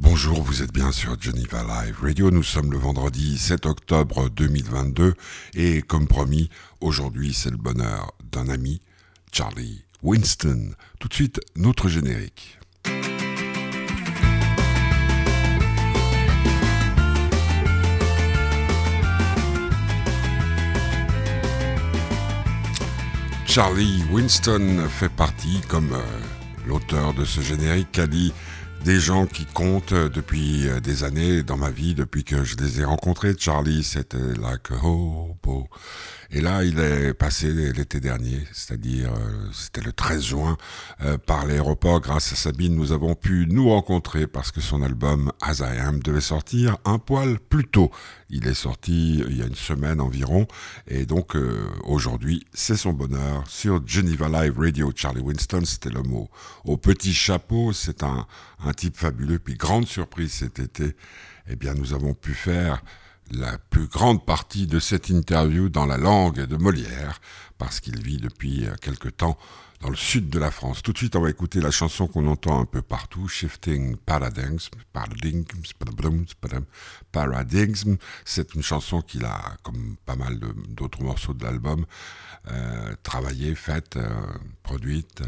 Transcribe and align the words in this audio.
Bonjour, 0.00 0.42
vous 0.42 0.62
êtes 0.62 0.72
bien 0.72 0.92
sur 0.92 1.20
Geneva 1.20 1.64
Live 1.64 1.98
Radio. 2.00 2.30
Nous 2.30 2.44
sommes 2.44 2.70
le 2.70 2.78
vendredi 2.78 3.36
7 3.36 3.66
octobre 3.66 4.30
2022 4.30 5.14
et 5.54 5.82
comme 5.82 6.06
promis, 6.06 6.50
aujourd'hui 6.80 7.34
c'est 7.34 7.50
le 7.50 7.56
bonheur 7.56 8.12
d'un 8.30 8.48
ami, 8.48 8.80
Charlie 9.32 9.82
Winston. 10.04 10.70
Tout 11.00 11.08
de 11.08 11.14
suite, 11.14 11.40
notre 11.56 11.88
générique. 11.88 12.58
Charlie 23.46 24.04
Winston 24.12 24.86
fait 24.88 25.08
partie, 25.08 25.60
comme 25.68 25.92
euh, 25.92 26.02
l'auteur 26.68 27.14
de 27.14 27.24
ce 27.24 27.40
générique, 27.40 27.98
a 27.98 28.06
dit 28.06 28.32
des 28.84 29.00
gens 29.00 29.26
qui 29.26 29.44
comptent 29.44 29.94
depuis 29.94 30.68
euh, 30.68 30.80
des 30.80 31.04
années 31.04 31.42
dans 31.42 31.56
ma 31.56 31.70
vie, 31.70 31.94
depuis 31.94 32.24
que 32.24 32.44
je 32.44 32.56
les 32.56 32.80
ai 32.80 32.84
rencontrés. 32.84 33.34
Charlie, 33.36 33.82
c'était 33.82 34.18
like 34.18 34.70
hobo. 34.82 35.68
Et 36.30 36.42
là, 36.42 36.62
il 36.62 36.78
est 36.78 37.14
passé 37.14 37.50
l'été 37.72 38.00
dernier, 38.00 38.44
c'est-à-dire 38.52 39.10
euh, 39.14 39.48
c'était 39.52 39.80
le 39.80 39.92
13 39.92 40.22
juin, 40.22 40.58
euh, 41.02 41.16
par 41.16 41.46
l'aéroport. 41.46 42.00
Grâce 42.00 42.32
à 42.32 42.36
Sabine, 42.36 42.74
nous 42.74 42.92
avons 42.92 43.14
pu 43.14 43.46
nous 43.48 43.70
rencontrer 43.70 44.26
parce 44.26 44.52
que 44.52 44.60
son 44.60 44.82
album 44.82 45.32
As 45.40 45.60
I 45.60 45.78
Am 45.78 46.00
devait 46.00 46.20
sortir 46.20 46.76
un 46.84 46.98
poil 46.98 47.38
plus 47.38 47.66
tôt. 47.66 47.90
Il 48.28 48.46
est 48.46 48.54
sorti 48.54 49.24
il 49.26 49.38
y 49.38 49.42
a 49.42 49.46
une 49.46 49.54
semaine 49.54 50.02
environ, 50.02 50.46
et 50.86 51.06
donc 51.06 51.34
aujourd'hui, 51.82 52.44
c'est 52.52 52.76
son 52.76 52.92
bonheur 52.92 53.42
sur 53.48 53.80
Geneva 53.86 54.28
Live 54.28 54.58
Radio. 54.58 54.92
Charlie 54.94 55.22
Winston, 55.22 55.62
c'était 55.64 55.88
le 55.88 56.02
mot 56.02 56.28
au 56.66 56.76
petit 56.76 57.14
chapeau. 57.14 57.72
C'est 57.72 58.02
un 58.02 58.26
type 58.72 58.96
fabuleux. 58.96 59.38
Puis 59.38 59.54
grande 59.54 59.86
surprise 59.86 60.32
cet 60.32 60.58
été, 60.58 60.96
eh 61.48 61.56
bien 61.56 61.74
nous 61.74 61.92
avons 61.92 62.14
pu 62.14 62.34
faire 62.34 62.82
la 63.30 63.58
plus 63.58 63.86
grande 63.86 64.24
partie 64.24 64.66
de 64.66 64.78
cette 64.78 65.10
interview 65.10 65.68
dans 65.68 65.86
la 65.86 65.98
langue 65.98 66.46
de 66.46 66.56
Molière, 66.56 67.20
parce 67.58 67.80
qu'il 67.80 68.02
vit 68.02 68.16
depuis 68.16 68.66
quelque 68.80 69.08
temps 69.08 69.36
dans 69.80 69.90
le 69.90 69.96
sud 69.96 70.28
de 70.28 70.38
la 70.38 70.50
France. 70.50 70.82
Tout 70.82 70.92
de 70.92 70.98
suite, 70.98 71.14
on 71.16 71.20
va 71.20 71.30
écouter 71.30 71.60
la 71.60 71.70
chanson 71.70 72.08
qu'on 72.08 72.26
entend 72.26 72.60
un 72.60 72.64
peu 72.64 72.82
partout, 72.82 73.28
Shifting 73.28 73.96
Paradigms. 73.96 74.58
Paradigms, 74.92 75.44
Paradigms. 77.12 77.96
C'est 78.24 78.54
une 78.54 78.62
chanson 78.62 79.02
qu'il 79.02 79.24
a, 79.24 79.56
comme 79.62 79.96
pas 80.04 80.16
mal 80.16 80.38
d'autres 80.68 81.02
morceaux 81.02 81.34
de 81.34 81.44
l'album, 81.44 81.86
euh, 82.50 82.94
travaillé, 83.02 83.54
faite, 83.54 83.96
euh, 83.96 84.08
produite. 84.62 85.20
Euh, 85.20 85.26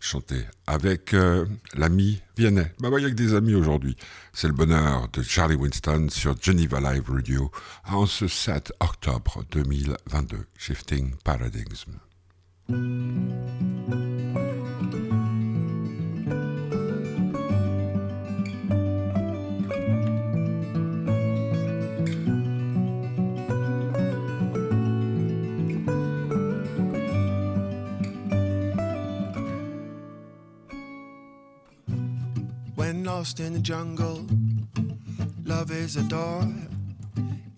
chanter 0.00 0.44
avec 0.66 1.14
euh, 1.14 1.46
l'ami 1.74 2.20
Vianney. 2.36 2.64
Bah 2.80 2.88
il 2.96 3.02
y 3.02 3.06
a 3.06 3.10
que 3.10 3.14
des 3.14 3.34
amis 3.34 3.54
aujourd'hui. 3.54 3.96
C'est 4.32 4.48
le 4.48 4.54
bonheur 4.54 5.08
de 5.12 5.22
Charlie 5.22 5.56
Winston 5.56 6.08
sur 6.10 6.34
Geneva 6.40 6.80
Live 6.80 7.10
Radio 7.10 7.50
en 7.86 8.06
ce 8.06 8.26
7 8.26 8.72
octobre 8.80 9.44
2022. 9.52 10.46
Shifting 10.56 11.14
Paradigms. 11.22 11.84
Lost 33.30 33.38
in 33.38 33.52
the 33.52 33.60
jungle, 33.60 34.26
love 35.44 35.70
is 35.70 35.96
a 35.96 36.02
door. 36.02 36.42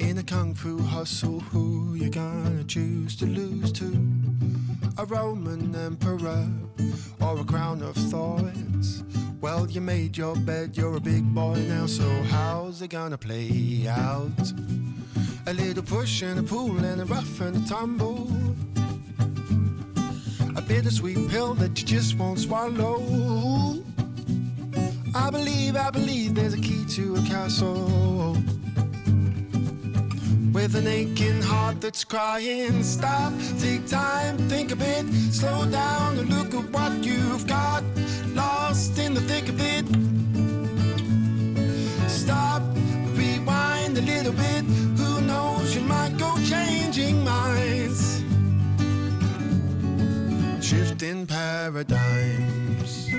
In 0.00 0.18
a 0.18 0.22
kung 0.22 0.54
fu 0.54 0.78
hustle, 0.78 1.40
who 1.40 1.94
you 1.94 2.10
gonna 2.10 2.64
choose 2.64 3.16
to 3.16 3.24
lose 3.24 3.72
to? 3.72 3.86
A 4.98 5.06
Roman 5.06 5.74
emperor 5.74 6.46
or 7.22 7.40
a 7.40 7.44
crown 7.44 7.82
of 7.82 7.96
thorns? 8.10 9.02
Well, 9.40 9.66
you 9.70 9.80
made 9.80 10.18
your 10.18 10.36
bed, 10.36 10.76
you're 10.76 10.96
a 10.96 11.00
big 11.00 11.24
boy 11.34 11.58
now, 11.68 11.86
so 11.86 12.06
how's 12.24 12.82
it 12.82 12.88
gonna 12.88 13.16
play 13.16 13.86
out? 13.88 14.52
A 15.46 15.54
little 15.54 15.84
push 15.84 16.22
and 16.22 16.40
a 16.40 16.42
pull 16.42 16.84
and 16.84 17.00
a 17.00 17.06
rough 17.06 17.40
and 17.40 17.56
a 17.56 17.66
tumble. 17.66 18.28
A 20.54 20.60
bittersweet 20.60 21.30
pill 21.30 21.54
that 21.54 21.80
you 21.80 21.86
just 21.86 22.18
won't 22.18 22.40
swallow. 22.40 23.82
I 25.14 25.30
believe, 25.30 25.76
I 25.76 25.90
believe 25.90 26.34
there's 26.34 26.54
a 26.54 26.58
key 26.58 26.84
to 26.96 27.16
a 27.16 27.22
castle. 27.22 28.36
With 30.52 30.74
an 30.74 30.86
aching 30.86 31.42
heart 31.42 31.80
that's 31.80 32.04
crying, 32.04 32.82
stop, 32.82 33.32
take 33.58 33.86
time, 33.86 34.38
think 34.48 34.72
a 34.72 34.76
bit, 34.76 35.06
slow 35.30 35.66
down 35.70 36.18
and 36.18 36.30
look 36.30 36.54
at 36.54 36.70
what 36.70 37.04
you've 37.04 37.46
got. 37.46 37.84
Lost 38.34 38.98
in 38.98 39.12
the 39.12 39.20
thick 39.20 39.48
of 39.48 39.60
it. 39.60 39.86
Stop, 42.08 42.62
rewind 43.14 43.98
a 43.98 44.02
little 44.02 44.32
bit. 44.32 44.64
Who 44.98 45.20
knows, 45.22 45.74
you 45.74 45.82
might 45.82 46.16
go 46.16 46.34
changing 46.48 47.22
minds. 47.22 48.22
Shifting 50.66 51.26
paradigms. 51.26 53.10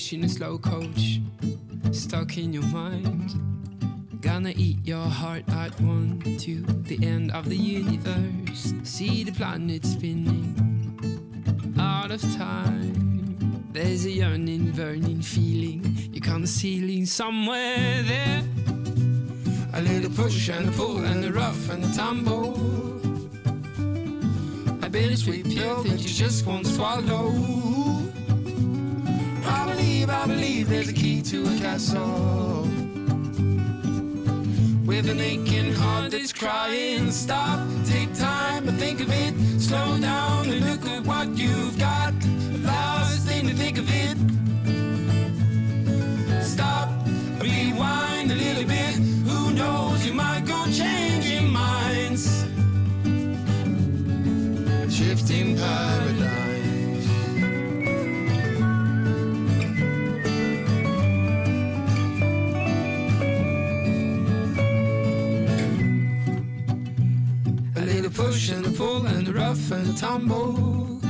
Fish 0.00 0.12
in 0.14 0.24
a 0.24 0.28
slow 0.28 0.56
coach, 0.56 1.20
stuck 1.92 2.38
in 2.38 2.52
your 2.54 2.62
mind. 2.64 3.34
Gonna 4.20 4.52
eat 4.56 4.78
your 4.82 5.06
heart 5.20 5.44
out 5.50 5.78
one 5.80 6.20
to 6.38 6.62
the 6.88 6.98
end 7.06 7.32
of 7.32 7.48
the 7.48 7.56
universe. 7.56 8.72
See 8.82 9.24
the 9.24 9.32
planet 9.32 9.84
spinning 9.84 10.54
out 11.78 12.10
of 12.10 12.22
time. 12.36 13.66
There's 13.72 14.06
a 14.06 14.10
yearning, 14.10 14.70
burning 14.72 15.20
feeling. 15.20 15.82
You 16.12 16.20
can't 16.22 16.44
of 16.44 16.48
ceiling 16.48 17.04
somewhere 17.04 18.02
there. 18.02 18.42
A 19.74 19.82
little 19.82 20.10
push 20.10 20.48
and 20.48 20.68
a 20.68 20.72
pull 20.72 21.04
and 21.04 21.24
a 21.26 21.32
rough 21.32 21.68
and 21.68 21.84
a 21.84 21.92
tumble. 21.94 22.54
A 24.82 24.88
bittersweet 24.88 25.44
pill 25.44 25.82
that 25.82 26.00
you 26.00 26.08
just 26.24 26.46
won't 26.46 26.66
swallow. 26.66 27.79
I 30.00 30.06
believe, 30.06 30.22
I 30.22 30.26
believe 30.26 30.68
there's 30.70 30.88
a 30.88 30.92
key 30.94 31.20
to 31.22 31.42
a 31.42 31.58
castle. 31.58 32.62
With 34.86 35.10
an 35.10 35.20
aching 35.20 35.74
heart 35.74 36.12
that's 36.12 36.32
crying, 36.32 37.10
stop, 37.10 37.60
take 37.84 38.14
time 38.14 38.66
and 38.66 38.78
think 38.78 39.00
of 39.00 39.10
it. 39.12 39.34
Slow 39.60 39.98
down 40.00 40.48
and 40.48 40.64
look 40.64 40.86
at 40.86 41.04
what 41.04 41.28
you've 41.36 41.78
got. 41.78 42.14
Lost 42.62 43.30
in 43.30 43.46
the 43.46 43.52
thick 43.52 43.76
of 43.76 43.88
it. 43.90 44.16
Stop, 46.42 46.88
rewind 47.38 48.32
a 48.32 48.36
little 48.36 48.64
bit. 48.64 48.94
Who 49.28 49.52
knows, 49.52 50.06
you 50.06 50.14
might 50.14 50.46
go 50.46 50.64
changing 50.72 51.50
minds. 51.50 52.46
Shifting 54.88 55.58
paradigms. 55.58 56.49
Push 68.30 68.50
and 68.50 68.64
a 68.64 68.70
pull 68.70 69.06
and 69.06 69.26
a 69.26 69.32
rough 69.32 69.72
and 69.72 69.96
tumble. 69.96 71.00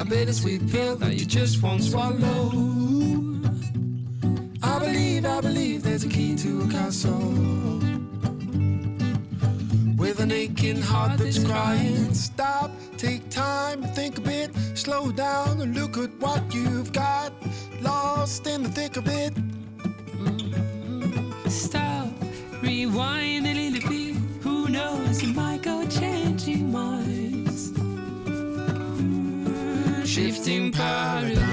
A 0.00 0.04
bittersweet 0.04 0.68
pill 0.72 0.96
that 0.96 1.14
you 1.14 1.24
just 1.24 1.62
won't 1.62 1.84
swallow. 1.84 2.50
I 4.60 4.78
believe, 4.80 5.24
I 5.24 5.40
believe 5.40 5.84
there's 5.84 6.02
a 6.02 6.08
key 6.08 6.34
to 6.36 6.62
a 6.62 6.68
castle. 6.68 7.28
With 9.96 10.18
an 10.18 10.32
aching 10.32 10.82
heart 10.82 11.18
that's 11.18 11.38
crying, 11.44 12.12
stop, 12.12 12.72
take 12.96 13.28
time 13.30 13.84
think 13.98 14.18
a 14.18 14.22
bit, 14.22 14.50
slow 14.74 15.12
down 15.12 15.60
and 15.60 15.76
look 15.76 15.96
at 15.96 16.10
what 16.18 16.42
you've 16.52 16.92
got. 16.92 17.32
Lost 17.82 18.48
in 18.48 18.64
the 18.64 18.68
thick 18.68 18.96
of 18.96 19.06
it. 19.06 19.32
Stop, 21.48 22.08
rewind 22.62 23.46
you 25.22 25.32
might 25.32 25.62
go 25.62 25.86
changing 25.86 26.70
minds. 26.70 27.70
Mm-hmm. 27.72 29.14
Shifting 30.04 30.72
paradigms. 30.72 31.45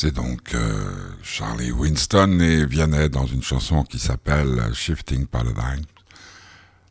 C'est 0.00 0.14
donc 0.14 0.54
euh, 0.54 0.92
Charlie 1.24 1.72
Winston 1.72 2.38
et 2.38 2.64
Vianney 2.66 3.08
dans 3.08 3.26
une 3.26 3.42
chanson 3.42 3.82
qui 3.82 3.98
s'appelle 3.98 4.70
Shifting 4.72 5.26
Paradigm. 5.26 5.82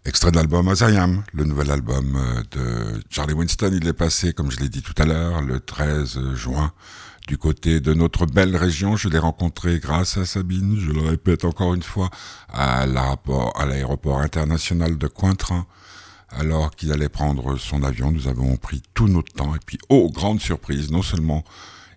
Extrait 0.04 0.31
de 0.31 0.36
l'album 0.36 0.68
Azayam, 0.68 1.24
le 1.31 1.45
nouvel 1.45 1.71
album 1.71 2.18
euh, 2.18 2.44
de 2.51 3.01
Charlie 3.09 3.33
Winston. 3.33 3.71
Il 3.71 3.88
est 3.88 3.94
passé, 3.94 4.33
comme 4.33 4.51
je 4.51 4.59
l'ai 4.59 4.68
dit 4.68 4.81
tout 4.81 4.94
à 4.98 5.06
l'heure, 5.06 5.42
le 5.42 5.62
13 5.62 6.33
juin 6.33 6.74
du 7.30 7.38
côté 7.38 7.80
de 7.80 7.94
notre 7.94 8.25
belle 8.25 8.57
région. 8.57 8.98
Je 8.98 9.07
l'ai 9.07 9.19
rencontré 9.19 9.80
grâce 9.80 10.18
à 10.18 10.25
Sabine, 10.25 10.77
je 10.77 10.92
le 10.92 11.00
répète 11.00 11.45
encore 11.45 11.75
une 11.75 11.83
fois, 11.83 12.10
à 12.50 12.86
l'aéroport 12.86 14.19
international 14.19 14.98
de 14.98 15.07
Cointrin. 15.07 15.65
Alors 16.30 16.71
qu'il 16.71 16.92
allait 16.92 17.07
prendre 17.07 17.56
son 17.56 17.83
avion, 17.83 18.12
nous 18.12 18.27
avons 18.27 18.57
pris 18.57 18.83
tout 18.94 19.07
notre 19.07 19.31
temps. 19.31 19.56
Et 19.56 19.60
puis, 19.65 19.77
oh, 19.88 20.12
grande 20.13 20.42
surprise, 20.42 20.92
non 20.92 21.03
seulement 21.03 21.45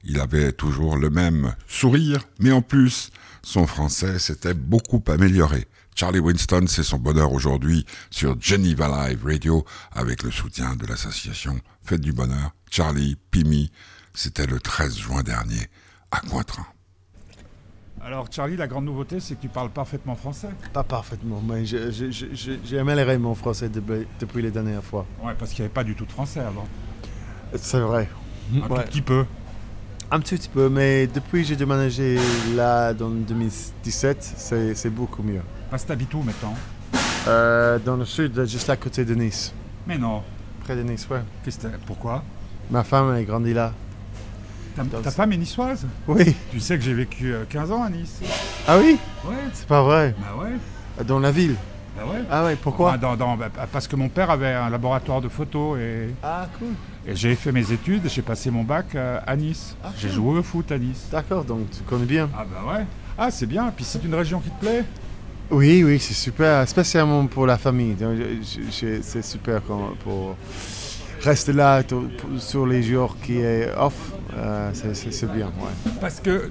il 0.05 0.19
avait 0.21 0.53
toujours 0.53 0.97
le 0.97 1.11
même 1.11 1.55
sourire, 1.69 2.25
mais 2.39 2.53
en 2.53 2.63
plus, 2.63 3.11
son 3.43 3.67
français 3.67 4.19
s'était 4.19 4.55
beaucoup 4.55 5.03
amélioré. 5.09 5.67
Charlie 5.95 6.21
Winston, 6.21 6.65
c'est 6.67 6.83
son 6.83 6.99
bonheur 6.99 7.33
aujourd'hui 7.33 7.85
sur 8.11 8.41
Geneva 8.41 9.09
Live 9.09 9.25
Radio 9.25 9.65
avec 9.93 10.23
le 10.23 10.31
soutien 10.31 10.77
de 10.77 10.87
l'association 10.87 11.61
Fête 11.83 12.01
du 12.01 12.13
Bonheur. 12.13 12.53
Charlie, 12.71 13.17
Pimi, 13.31 13.71
c'était 14.15 14.47
le 14.47 14.61
13 14.61 14.97
juin 14.97 15.23
dernier 15.23 15.69
à 16.11 16.21
Cointrin. 16.21 16.67
Alors 18.03 18.29
Charlie, 18.31 18.57
la 18.57 18.67
grande 18.67 18.87
nouveauté, 18.87 19.21
c'est 19.21 19.35
que 19.35 19.43
tu 19.43 19.49
parles 19.49 19.69
parfaitement 19.69 20.15
français. 20.15 20.49
Pas 20.73 20.85
parfaitement, 20.85 21.43
mais 21.47 21.67
j'ai 21.67 22.79
amélioré 22.79 23.19
mon 23.19 23.35
français 23.35 23.69
depuis, 23.69 24.41
les 24.41 24.51
dernières 24.51 24.85
fois. 24.85 25.07
Ouais, 25.23 25.35
parce 25.39 25.51
qu'il 25.51 25.61
n'y 25.61 25.67
avait 25.67 25.75
pas 25.75 25.85
du 25.85 25.95
tout 25.95 26.07
de 26.07 26.13
français 26.13 26.41
avant. 26.41 26.67
C'est 27.57 27.81
vrai. 27.81 28.09
Un 28.55 28.69
tout 28.69 28.75
petit 28.75 29.03
peu. 29.03 29.27
Un 30.13 30.19
petit 30.19 30.49
peu, 30.49 30.69
mais 30.69 31.07
depuis 31.07 31.43
que 31.43 31.49
j'ai 31.49 31.57
déménagé 31.57 32.19
là 32.57 32.93
dans 32.93 33.11
2017, 33.11 34.73
c'est 34.75 34.91
beaucoup 34.91 35.23
mieux. 35.23 35.43
Parce 35.71 35.85
que 35.85 35.89
t'habites 35.89 36.13
où 36.15 36.23
maintenant 36.23 36.55
euh, 37.29 37.79
Dans 37.79 37.95
le 37.95 38.05
sud, 38.05 38.45
juste 38.45 38.69
à 38.71 38.77
côté 38.77 39.05
de 39.05 39.15
Nice. 39.15 39.55
Mais 39.87 39.99
non. 39.99 40.23
Près 40.65 40.75
de 40.75 40.83
Nice, 40.83 41.07
ouais. 41.09 41.21
Pourquoi? 41.87 42.25
Ma 42.73 42.83
femme 42.83 43.11
a 43.11 43.23
grandi 43.23 43.55
là. 43.55 43.73
Ta, 44.75 45.11
femme 45.13 45.33
est 45.33 45.37
niçoise? 45.37 45.87
Oui. 46.09 46.35
Tu 46.51 46.59
sais 46.59 46.77
que 46.77 46.83
j'ai 46.83 46.95
vécu 46.95 47.33
15 47.49 47.71
euh, 47.71 47.75
ans 47.75 47.85
à 47.85 47.91
Nice. 47.91 48.21
Ah 48.67 48.79
oui? 48.79 48.99
Ouais. 49.25 49.37
C'est 49.53 49.67
pas 49.69 49.83
vrai 49.83 50.15
Bah 50.19 50.43
ouais. 50.43 51.05
Dans 51.05 51.21
la 51.21 51.31
ville? 51.31 51.55
Bah 51.97 52.03
ouais. 52.11 52.23
Ah 52.29 52.45
ouais, 52.45 52.57
pourquoi? 52.57 52.97
Dans, 52.99 53.37
bah, 53.37 53.49
Parce 53.71 53.87
que 53.87 53.95
mon 53.95 54.09
père 54.09 54.31
avait 54.31 54.55
un 54.55 54.71
laboratoire 54.71 55.21
de 55.21 55.29
photos 55.29 55.79
et... 55.79 56.09
Ah 56.21 56.49
cool. 56.59 56.75
Et 57.07 57.17
j'ai 57.17 57.35
fait 57.35 57.51
mes 57.51 57.73
études, 57.73 58.03
j'ai 58.09 58.23
passé 58.23 58.51
mon 58.51 58.63
bac 58.63 58.95
euh, 58.95 59.19
à 59.27 59.35
Nice. 59.37 59.75
Ah, 59.83 59.91
j'ai 59.99 60.11
joué 60.11 60.39
au 60.39 60.43
foot 60.43 60.71
à 60.71 60.79
Nice. 60.79 61.09
D'accord, 61.11 61.45
donc 61.45 61.71
tu 61.71 61.83
connais 61.83 62.05
bien. 62.05 62.29
Ah 62.37 62.45
bah 62.45 62.73
ouais. 62.73 62.85
Ah 63.19 63.31
c'est 63.31 63.47
bien, 63.47 63.73
puis 63.75 63.85
c'est 63.85 64.05
une 64.05 64.15
région 64.15 64.41
qui 64.41 64.51
te 64.51 64.61
plaît? 64.61 64.85
Oui, 65.51 65.83
oui, 65.83 65.99
c'est 65.99 66.15
super, 66.15 66.69
spécialement 66.69 67.27
pour 67.27 67.47
la 67.47 67.59
famille. 67.59 67.97
C'est 68.71 69.25
super 69.25 69.61
pour 69.63 70.37
rester 71.23 71.53
là 71.53 71.83
sur 72.39 72.67
les 72.67 72.83
jours 72.83 73.17
qui 73.23 73.39
est 73.39 73.69
off. 73.77 74.13
Euh, 74.37 74.71
c'est 74.73 75.33
bien, 75.33 75.47
ouais. 75.47 75.93
Parce 76.01 76.21
que 76.21 76.51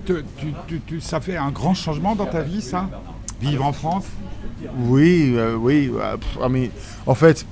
tu, 0.85 0.99
ça 0.99 1.21
fait 1.21 1.37
un 1.37 1.51
grand 1.51 1.73
changement 1.73 2.15
dans 2.15 2.25
ta 2.25 2.41
vie, 2.41 2.61
ça? 2.61 2.89
Vivre 3.39 3.65
en 3.65 3.71
France? 3.71 4.05
Oui, 4.77 5.33
euh, 5.37 5.55
oui. 5.55 5.89
en 7.07 7.15
fait, 7.15 7.45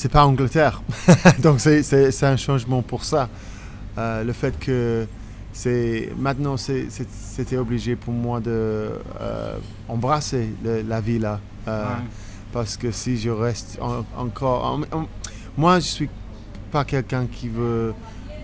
c'est 0.00 0.08
pas 0.08 0.24
Angleterre. 0.24 0.82
Donc 1.40 1.60
c'est 1.60 2.22
un 2.22 2.36
changement 2.38 2.80
pour 2.80 3.04
ça. 3.04 3.28
Euh, 3.98 4.24
le 4.24 4.32
fait 4.32 4.58
que 4.58 5.06
c'est 5.52 6.10
maintenant 6.16 6.56
c'était 6.56 7.58
obligé 7.58 7.96
pour 7.96 8.14
moi 8.14 8.40
de 8.40 8.92
euh, 9.20 9.56
embrasser 9.88 10.54
la 10.64 11.00
vie 11.02 11.18
là. 11.18 11.38
Euh, 11.68 11.84
parce 12.50 12.78
que 12.78 12.90
si 12.90 13.18
je 13.18 13.28
reste 13.28 13.78
encore... 14.16 14.80
moi, 15.58 15.80
je 15.80 15.84
suis 15.84 16.08
pas 16.72 16.84
quelqu'un 16.86 17.26
qui 17.26 17.50
veut 17.50 17.92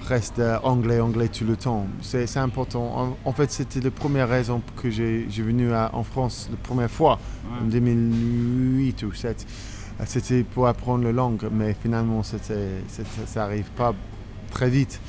rester 0.06 0.58
anglais, 0.62 1.00
anglais 1.00 1.28
tout 1.28 1.44
le 1.46 1.56
temps. 1.56 1.86
C'est 2.02 2.36
important. 2.36 3.16
En, 3.24 3.32
fait, 3.32 3.50
c'était 3.50 3.80
la 3.80 3.90
première 3.90 4.28
raison 4.28 4.60
que 4.76 4.90
j'ai 4.90 5.26
venu 5.42 5.74
en 5.74 6.02
France 6.02 6.48
la 6.50 6.58
première 6.58 6.90
fois, 6.90 7.18
en 7.62 7.64
2008 7.64 9.02
ou 9.04 9.06
2007 9.06 9.46
c'était 10.04 10.42
pour 10.42 10.66
apprendre 10.66 11.04
la 11.04 11.12
langue, 11.12 11.48
mais 11.50 11.74
finalement, 11.80 12.22
ça 12.22 12.36
n'arrive 13.34 13.70
pas 13.70 13.94
très 14.50 14.68
vite. 14.68 15.00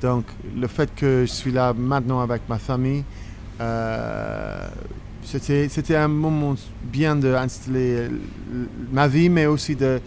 Donc, 0.00 0.24
le 0.56 0.66
fait 0.66 0.92
que 0.94 1.24
je 1.26 1.32
suis 1.32 1.52
là 1.52 1.72
maintenant 1.72 2.20
avec 2.20 2.42
ma 2.48 2.58
famille, 2.58 3.04
euh, 3.60 4.68
c'était 5.22 5.96
un 5.96 6.08
moment 6.08 6.54
bien 6.82 7.16
d'installer 7.16 8.08
ma 8.92 9.08
vie, 9.08 9.28
mais 9.28 9.46
aussi 9.46 9.76
de 9.76 10.00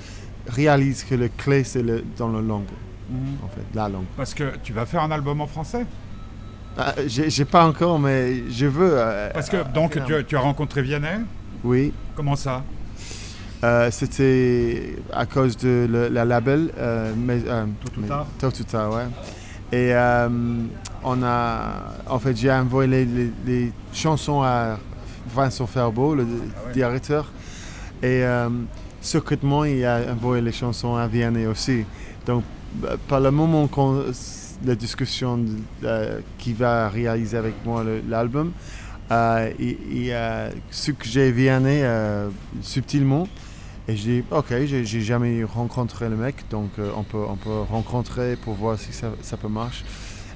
réaliser 0.47 1.06
que 1.09 1.15
le 1.15 1.29
clé, 1.29 1.63
c'est 1.63 1.81
le, 1.81 2.03
dans 2.18 2.31
la 2.31 2.41
langue, 2.41 2.65
mhm. 3.09 3.18
en 3.44 3.47
fait, 3.47 3.63
la 3.74 3.89
langue. 3.89 4.06
Parce 4.15 4.33
que 4.33 4.57
tu 4.63 4.74
vas 4.74 4.85
faire 4.85 5.03
un 5.03 5.12
album 5.12 5.41
en 5.41 5.47
français? 5.47 5.85
Ah, 6.77 6.94
J'ai 7.07 7.45
pas 7.45 7.65
encore, 7.65 7.97
mais 7.97 8.50
je 8.51 8.68
veux. 8.68 8.91
Euh, 8.94 9.31
Parce 9.33 9.50
que, 9.50 9.63
donc, 9.74 9.94
tu, 10.06 10.25
tu, 10.25 10.35
as 10.35 10.39
rencontré 10.39 10.83
Vianney? 10.83 11.21
Oui. 11.63 11.91
Comment 12.15 12.35
ça? 12.35 12.63
Euh, 13.63 13.89
c'était 13.89 14.95
à 15.12 15.25
cause 15.25 15.57
de 15.57 15.88
la 16.12 16.25
label 16.25 16.69
euh, 16.77 17.12
mais, 17.18 17.39
euh, 17.48 17.65
Tortuta. 18.39 18.89
ouais. 18.89 19.06
Et 19.71 19.94
euh, 19.94 20.30
on 21.04 21.24
a, 21.24 21.96
en 22.08 22.20
fait, 22.20 22.36
j'ai 22.36 22.51
envoyé 22.51 23.08
les, 23.46 23.72
chansons 23.93 24.43
à 24.43 24.77
Vincent 25.34 25.65
Ferbeau, 25.65 26.13
le 26.13 26.25
ah 26.25 26.72
directeur, 26.72 27.32
et 28.03 28.24
secrètement, 29.01 29.65
il 29.65 29.84
a 29.84 30.13
envoyé 30.13 30.41
les 30.41 30.51
chansons 30.51 30.96
à 30.96 31.08
Vianney 31.08 31.48
aussi. 31.48 31.84
Donc, 32.25 32.43
par 33.08 33.20
le 33.20 33.32
moment 33.32 33.67
qu'on 33.67 34.05
la 34.65 34.75
discussion 34.75 35.39
qui 36.38 36.53
va 36.53 36.89
réaliser 36.89 37.38
avec 37.38 37.55
moi 37.65 37.84
l'album, 38.08 38.51
euh, 39.12 39.51
il, 39.60 40.12
a 40.13 40.50
suggéré 40.72 41.32
Vianney 41.32 41.84
subtilement 42.62 43.27
et 43.88 43.96
je 43.96 44.01
dis, 44.01 44.24
ok, 44.32 44.53
j'ai 44.65 45.01
jamais 45.01 45.44
rencontré 45.46 46.10
le 46.10 46.17
mec, 46.17 46.36
donc 46.50 46.72
euh, 46.77 46.91
on, 46.98 47.03
peut, 47.03 47.24
on 47.27 47.38
peut 47.38 47.62
rencontrer 47.70 48.36
pour 48.36 48.53
voir 48.56 48.77
si 48.77 48.91
ça, 48.91 49.12
ça 49.22 49.38
peut 49.38 49.48
marcher. 49.48 49.86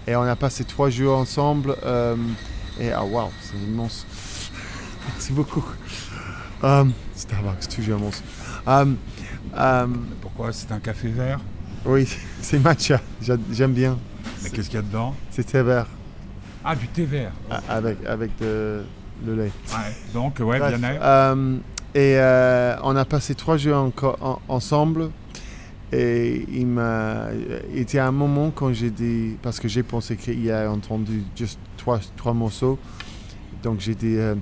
Et 0.07 0.15
on 0.15 0.21
a 0.21 0.35
passé 0.37 0.63
trois 0.63 0.89
jours 0.89 1.17
ensemble. 1.17 1.75
Euh, 1.83 2.15
et 2.79 2.91
ah, 2.91 3.03
waouh, 3.03 3.29
c'est 3.41 3.57
immense. 3.57 4.05
Merci 5.07 5.33
beaucoup. 5.33 5.65
Um, 6.63 6.93
Starbucks, 7.13 7.67
toujours 7.67 7.99
immense. 7.99 8.23
Um, 8.65 8.95
Pourquoi? 10.21 10.53
C'est 10.53 10.71
un 10.71 10.79
café 10.79 11.09
vert? 11.09 11.41
Oui, 11.85 12.07
c'est 12.41 12.59
matcha. 12.59 13.01
J'aime 13.21 13.73
bien. 13.73 13.97
Mais 14.43 14.49
qu'est-ce 14.49 14.69
qu'il 14.69 14.77
y 14.77 14.79
a 14.79 14.85
dedans? 14.85 15.13
C'est 15.29 15.43
thé 15.43 15.61
vert. 15.61 15.87
Ah, 16.63 16.75
du 16.75 16.87
thé 16.87 17.05
vert. 17.05 17.33
Avec, 17.67 17.97
avec 18.05 18.31
de, 18.39 18.83
le 19.25 19.35
lait. 19.35 19.51
Ouais, 19.71 19.95
donc, 20.13 20.39
ouais, 20.39 20.57
bien. 20.57 21.59
Et 21.93 22.15
euh, 22.17 22.75
on 22.83 22.95
a 22.95 23.05
passé 23.05 23.35
trois 23.35 23.57
jours 23.57 23.91
ensemble. 24.47 25.11
Et 25.91 26.45
il 26.51 26.67
m'a. 26.67 27.27
Était 27.75 27.99
un 27.99 28.11
moment 28.11 28.51
quand 28.51 28.73
j'ai 28.73 28.91
dit. 28.91 29.35
Parce 29.41 29.59
que 29.59 29.67
j'ai 29.67 29.83
pensé 29.83 30.15
qu'il 30.15 30.49
a 30.51 30.71
entendu 30.71 31.23
juste 31.35 31.59
trois, 31.77 31.99
trois 32.15 32.33
morceaux. 32.33 32.79
Donc 33.63 33.79
j'ai 33.79 33.95
dit. 33.95 34.15
Euh, 34.17 34.35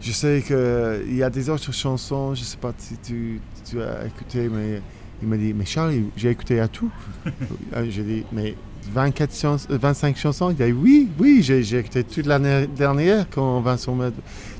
je 0.00 0.12
sais 0.12 0.42
qu'il 0.46 1.16
y 1.16 1.22
a 1.22 1.30
des 1.30 1.48
autres 1.48 1.72
chansons, 1.72 2.34
je 2.34 2.40
ne 2.40 2.44
sais 2.44 2.58
pas 2.58 2.74
si 2.76 2.98
tu, 2.98 3.40
tu, 3.64 3.80
as 3.80 4.04
écouté, 4.04 4.50
mais 4.50 4.82
il 5.22 5.28
m'a 5.28 5.38
dit 5.38 5.54
Mais 5.54 5.64
Charles, 5.64 5.94
j'ai 6.14 6.28
écouté 6.28 6.60
à 6.60 6.68
tout. 6.68 6.90
Euh, 7.74 7.86
j'ai 7.88 8.02
dit 8.02 8.24
Mais 8.30 8.54
24 8.92 9.34
chansons, 9.34 9.68
25 9.70 10.16
chansons 10.16 10.50
Il 10.50 10.62
a 10.62 10.66
dit 10.66 10.72
Oui, 10.72 11.08
oui, 11.18 11.42
j'ai 11.42 11.78
écouté 11.78 12.04
toute 12.04 12.26
l'année 12.26 12.66
dernière 12.66 13.26
quand 13.30 13.60
Vincent 13.60 13.94
m'a. 13.94 14.10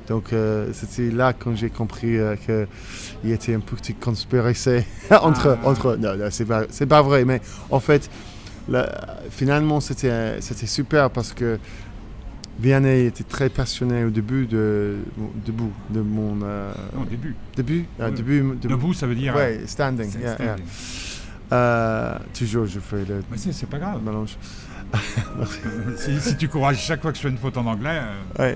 Donc 0.08 0.32
euh, 0.32 0.68
c'était 0.72 1.10
là 1.10 1.32
quand 1.32 1.56
j'ai 1.56 1.70
compris 1.70 2.18
euh, 2.18 2.36
qu'il 2.36 3.30
y 3.30 3.32
était 3.32 3.54
un 3.54 3.60
petit 3.60 3.94
conspiracy 3.94 4.80
entre, 5.10 5.58
ah. 5.62 5.68
entre... 5.68 5.96
Non, 5.96 6.16
non 6.16 6.26
c'est 6.30 6.44
pas, 6.44 6.64
pas 6.66 7.02
vrai, 7.02 7.24
mais 7.24 7.40
en 7.70 7.80
fait, 7.80 8.10
finalement 9.30 9.80
c'était 9.80 10.40
super 10.66 11.10
parce 11.10 11.32
que 11.32 11.58
Vianney 12.58 13.06
était 13.06 13.24
très 13.24 13.48
passionné 13.48 14.04
au 14.04 14.10
début 14.10 14.46
de, 14.46 14.98
debout, 15.44 15.72
de 15.90 16.00
mon... 16.00 16.38
Euh, 16.42 16.72
non, 16.96 17.04
début. 17.04 17.34
Début, 17.56 17.86
ah, 17.98 18.10
début 18.10 18.44
Debout, 18.62 18.94
ça 18.94 19.06
veut 19.06 19.14
dire... 19.14 19.34
Oui, 19.36 19.66
standing. 19.66 20.10
Toujours, 22.37 22.66
je 22.66 22.80
fais 22.80 23.04
le... 23.08 23.23
Mais 23.30 23.37
c'est 23.37 23.68
pas 23.68 23.78
grave. 23.78 24.00
Mélange. 24.04 24.37
si, 25.96 26.37
tu 26.37 26.49
courages 26.49 26.78
chaque 26.78 27.02
fois 27.02 27.11
que 27.11 27.16
je 27.16 27.23
fais 27.23 27.28
une 27.28 27.38
faute 27.38 27.56
en 27.56 27.66
anglais. 27.66 28.00
Euh. 28.38 28.54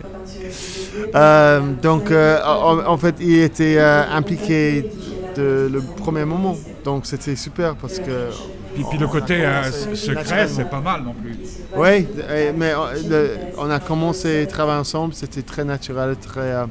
Euh, 1.14 1.60
donc, 1.82 2.10
euh, 2.10 2.40
en, 2.44 2.96
fait, 2.96 3.16
il 3.20 3.38
était 3.38 3.80
impliqué 3.80 4.90
de 5.36 5.68
le 5.72 5.80
premier 5.80 6.24
moment. 6.24 6.56
Donc, 6.84 7.06
c'était 7.06 7.36
super 7.36 7.76
parce 7.76 7.98
que 7.98 8.30
Puis, 8.74 8.84
puis 8.88 8.98
le 8.98 9.08
côté 9.08 9.44
euh, 9.44 9.70
secret, 9.94 10.48
c'est 10.48 10.70
pas 10.70 10.80
mal 10.80 11.02
non 11.02 11.14
plus. 11.14 11.36
Oui, 11.76 12.06
mais 12.56 12.74
on, 12.74 12.86
le- 13.08 13.36
on 13.56 13.70
a 13.70 13.80
commencé 13.80 14.42
à 14.42 14.46
travailler 14.46 14.80
ensemble, 14.80 15.14
c'était 15.14 15.42
très 15.42 15.64
naturel, 15.64 16.16
très... 16.16 16.64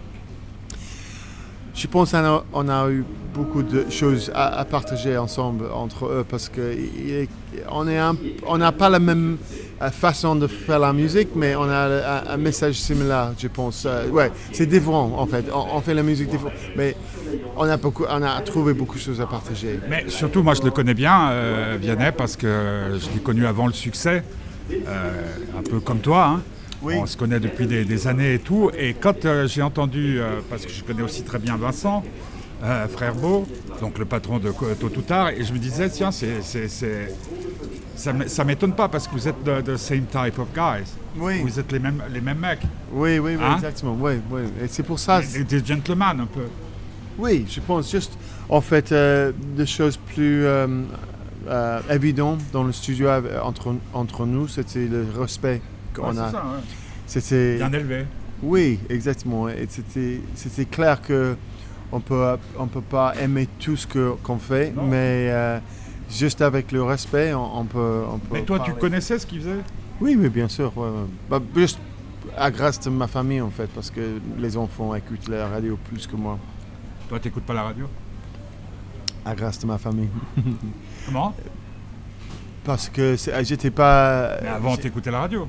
je 1.78 1.86
pense 1.88 2.12
qu'on 2.12 2.70
a, 2.70 2.90
eu 2.90 3.06
beaucoup 3.34 3.62
de 3.62 3.86
choses 3.92 4.32
à, 4.34 4.66
partager 4.66 5.16
ensemble 5.16 5.66
entre 5.72 6.06
eux 6.08 6.26
parce 6.28 6.50
que 6.50 6.74
il 6.74 7.12
est- 7.14 7.30
on 7.72 7.88
est 7.88 8.00
un- 8.00 8.16
on 8.48 8.58
n'a 8.58 8.72
pas 8.72 8.90
la 8.90 9.00
même 9.00 9.38
euh, 9.80 9.92
façon 9.92 10.36
de 10.36 10.48
faire 10.48 10.80
la 10.80 10.92
musique, 10.92 11.30
mais 11.36 11.56
on 11.56 11.70
a 11.70 12.24
un, 12.34 12.38
message 12.38 12.76
similaire, 12.76 13.34
je 13.38 13.48
pense. 13.48 13.86
Euh, 13.86 14.10
ouais, 14.10 14.32
c'est 14.52 14.66
différent 14.66 15.14
en 15.16 15.28
fait. 15.28 15.46
On, 15.54 15.80
fait 15.82 15.94
la 15.94 16.02
musique 16.02 16.30
différente, 16.30 16.54
mais 16.76 16.96
on 17.56 17.70
a 17.70 17.78
beaucoup, 17.78 18.06
trouvé 18.44 18.74
beaucoup 18.74 18.96
de 18.96 19.02
choses 19.02 19.22
à 19.22 19.28
partager. 19.28 19.80
Mais 19.88 20.06
surtout, 20.08 20.42
moi, 20.42 20.56
je 20.56 20.64
le 20.64 20.72
connais 20.72 20.96
bien, 20.96 21.30
euh, 21.30 21.78
Vianney, 21.80 22.12
parce 22.18 22.36
que 22.36 22.48
je 23.00 23.14
l'ai 23.14 23.20
connu 23.20 23.46
avant 23.46 23.68
le 23.68 23.74
succès, 23.74 24.24
euh, 24.72 25.12
un 25.60 25.62
peu 25.62 25.80
comme 25.80 26.00
toi. 26.00 26.26
hein. 26.26 26.42
Oui. 26.82 26.96
On 26.98 27.06
se 27.06 27.18
connaît 27.18 27.40
depuis 27.40 27.66
des, 27.68 27.86
des 27.86 28.08
années 28.08 28.36
et 28.36 28.40
tout. 28.40 28.70
Et 28.78 28.94
quand 28.94 29.26
euh, 29.26 29.48
j'ai 29.48 29.62
entendu, 29.62 30.20
euh, 30.20 30.40
parce 30.50 30.66
que 30.66 30.72
je 30.72 30.84
connais 30.84 31.02
aussi 31.02 31.24
très 31.24 31.40
bien 31.40 31.58
Vincent, 31.58 32.04
euh, 32.64 32.88
frère 32.88 33.16
Beau, 33.16 33.48
donc 33.82 33.98
le 33.98 34.06
patron 34.06 34.38
de 34.40 34.52
Tôt 34.52 34.88
ou 34.96 35.02
Tard, 35.02 35.30
et 35.30 35.44
je 35.44 35.54
me 35.54 35.58
disais, 35.58 35.90
tiens, 35.90 36.12
c'est, 36.12 36.42
c'est- 36.42 36.68
c'est- 36.68 37.14
ça 37.96 38.14
ne 38.14 38.28
ça 38.28 38.44
m'étonne 38.44 38.74
pas 38.74 38.88
parce 38.88 39.08
que 39.08 39.14
vous 39.14 39.28
êtes 39.28 39.44
the, 39.44 39.64
the 39.64 39.76
same 39.78 40.06
type 40.06 40.38
of 40.38 40.48
guys. 40.54 40.86
Oui. 41.18 41.42
Vous 41.42 41.60
êtes 41.60 41.72
les 41.72 41.80
mêmes, 41.80 42.04
les 42.14 42.22
mêmes 42.22 42.38
mecs, 42.38 42.62
Oui, 42.94 43.18
oui, 43.18 43.36
oui, 43.36 43.44
Hein? 43.44 43.56
exactement. 43.56 43.98
Oui, 44.00 44.14
oui. 44.30 44.42
Et 44.64 44.68
c'est 44.68 44.84
pour 44.84 45.00
ça. 45.00 45.20
des, 45.22 45.44
des 45.44 45.66
gentlemen 45.66 46.20
un 46.22 46.26
peu. 46.28 46.46
Oui, 47.18 47.46
je 47.50 47.60
pense 47.60 47.90
juste, 47.90 48.16
en 48.50 48.62
fait, 48.62 48.92
euh, 48.92 49.32
des 49.56 49.66
choses 49.66 49.98
plus 49.98 50.46
évidentes 51.90 52.42
dans 52.54 52.64
le 52.64 52.72
studio 52.72 53.10
entre, 53.44 53.74
entre 53.94 54.26
nous, 54.26 54.48
c'était 54.48 54.86
le 54.86 55.06
respect 55.20 55.62
qu'on 56.00 56.08
Ouais, 56.10 56.14
c'est 56.16 56.20
a. 56.22 56.32
ça, 56.32 56.44
ouais. 56.46 57.58
Bien 57.58 57.74
élevé. 57.74 58.06
oui, 58.44 58.80
exactement. 58.90 59.48
Et 59.50 59.68
c'était, 59.70 60.66
clair 60.66 61.02
que 61.02 61.36
on 61.92 62.00
peut, 62.00 62.38
on 62.60 62.68
peut 62.68 62.82
pas 62.82 63.14
aimer 63.22 63.48
tout 63.60 63.76
ce 63.78 63.88
que 63.88 64.14
qu'on 64.24 64.38
fait, 64.38 64.72
Non. 64.76 64.84
mais 64.84 65.30
euh, 65.32 65.60
juste 66.10 66.42
avec 66.42 66.72
le 66.72 66.84
respect, 66.84 67.34
on, 67.34 67.60
on 67.60 67.64
peut, 67.66 68.02
on 68.12 68.18
peut. 68.20 68.28
Mais 68.34 68.44
toi, 68.44 68.60
tu 68.60 68.74
connaissais 68.74 69.18
ce 69.20 69.26
qu'il 69.26 69.40
faisait? 69.40 69.62
Oui, 70.02 70.18
oui, 70.20 70.30
bien 70.30 70.48
sûr. 70.50 70.72
ouais, 70.78 70.84
ouais. 70.90 71.08
Bah, 71.30 71.40
juste 71.56 71.80
à 72.38 72.52
grâce 72.52 72.80
de 72.82 72.90
ma 72.90 73.08
famille, 73.08 73.42
en 73.42 73.50
fait, 73.50 73.68
parce 73.68 73.90
que 73.90 74.20
les 74.38 74.58
enfants 74.58 74.94
écoutent 74.96 75.28
la 75.30 75.48
radio 75.48 75.78
plus 75.90 76.06
que 76.06 76.16
moi. 76.16 76.38
Toi, 77.10 77.20
t'écoutes 77.20 77.46
pas 77.46 77.54
la 77.54 77.64
radio? 77.64 77.88
À 79.26 79.34
grâce 79.34 79.60
de 79.60 79.66
ma 79.66 79.78
famille. 79.78 80.10
Comment? 81.06 81.34
Parce 82.66 82.90
que 82.90 83.16
j'étais 83.44 83.72
pas. 83.72 84.38
Mais 84.42 84.50
avant, 84.50 84.76
t'écoutais 84.76 85.10
la 85.12 85.20
radio. 85.22 85.48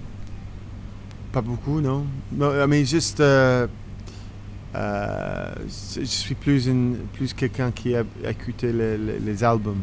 Pas 1.33 1.41
beaucoup, 1.43 1.81
non. 1.81 2.05
Non, 2.33 2.67
mais 2.67 2.85
juste. 2.85 3.21
euh, 3.21 3.67
euh, 4.75 5.51
je 5.97 6.05
suis 6.05 6.35
plus, 6.35 6.67
une, 6.67 6.97
plus 7.15 7.33
quelqu'un 7.35 7.71
qui 7.71 7.95
a 7.95 8.03
écouté 8.29 8.73
les, 8.73 8.97
les- 8.99 9.19
les 9.19 9.45
albums 9.45 9.83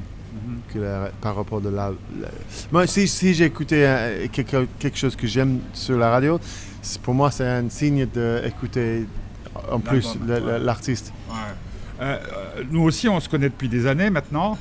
que 0.74 0.80
la- 0.80 1.12
par 1.22 1.36
rapport 1.36 1.62
de 1.62 1.70
la. 1.70 1.92
la- 2.20 2.28
Moi, 2.72 2.88
si, 2.88 3.08
si 3.08 3.34
j'ai 3.34 3.46
écouté 3.46 3.86
euh, 3.86 4.28
quelque, 4.32 4.68
quelque 4.80 4.98
chose 4.98 5.16
que 5.16 5.28
j'aime 5.28 5.60
sur 5.74 5.98
la 5.98 6.10
radio, 6.10 6.40
c'est- 6.82 7.02
pour 7.02 7.14
moi, 7.14 7.32
c'est 7.32 7.48
un 7.48 7.70
signe 7.70 8.06
d'écouter 8.06 9.06
en 9.72 9.80
plus 9.80 10.04
L'album, 10.06 10.28
le- 10.28 10.40
le- 10.40 10.46
ouais. 10.46 10.60
l'artiste. 10.60 11.14
Ouais. 11.30 12.20
Nous 12.72 12.82
aussi, 12.82 13.08
on 13.08 13.20
se 13.20 13.30
connaît 13.30 13.50
depuis 13.50 13.70
des 13.70 13.88
années 13.88 14.10
maintenant. 14.10 14.58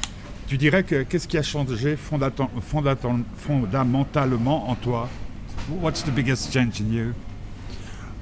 Tu 0.47 0.57
dirais 0.59 0.85
que 0.85 1.03
qu'est-ce 1.03 1.27
qui 1.27 1.39
a 1.39 1.43
changé 1.43 1.97
fondata- 1.97 2.49
fondata- 2.71 3.09
fondamentalement 3.39 4.69
en 4.71 4.75
toi? 4.75 5.09
What's 5.69 6.03
the 6.03 6.11
biggest 6.11 6.53
change 6.53 6.81
in 6.81 6.93
you? 6.93 7.13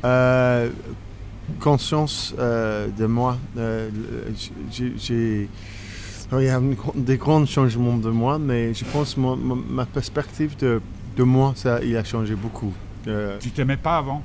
Euh, 0.04 0.68
conscience 1.60 2.34
euh, 2.38 2.88
de 2.96 3.06
moi. 3.06 3.36
Euh, 3.56 3.88
j'ai- 4.70 4.92
j'ai- 4.96 5.48
il 6.32 6.44
y 6.44 6.48
a 6.48 6.56
une 6.58 6.76
des 6.94 7.16
grands 7.18 7.44
changements 7.44 7.96
de 7.96 8.08
moi, 8.10 8.38
mais 8.38 8.72
je 8.74 8.84
pense 8.84 9.14
que 9.14 9.20
ma 9.20 9.84
perspective 9.84 10.56
de, 10.56 10.80
de 11.16 11.22
moi, 11.24 11.52
ça, 11.56 11.80
il 11.82 11.96
a 11.96 12.04
changé 12.04 12.34
beaucoup. 12.34 12.72
Euh, 13.06 13.36
Tu 13.40 13.50
t'aimais 13.50 13.76
pas 13.76 13.98
avant? 13.98 14.22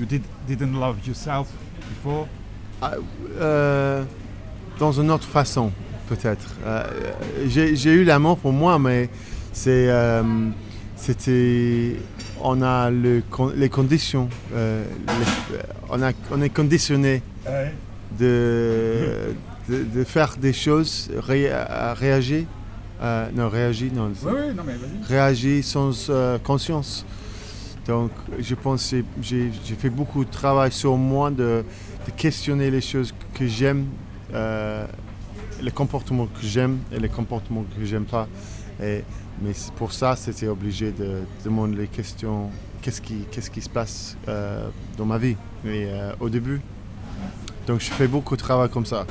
You 0.00 0.06
did, 0.06 0.22
didn't 0.46 0.72
love 0.78 0.96
yourself 1.06 1.48
before? 1.90 2.28
Euh, 3.40 4.04
dans 4.78 4.92
une 4.92 5.10
autre 5.10 5.26
façon, 5.26 5.70
peut-être. 6.08 6.54
J'ai 7.46 7.92
eu 7.92 8.04
l'amour 8.04 8.38
pour 8.38 8.52
moi, 8.52 8.78
mais 8.78 9.10
c'est, 9.52 9.88
c'était, 10.96 11.96
on 12.42 12.62
a 12.62 12.90
le, 12.90 13.22
con- 13.30 13.52
les 13.54 13.68
conditions, 13.68 14.28
euh, 14.54 14.84
les- 15.08 15.56
on, 15.90 16.02
a, 16.02 16.12
on 16.30 16.40
est 16.42 16.48
conditionné 16.50 17.22
de, 18.18 19.34
de, 19.68 19.84
de 19.84 20.04
faire 20.04 20.36
des 20.36 20.52
choses, 20.52 21.10
ré- 21.18 21.50
réagir, 21.94 22.44
euh, 23.02 23.28
non, 23.34 23.48
réagir, 23.48 23.92
non, 23.94 24.10
Oui, 24.22 24.32
oui, 24.32 24.54
non 24.56 24.62
mais 24.66 24.72
vas-y. 24.74 25.06
réagir 25.12 25.64
sans 25.64 26.08
euh, 26.08 26.38
conscience. 26.38 27.04
Donc, 27.86 28.10
je 28.40 28.54
pense 28.54 28.90
que 28.90 28.96
j'ai 29.22 29.50
j'ai 29.64 29.74
fait 29.76 29.90
beaucoup 29.90 30.24
de 30.24 30.30
travail 30.30 30.72
sur 30.72 30.96
moi 30.96 31.30
de, 31.30 31.62
de 32.06 32.10
questionner 32.16 32.70
les 32.70 32.80
choses 32.80 33.14
que 33.34 33.46
j'aime, 33.46 33.84
euh, 34.34 34.84
les 35.62 35.70
comportements 35.70 36.26
que 36.26 36.44
j'aime 36.44 36.78
et 36.90 36.98
les 36.98 37.08
comportements 37.08 37.64
que 37.78 37.84
j'aime 37.84 38.04
pas. 38.04 38.26
Et, 38.82 39.04
mais 39.42 39.52
pour 39.76 39.92
ça, 39.92 40.16
c'était 40.16 40.48
obligé 40.48 40.92
de 40.92 41.20
demander 41.44 41.76
les 41.76 41.86
questions. 41.88 42.50
Qu'est-ce 42.82 43.00
qui, 43.00 43.24
qu'est-ce 43.30 43.50
qui 43.50 43.60
se 43.60 43.68
passe 43.68 44.16
euh, 44.28 44.68
dans 44.96 45.06
ma 45.06 45.18
vie? 45.18 45.36
Et, 45.64 45.86
euh, 45.86 46.12
au 46.20 46.28
début. 46.28 46.60
Donc, 47.66 47.80
je 47.80 47.90
fais 47.90 48.06
beaucoup 48.06 48.36
de 48.36 48.40
travail 48.42 48.68
comme 48.70 48.86
ça. 48.86 49.06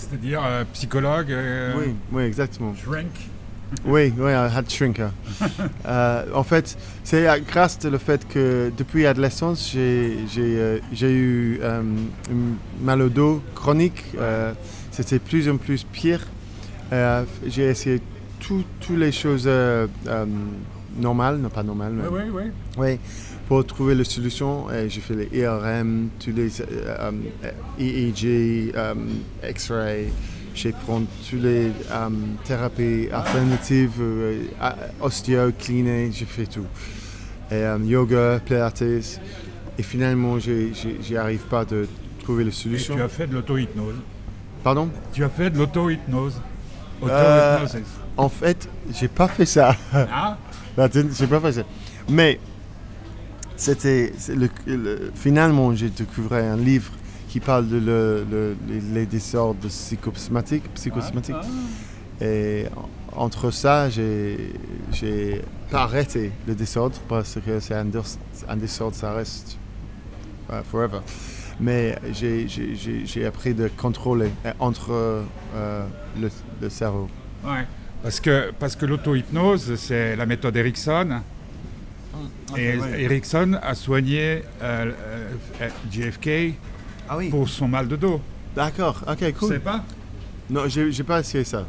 C'est-à-dire 0.00 0.40
euh, 0.44 0.64
psychologue, 0.72 1.30
euh, 1.30 1.74
Oui, 1.76 1.94
oui, 2.12 2.22
exactement. 2.22 2.74
shrink. 2.74 3.10
Oui, 3.84 4.12
oui, 4.18 4.32
I 4.32 4.48
had 4.56 4.68
shrinker. 4.68 5.10
Euh, 5.86 6.24
en 6.34 6.42
fait, 6.42 6.76
c'est 7.04 7.26
grâce 7.46 7.78
au 7.84 7.98
fait 7.98 8.26
que 8.28 8.70
depuis 8.76 9.02
l'adolescence, 9.02 9.70
j'ai 9.72 10.24
eu 11.02 11.60
une 11.62 12.56
mal 12.82 13.02
au 13.02 13.08
dos 13.08 13.42
chronique. 13.54 14.04
C'était 14.90 15.18
plus 15.18 15.48
en 15.48 15.56
plus 15.56 15.84
pire. 15.84 16.26
J'ai 17.46 17.64
essayé 17.64 18.00
toutes 18.40 18.90
les 18.96 19.12
choses 19.12 19.44
euh, 19.46 19.86
euh, 20.08 20.24
normales, 20.98 21.38
non 21.38 21.48
pas 21.48 21.62
normales, 21.62 21.92
Oui, 22.10 22.20
mais- 22.24 22.30
oui, 22.30 22.42
oui. 22.44 22.50
oui, 22.78 22.98
pour 23.48 23.64
trouver 23.66 23.94
la 23.94 24.04
solution. 24.04 24.70
Et 24.70 24.88
J'ai 24.88 25.00
fait 25.00 25.14
les 25.14 25.28
IRM, 25.38 26.08
tous 26.18 26.32
les 26.32 26.60
euh, 26.60 26.64
euh, 27.04 27.50
EEG, 27.78 28.72
euh, 28.76 28.94
X-ray. 29.48 30.08
J'ai 30.54 30.72
pris 30.72 31.06
toutes 31.30 31.42
les 31.42 31.66
euh, 31.92 32.08
thérapies 32.44 33.08
alternatives, 33.12 33.92
euh, 34.00 34.42
euh, 34.60 34.70
ostéo, 35.00 35.52
kiné, 35.56 36.10
j'ai 36.12 36.24
fait 36.24 36.46
tout. 36.46 36.66
Et, 37.50 37.54
euh, 37.54 37.78
yoga, 37.84 38.40
pilates. 38.44 38.82
Et 38.82 39.82
finalement, 39.82 40.38
j'y 40.38 41.16
arrive 41.16 41.42
pas 41.46 41.64
de 41.64 41.86
trouver 42.22 42.42
la 42.44 42.50
Et 42.50 42.52
solution. 42.52 42.96
tu 42.96 43.02
as 43.02 43.08
fait 43.08 43.26
de 43.28 43.34
l'auto-hypnose. 43.34 43.94
Pardon? 44.62 44.90
Tu 45.12 45.24
as 45.24 45.28
fait 45.28 45.50
de 45.50 45.56
l'auto-hypnose. 45.58 46.40
Euh, 47.02 47.56
Auto-hypnosis. 47.56 47.88
En 48.16 48.28
fait, 48.28 48.68
j'ai 48.92 49.08
pas 49.08 49.28
fait 49.28 49.46
ça. 49.46 49.74
Ah, 49.92 50.36
j'ai 51.18 51.26
pas 51.26 51.40
fait 51.40 51.52
ça. 51.52 51.62
Mais 52.08 52.38
c'était 53.56 54.12
le- 54.28 54.48
le- 54.66 55.12
finalement 55.14 55.74
j'ai 55.74 55.90
découvert 55.90 56.52
un 56.52 56.56
livre 56.56 56.92
qui 57.28 57.40
parle 57.40 57.68
de 57.68 57.76
le- 57.78 58.26
le- 58.30 58.56
les, 58.68 58.80
désordres 59.06 59.68
psychosomatiques, 59.68 60.64
psychosomatiques. 60.74 61.36
Et 62.20 62.66
en- 62.76 63.24
entre 63.24 63.50
ça, 63.50 63.88
j'ai 63.88 64.52
j'ai 64.92 65.42
pas 65.70 65.82
arrêté 65.82 66.32
le 66.46 66.54
désordre 66.54 66.96
parce 67.08 67.36
que 67.44 67.60
c'est 67.60 67.74
un, 67.74 67.86
un 68.48 68.56
désordre, 68.56 68.96
ça 68.96 69.12
reste 69.12 69.56
euh, 70.50 70.62
forever. 70.70 71.00
Mais 71.60 71.96
j'ai- 72.12 72.46
appris 73.26 73.52
de 73.54 73.68
contrôler 73.76 74.30
euh, 74.46 74.52
entre 74.58 74.90
euh, 74.92 75.86
le, 76.20 76.30
le 76.60 76.68
cerveau. 76.70 77.08
ouais. 77.44 77.66
Parce 78.02 78.20
que, 78.20 78.50
parce 78.58 78.76
que 78.76 78.86
l'auto-hypnose, 78.86 79.74
c'est 79.76 80.16
la 80.16 80.26
méthode 80.26 80.56
Erickson. 80.56 81.20
Et 82.56 82.76
ouais. 82.76 83.02
Erickson 83.02 83.58
a 83.62 83.74
soigné 83.74 84.42
euh, 84.62 84.90
euh, 85.60 85.68
JFK 85.90 86.54
Ah 87.08 87.16
oui. 87.18 87.28
pour 87.28 87.48
son 87.48 87.68
mal 87.68 87.86
de 87.86 87.96
dos. 87.96 88.20
D'accord, 88.56 89.04
ok, 89.06 89.18
Tu 89.18 89.24
sais 89.24 89.32
cool. 89.32 89.60
pas? 89.60 89.84
Non, 90.48 90.62
j'ai 90.66 91.04
pas 91.04 91.20
essayé 91.20 91.44
ça. 91.44 91.64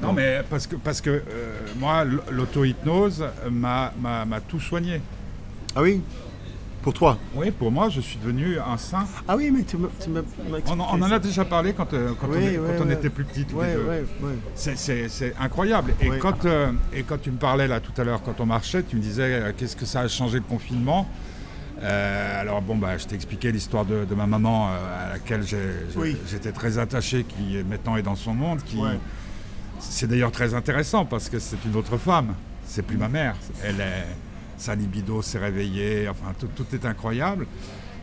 Non, 0.00 0.08
Non. 0.08 0.12
mais 0.14 0.40
parce 0.48 0.66
que, 0.66 0.76
parce 0.76 1.00
que 1.00 1.10
euh, 1.10 1.22
moi, 1.78 2.04
l'auto-hypnose 2.30 3.24
m'a 3.50 3.92
m'a- 4.00 4.24
m'a 4.24 4.40
tout 4.40 4.60
soigné. 4.60 5.00
Ah 5.74 5.82
oui? 5.82 6.00
Pour 6.86 6.94
toi 6.94 7.18
Oui, 7.34 7.50
pour 7.50 7.72
moi, 7.72 7.88
je 7.88 8.00
suis 8.00 8.16
devenu 8.16 8.60
un 8.60 8.76
saint. 8.76 9.08
Ah 9.26 9.34
oui, 9.36 9.50
mais 9.52 9.64
tu 9.64 9.76
m'as 9.76 9.88
On, 10.68 10.78
on 10.78 11.02
en 11.02 11.10
a 11.10 11.18
déjà 11.18 11.44
parlé 11.44 11.72
quand, 11.72 11.92
euh, 11.92 12.12
quand, 12.20 12.28
Oui, 12.28 12.36
on, 12.38 12.40
est- 12.42 12.58
oui, 12.58 12.68
quand 12.78 12.84
on 12.84 12.86
oui. 12.86 12.92
était 12.92 13.10
plus 13.10 13.26
ouais. 13.54 13.76
C'est- 14.54 15.34
incroyable. 15.40 15.94
Et, 16.00 16.10
quand, 16.20 16.44
euh, 16.44 16.70
et 16.94 17.02
quand 17.02 17.20
tu 17.20 17.32
me 17.32 17.38
parlais 17.38 17.66
là 17.66 17.80
tout 17.80 17.90
à 18.00 18.04
l'heure, 18.04 18.22
quand 18.22 18.38
on 18.38 18.46
marchait, 18.46 18.84
tu 18.84 18.94
me 18.94 19.00
disais 19.00 19.24
euh, 19.24 19.52
qu'est-ce 19.56 19.74
que 19.74 19.84
ça 19.84 20.02
a 20.02 20.06
changé 20.06 20.36
le 20.38 20.44
confinement? 20.44 21.08
Alors 21.82 22.62
bon, 22.62 22.76
bah, 22.76 22.96
je 22.98 23.06
t'ai 23.06 23.16
expliqué 23.16 23.50
l'histoire 23.50 23.84
de, 23.84 24.04
de 24.04 24.14
ma 24.14 24.28
maman 24.28 24.68
à 24.68 25.14
laquelle 25.14 25.42
Oui. 25.96 26.16
j'étais 26.30 26.52
très 26.52 26.78
attaché, 26.78 27.24
qui 27.24 27.64
maintenant 27.68 27.96
est 27.96 28.02
dans 28.02 28.14
son 28.14 28.32
monde. 28.32 28.60
Qui. 28.64 28.78
C'est 29.80 30.06
d'ailleurs 30.06 30.30
très 30.30 30.54
intéressant 30.54 31.04
parce 31.04 31.28
que 31.28 31.40
c'est 31.40 31.64
une 31.64 31.74
autre 31.74 31.96
femme. 31.96 32.34
C'est 32.64 32.82
plus 32.82 32.96
ma 32.96 33.08
mère. 33.08 33.34
Elle 33.64 33.80
est, 33.80 34.06
sa 34.58 34.74
libido 34.74 35.22
s'est 35.22 35.38
réveillée. 35.38 36.08
Enfin, 36.08 36.32
tout, 36.38 36.48
tout 36.54 36.66
est 36.74 36.84
incroyable. 36.84 37.46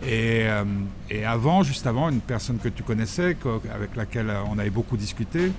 Et, 0.06 0.44
euh, 0.48 0.64
et 1.10 1.24
avant, 1.26 1.64
juste 1.64 1.88
avant, 1.88 2.10
une 2.10 2.20
personne 2.20 2.58
que 2.60 2.68
tu 2.70 2.84
connaissais, 2.84 3.36
co- 3.36 3.62
avec 3.74 3.96
laquelle 3.96 4.30
euh, 4.30 4.42
on 4.50 4.60
avait 4.60 4.70
beaucoup 4.70 4.98
discuté, 4.98 5.52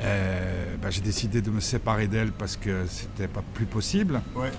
euh, 0.00 0.76
bah, 0.80 0.90
j'ai 0.90 1.00
décidé 1.00 1.42
de 1.42 1.50
me 1.50 1.60
séparer 1.60 2.06
d'elle 2.06 2.30
parce 2.32 2.56
que 2.56 2.84
c'était 2.86 3.26
pas 3.26 3.42
plus 3.54 3.66
possible. 3.66 4.20
Ouais. 4.36 4.50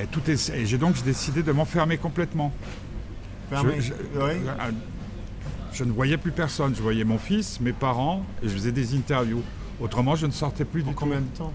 Et, 0.00 0.06
tout 0.06 0.22
est, 0.28 0.50
et 0.50 0.66
j'ai 0.66 0.78
donc 0.78 1.00
décidé 1.04 1.42
de 1.42 1.52
m'enfermer 1.52 1.98
complètement. 1.98 2.52
Fermé. 3.48 3.74
Je- 3.78 3.92
je- 4.14 4.18
Ouais. 4.20 4.40
je 5.72 5.84
ne 5.84 5.92
voyais 5.92 6.16
plus 6.16 6.32
personne. 6.32 6.74
Je 6.74 6.82
voyais 6.82 7.04
mon 7.04 7.18
fils, 7.18 7.60
mes 7.60 7.72
parents, 7.72 8.24
et 8.42 8.48
je 8.48 8.54
faisais 8.54 8.72
des 8.72 8.94
interviews. 8.96 9.42
Autrement, 9.80 10.16
je 10.16 10.26
ne 10.26 10.32
sortais 10.32 10.64
plus 10.64 10.82
En 10.82 10.86
du 10.86 10.90
tout. 10.90 10.96
combien 10.98 11.20
de 11.20 11.26
temps? 11.36 11.52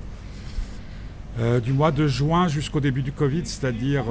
Euh, 1.39 1.59
du 1.59 1.71
mois 1.71 1.91
de 1.91 2.07
juin 2.07 2.47
jusqu'au 2.47 2.79
début 2.79 3.03
du 3.03 3.11
Covid, 3.11 3.43
c'est-à-dire 3.45 4.05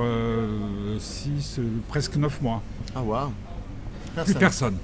6, 0.98 1.60
presque 1.88 2.16
9 2.16 2.40
mois. 2.40 2.62
Ah, 2.94 3.02
waouh. 3.02 3.32
Plus 4.24 4.34
personne. 4.34 4.76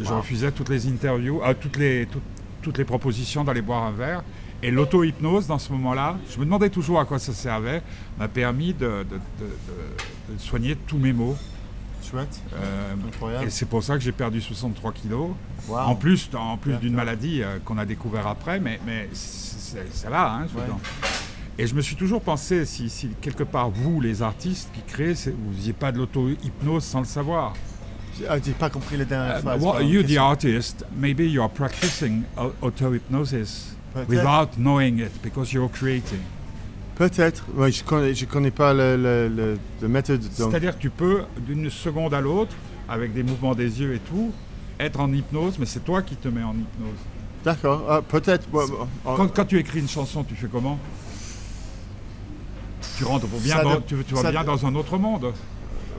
Je 0.00 0.08
Wow. 0.10 0.16
refusais 0.18 0.50
toutes 0.50 0.68
les 0.70 0.88
interviews, 0.88 1.40
toutes, 1.60 1.76
les, 1.76 2.06
toutes, 2.06 2.22
toutes 2.62 2.78
les 2.78 2.84
propositions 2.84 3.44
d'aller 3.44 3.62
boire 3.62 3.84
un 3.84 3.92
verre. 3.92 4.22
Et 4.62 4.70
l'auto-hypnose, 4.70 5.46
dans 5.46 5.58
ce 5.58 5.70
moment-là, 5.72 6.16
je 6.30 6.38
me 6.38 6.44
demandais 6.44 6.70
toujours 6.70 6.98
à 6.98 7.04
quoi 7.04 7.18
ça 7.18 7.32
servait, 7.32 7.82
m'a 8.18 8.26
permis 8.28 8.72
de, 8.72 8.80
de- 8.86 9.04
de- 9.04 9.44
de- 9.44 10.34
de 10.34 10.38
soigner 10.40 10.74
tous 10.86 10.98
mes 10.98 11.12
maux. 11.12 11.36
Chouette. 12.02 12.40
Euh, 12.54 12.94
Incroyable. 13.08 13.46
et 13.46 13.50
c'est 13.50 13.66
pour 13.66 13.82
ça 13.82 13.94
que 13.94 14.00
j'ai 14.00 14.12
perdu 14.12 14.40
63 14.40 14.92
kilos. 14.92 15.30
En 15.70 15.94
plus, 15.94 16.28
en 16.34 16.56
plus 16.56 16.74
d'une 16.78 16.94
maladie 16.94 17.42
euh, 17.42 17.58
qu'on 17.64 17.78
a 17.78 17.84
découvert 17.86 18.26
après, 18.26 18.58
mais, 18.60 18.80
ça 19.12 20.10
va. 20.10 20.32
Hein, 20.34 20.46
je 20.48 20.54
veux 20.54 20.60
Ouais. 20.60 20.66
Et 21.58 21.66
je 21.66 21.74
me 21.74 21.80
suis 21.80 21.94
toujours 21.96 22.20
pensé, 22.20 22.64
si, 22.66 22.90
si 22.90 23.08
quelque 23.20 23.44
part 23.44 23.70
vous, 23.70 24.00
les 24.00 24.22
artistes 24.22 24.70
qui 24.74 24.80
créez, 24.82 25.14
vous 25.14 25.54
faisiez 25.56 25.72
pas 25.72 25.92
de 25.92 25.98
l'auto-hypnose 25.98 26.82
sans 26.82 26.98
le 27.00 27.04
savoir. 27.06 27.54
Ah, 28.28 28.36
j'ai 28.44 28.52
pas 28.52 28.70
compris 28.70 28.96
la 28.96 29.04
dernière 29.04 29.38
Uh, 29.38 29.40
phrase. 29.42 29.62
well, 29.62 29.72
pardon. 29.72 29.86
you, 29.88 30.02
the 30.02 30.16
artist, 30.18 30.84
maybe 30.96 31.20
you're 31.30 31.48
practicing 31.50 32.22
au- 32.36 32.52
auto-hypnosis 32.66 33.74
without 34.08 34.56
knowing 34.56 34.98
it 35.00 35.10
because 35.22 35.52
you're 35.52 35.70
creating. 35.70 36.20
Peut-être. 36.96 37.44
Ouais, 37.56 37.72
je 37.72 37.82
connais, 37.82 38.14
je 38.14 38.24
connais 38.24 38.52
pas 38.52 38.72
le, 38.72 38.96
le, 38.96 39.28
le- 39.28 39.58
le 39.82 39.88
méthode. 39.88 40.22
C'est-à-dire 40.32 40.76
que 40.76 40.82
tu 40.82 40.90
peux, 40.90 41.22
d'une 41.38 41.68
seconde 41.70 42.14
à 42.14 42.20
l'autre, 42.20 42.54
avec 42.88 43.12
des 43.12 43.22
mouvements 43.24 43.54
des 43.54 43.80
yeux 43.80 43.94
et 43.94 43.98
tout, 44.00 44.32
être 44.78 45.00
en 45.00 45.12
hypnose, 45.12 45.56
mais 45.58 45.66
c'est 45.66 45.84
toi 45.84 46.02
qui 46.02 46.14
te 46.16 46.28
mets 46.28 46.42
en 46.44 46.52
hypnose. 46.54 46.98
D'accord. 47.44 47.84
Ah, 47.88 48.00
peut-être. 48.00 48.46
Quand, 49.04 49.28
quand 49.28 49.44
tu 49.44 49.58
écris 49.58 49.80
une 49.80 49.88
chanson, 49.88 50.22
tu 50.24 50.34
fais 50.36 50.46
comment? 50.50 50.78
Tu 52.98 53.04
rentres 53.04 53.26
bien, 53.26 53.62
dans, 53.62 53.80
tu, 53.80 53.96
tu 54.06 54.14
vas 54.14 54.30
bien 54.30 54.44
dans 54.44 54.66
un 54.66 54.74
autre 54.74 54.96
monde. 54.98 55.32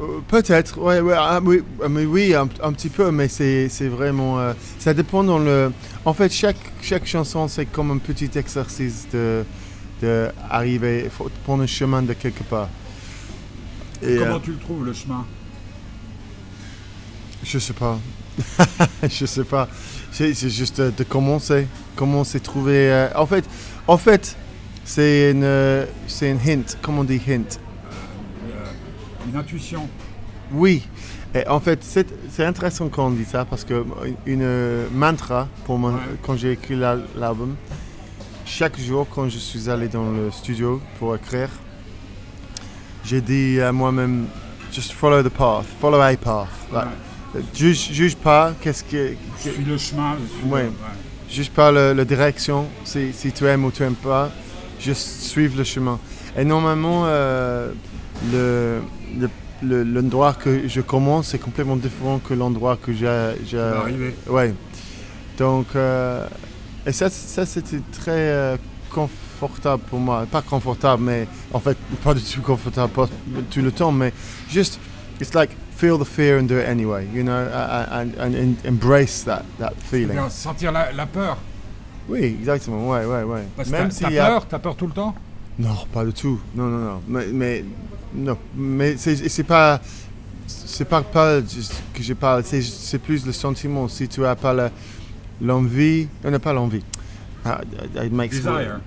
Euh, 0.02 0.19
Peut-être, 0.28 0.78
ouais, 0.80 1.00
ouais, 1.00 1.15
ah, 1.17 1.39
oui, 1.43 1.62
ah, 1.84 1.88
mais 1.89 2.06
oui, 2.06 2.34
un, 2.34 2.50
un 2.62 2.74
petit 2.74 2.89
peu, 2.89 3.12
mais 3.12 3.28
c'est 3.28 3.69
vraiment. 3.88 4.39
euh, 4.39 4.54
ça 4.80 4.93
dépend 4.93 5.24
dans 5.24 5.39
le. 5.39 5.71
En 6.04 6.13
fait, 6.13 6.32
chaque, 6.32 6.58
chaque 6.82 7.06
chanson, 7.06 7.48
c'est 7.48 7.65
comme 7.65 7.91
un 7.91 7.98
petit 7.98 8.30
exercice 8.38 9.08
de, 9.13 9.43
de 10.02 10.30
arriver, 10.50 11.10
faut 11.10 11.30
prendre 11.45 11.63
un 11.63 11.67
chemin 11.67 12.02
de 12.02 12.13
quelque 12.13 12.43
part. 12.43 12.67
Et, 14.02 14.17
Comment 14.17 14.36
euh, 14.36 14.39
tu 14.43 14.52
le 14.52 14.58
trouves, 14.58 14.86
le 14.86 14.93
chemin? 14.93 15.26
Je 17.43 17.60
sais 17.60 17.74
pas. 17.74 17.98
je 19.10 19.26
sais 19.26 19.43
pas. 19.43 19.69
C'est 20.12 20.34
juste 20.50 20.82
de 20.82 21.04
commencer. 21.04 21.67
Commencer, 21.95 22.39
trouver. 22.39 22.91
euh, 22.91 23.10
en 23.15 23.26
fait, 23.26 23.45
en 23.88 23.98
fait 23.98 24.36
c'est 24.86 25.32
une, 25.32 25.43
euh, 25.43 25.86
c'est 26.08 26.30
une 26.32 26.39
hint. 26.39 26.78
Comment 26.82 27.02
on 27.02 27.04
dit 27.04 27.19
hint? 27.28 27.60
Euh, 28.48 28.65
Une 29.30 29.36
intuition. 29.38 29.89
Oui. 30.54 30.84
Et 31.34 31.45
en 31.50 31.60
fait, 31.60 31.80
c'est 31.84 32.08
c'est 32.32 32.45
intéressant 32.45 32.88
quand 32.88 33.08
on 33.08 33.12
dit 33.12 33.26
ça 33.26 33.43
parce 33.43 33.63
que 33.65 33.84
une 34.26 34.41
euh, 34.43 34.88
mantra 34.93 35.48
pour 35.65 35.78
Ouais. 35.84 35.91
quand 36.21 36.38
j'ai 36.38 36.52
écrit 36.54 36.76
la- 36.76 36.98
l'album, 37.17 37.56
chaque 38.45 38.80
jour 38.80 39.06
quand 39.13 39.28
je 39.28 39.38
suis 39.39 39.69
allé 39.69 39.88
dans 39.89 40.12
le 40.12 40.32
studio 40.32 40.80
pour 41.00 41.13
écrire, 41.15 41.50
j'ai 43.04 43.19
dit 43.21 43.60
à 43.60 43.71
moi-même, 43.74 44.28
just 44.71 44.93
follow 44.93 45.21
the 45.24 45.30
path, 45.30 45.65
follow 45.82 46.00
a 46.00 46.15
path. 46.15 46.48
Like, 46.71 46.88
juge, 47.54 47.91
juge 47.91 48.15
pas 48.15 48.54
qu'est-ce 48.62 48.84
que, 48.84 49.15
Je 49.43 49.50
suis 49.50 49.63
le 49.65 49.78
chemin. 49.78 50.15
Je 50.21 50.38
suis 50.39 50.50
Ouais. 50.50 50.63
le- 50.63 51.34
juge 51.34 51.50
pas 51.50 51.69
la 51.71 52.06
direction, 52.06 52.67
si, 52.86 53.12
si 53.12 53.32
tu 53.34 53.45
aimes 53.45 53.65
ou 53.65 53.71
tu 53.71 53.84
aimes 53.84 53.95
pas, 53.95 54.32
juste 54.79 55.21
suivre 55.21 55.57
le 55.57 55.63
chemin. 55.63 55.99
Et 56.38 56.43
normalement, 56.45 57.03
euh, 57.05 57.71
le, 58.31 58.81
le- 59.19 59.29
le- 59.63 59.83
l'endroit 59.83 60.33
que 60.33 60.67
je 60.67 60.81
commence 60.81 61.33
est 61.33 61.39
complètement 61.39 61.75
différent 61.77 62.19
que 62.19 62.33
l'endroit 62.33 62.77
que 62.77 62.93
j'ai. 62.93 63.33
j'ai- 63.45 63.57
arriver. 63.59 64.15
Ouais. 64.27 64.53
Donc, 65.38 65.67
euh, 65.75 66.27
et 66.85 66.91
ça, 66.91 67.09
ça 67.09 67.45
c'était 67.45 67.81
très 67.91 68.11
euh, 68.31 68.57
confortable 68.91 69.83
pour 69.89 69.99
moi. 69.99 70.25
Pas 70.31 70.41
confortable, 70.41 71.03
mais 71.03 71.27
en 71.53 71.59
fait, 71.59 71.77
pas 72.03 72.13
du 72.13 72.21
tout 72.21 72.41
confortable 72.41 72.91
pas 72.93 73.07
tout 73.51 73.61
le 73.61 73.71
temps, 73.71 73.91
mais 73.91 74.13
juste, 74.49 74.79
it's 75.19 75.33
like 75.33 75.51
feel 75.77 75.97
the 75.99 76.05
fear 76.05 76.39
and 76.39 76.43
do 76.43 76.57
it 76.57 76.65
anyway, 76.67 77.05
you 77.13 77.21
know, 77.23 77.33
and, 77.33 78.11
and, 78.17 78.33
and 78.35 78.55
embrace 78.65 79.23
that, 79.25 79.43
that 79.59 79.73
feeling. 79.89 80.17
Sentir 80.29 80.71
la, 80.71 80.91
la 80.93 81.05
peur. 81.05 81.38
Oui, 82.07 82.19
exactement, 82.39 82.89
ouais, 82.89 83.05
ouais, 83.05 83.23
ouais. 83.23 83.43
Parce 83.55 83.69
Même 83.69 83.89
t'as- 83.89 83.93
s'il 83.95 84.07
t'as 84.07 84.11
y 84.13 84.19
a- 84.19 84.27
peur, 84.27 84.47
t'as 84.47 84.59
peur 84.59 84.75
tout 84.75 84.87
le 84.87 84.93
temps? 84.93 85.15
Non, 85.57 85.75
pas 85.91 86.05
du 86.05 86.13
tout. 86.13 86.39
Non, 86.55 86.65
non, 86.67 86.77
non. 86.79 87.01
Mais, 87.07 87.25
mais 87.31 87.65
non, 88.13 88.37
mais 88.55 88.95
c'est 88.97 89.15
c'est 89.29 89.43
pas, 89.43 89.79
c'est 90.47 90.85
pas 90.85 91.01
que 91.01 91.43
je 92.03 92.13
parle. 92.13 92.43
C'est 92.43 92.61
c'est 92.61 92.99
plus 92.99 93.25
le 93.25 93.31
sentiment. 93.31 93.87
Si 93.87 94.07
tu 94.07 94.25
as 94.25 94.35
pas 94.35 94.53
la- 94.53 94.69
l'envie, 95.41 96.07
on 96.23 96.29
n'a 96.31 96.39
pas 96.39 96.53
l'envie. 96.53 96.83
Ah, 97.43 97.61
it 98.03 98.11
makes 98.11 98.31
Desire. 98.31 98.79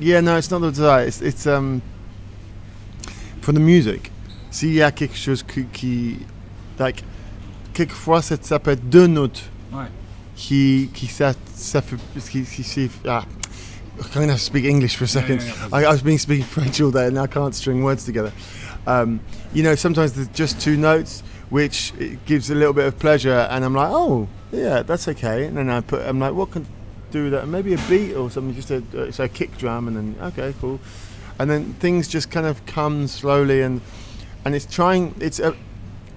Yeah, 0.00 0.20
no, 0.22 0.36
it's 0.36 0.50
not 0.50 0.60
the 0.60 0.70
desire. 0.72 1.06
It's, 1.08 1.20
it's 1.22 1.46
um 1.46 1.80
for 3.40 3.52
the 3.54 3.58
music. 3.60 4.10
S'il 4.50 4.74
y 4.74 4.82
a 4.82 4.90
quelque 4.92 5.16
chose 5.16 5.42
qui, 5.42 5.64
qui 5.72 6.18
like, 6.78 7.02
quelquefois 7.72 8.22
ça, 8.22 8.36
ça 8.40 8.58
peut 8.58 8.72
être 8.72 8.88
deux 8.88 9.06
notes 9.06 9.42
Ouais. 9.72 9.84
Qui, 10.36 10.90
qui 10.92 11.06
ça, 11.06 11.32
ça 11.54 11.80
fait, 11.82 11.96
qui, 12.30 12.42
qui, 12.42 12.62
qui- 12.62 12.90
ah, 13.06 13.24
I'm 13.96 14.08
gonna 14.12 14.32
have 14.32 14.38
to 14.40 14.44
speak 14.44 14.64
English 14.64 14.96
for 14.96 15.04
a 15.04 15.08
second. 15.08 15.40
yeah, 15.40 15.54
yeah, 15.54 15.68
I, 15.72 15.84
I 15.84 15.92
was 15.92 16.02
being 16.02 16.18
speaking 16.18 16.44
French 16.54 16.80
all 16.80 16.90
day, 16.90 17.06
and 17.06 17.18
I 17.18 17.26
can't 17.28 17.54
string 17.54 17.84
words 17.84 18.04
together. 18.04 18.32
Um, 18.86 19.20
you 19.52 19.62
know, 19.62 19.74
sometimes 19.76 20.12
there's 20.14 20.28
just 20.28 20.60
two 20.60 20.76
notes, 20.76 21.22
which 21.50 21.92
it 21.98 22.24
gives 22.26 22.50
a 22.50 22.54
little 22.54 22.72
bit 22.74 22.86
of 22.86 22.98
pleasure, 22.98 23.46
and 23.50 23.64
I'm 23.64 23.74
like, 23.74 23.90
oh, 23.92 24.28
yeah, 24.50 24.82
that's 24.82 25.06
okay. 25.08 25.46
And 25.46 25.56
then 25.56 25.70
I 25.70 25.80
put, 25.80 26.02
I'm 26.02 26.18
like, 26.18 26.34
what 26.34 26.50
can 26.50 26.66
do 27.12 27.30
that? 27.30 27.46
Maybe 27.46 27.74
a 27.74 27.78
beat 27.88 28.14
or 28.14 28.30
something, 28.30 28.54
just 28.54 28.70
a, 28.72 29.12
so 29.12 29.24
a 29.24 29.28
kick 29.28 29.56
drum, 29.58 29.86
and 29.88 29.96
then 29.96 30.16
okay, 30.22 30.52
cool. 30.60 30.80
And 31.38 31.48
then 31.48 31.74
things 31.74 32.08
just 32.08 32.30
kind 32.30 32.46
of 32.46 32.64
come 32.66 33.06
slowly, 33.06 33.62
and 33.62 33.80
and 34.44 34.54
it's 34.56 34.66
trying. 34.66 35.14
It's 35.20 35.38
a, 35.38 35.54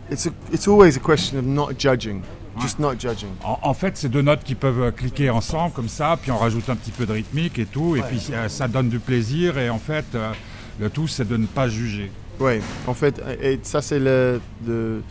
it's 0.10 0.26
a, 0.26 0.34
it's 0.52 0.68
always 0.68 0.98
a 0.98 1.00
question 1.00 1.38
of 1.38 1.46
not 1.46 1.78
judging, 1.78 2.24
just 2.62 2.80
not 2.80 2.94
judging. 3.00 3.30
En, 3.44 3.60
en 3.62 3.74
fait, 3.74 3.98
c'est 3.98 4.10
deux 4.10 4.22
notes 4.22 4.44
qui 4.44 4.56
peuvent 4.56 4.82
euh, 4.82 4.92
cliquer 4.92 5.30
ensemble 5.30 5.74
comme 5.74 5.88
ça, 5.90 6.18
puis 6.22 6.32
on 6.32 6.38
rajoute 6.38 6.70
un 6.70 6.76
petit 6.76 6.92
peu 6.92 7.06
de 7.06 7.14
rythmique 7.14 7.60
et 7.60 7.66
tout, 7.66 7.96
et 7.96 8.02
Ouais. 8.02 8.06
puis 8.08 8.22
euh, 8.32 8.48
ça 8.50 8.68
donne 8.68 8.90
du 8.90 9.00
plaisir, 9.00 9.58
et 9.58 9.70
en 9.70 9.80
fait, 9.80 10.06
euh, 10.16 10.32
le 10.80 10.90
tout, 10.90 11.08
c'est 11.08 11.28
de 11.28 11.38
ne 11.38 11.46
pas 11.48 11.68
juger. 11.68 12.12
Oui, 12.40 12.60
en 12.86 12.94
fait, 12.94 13.22
et 13.42 13.60
ça 13.64 13.82
c'est 13.82 13.98
le, 14.00 14.40
le 14.68 15.02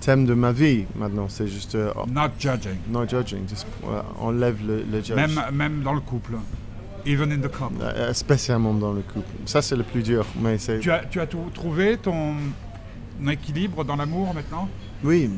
thème 0.00 0.26
de 0.26 0.34
ma 0.34 0.52
vie 0.52 0.84
maintenant. 0.96 1.28
C'est 1.30 1.48
juste 1.48 1.74
euh, 1.76 1.90
Not 2.08 2.28
judging. 2.38 2.76
no 2.90 3.08
judging, 3.08 3.48
juste 3.48 3.66
voilà, 3.82 4.04
enlève 4.20 4.58
le, 4.66 4.82
le 4.90 4.98
judge. 5.02 5.16
Même, 5.16 5.40
même 5.52 5.80
dans 5.82 5.94
le 5.94 6.00
couple. 6.00 6.34
Even 7.06 7.32
in 7.32 7.38
the 7.38 7.48
couple. 7.50 7.82
Spécialement 8.12 8.74
dans 8.74 8.92
le 8.92 9.00
couple. 9.02 9.28
Ça 9.46 9.62
c'est 9.62 9.76
le 9.76 9.82
plus 9.82 10.02
dur, 10.02 10.26
mais 10.40 10.56
Tu 10.58 10.90
as, 10.90 11.00
tu 11.06 11.20
as 11.20 11.26
tout 11.26 11.50
trouvé 11.54 11.96
ton 11.96 12.34
équilibre 13.28 13.84
dans 13.84 13.96
l'amour 13.96 14.34
maintenant? 14.34 14.68
Oui, 15.02 15.30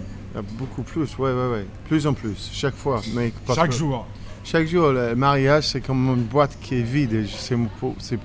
beaucoup 0.42 0.82
plus, 0.82 1.16
ouais, 1.18 1.32
ouais, 1.32 1.50
ouais, 1.50 1.66
plus 1.88 2.06
en 2.06 2.14
plus, 2.14 2.50
chaque 2.52 2.74
fois, 2.76 3.00
mais 3.14 3.32
Chaque 3.54 3.70
que- 3.70 3.74
jour. 3.76 4.06
Chaque 4.44 4.68
jour, 4.68 4.92
le 4.92 5.16
mariage 5.16 5.64
c'est 5.68 5.80
comme 5.80 6.06
une 6.08 6.22
boîte 6.22 6.56
qui 6.60 6.76
est 6.76 6.82
vide 6.82 7.12
et 7.14 7.26
c'est 7.26 7.56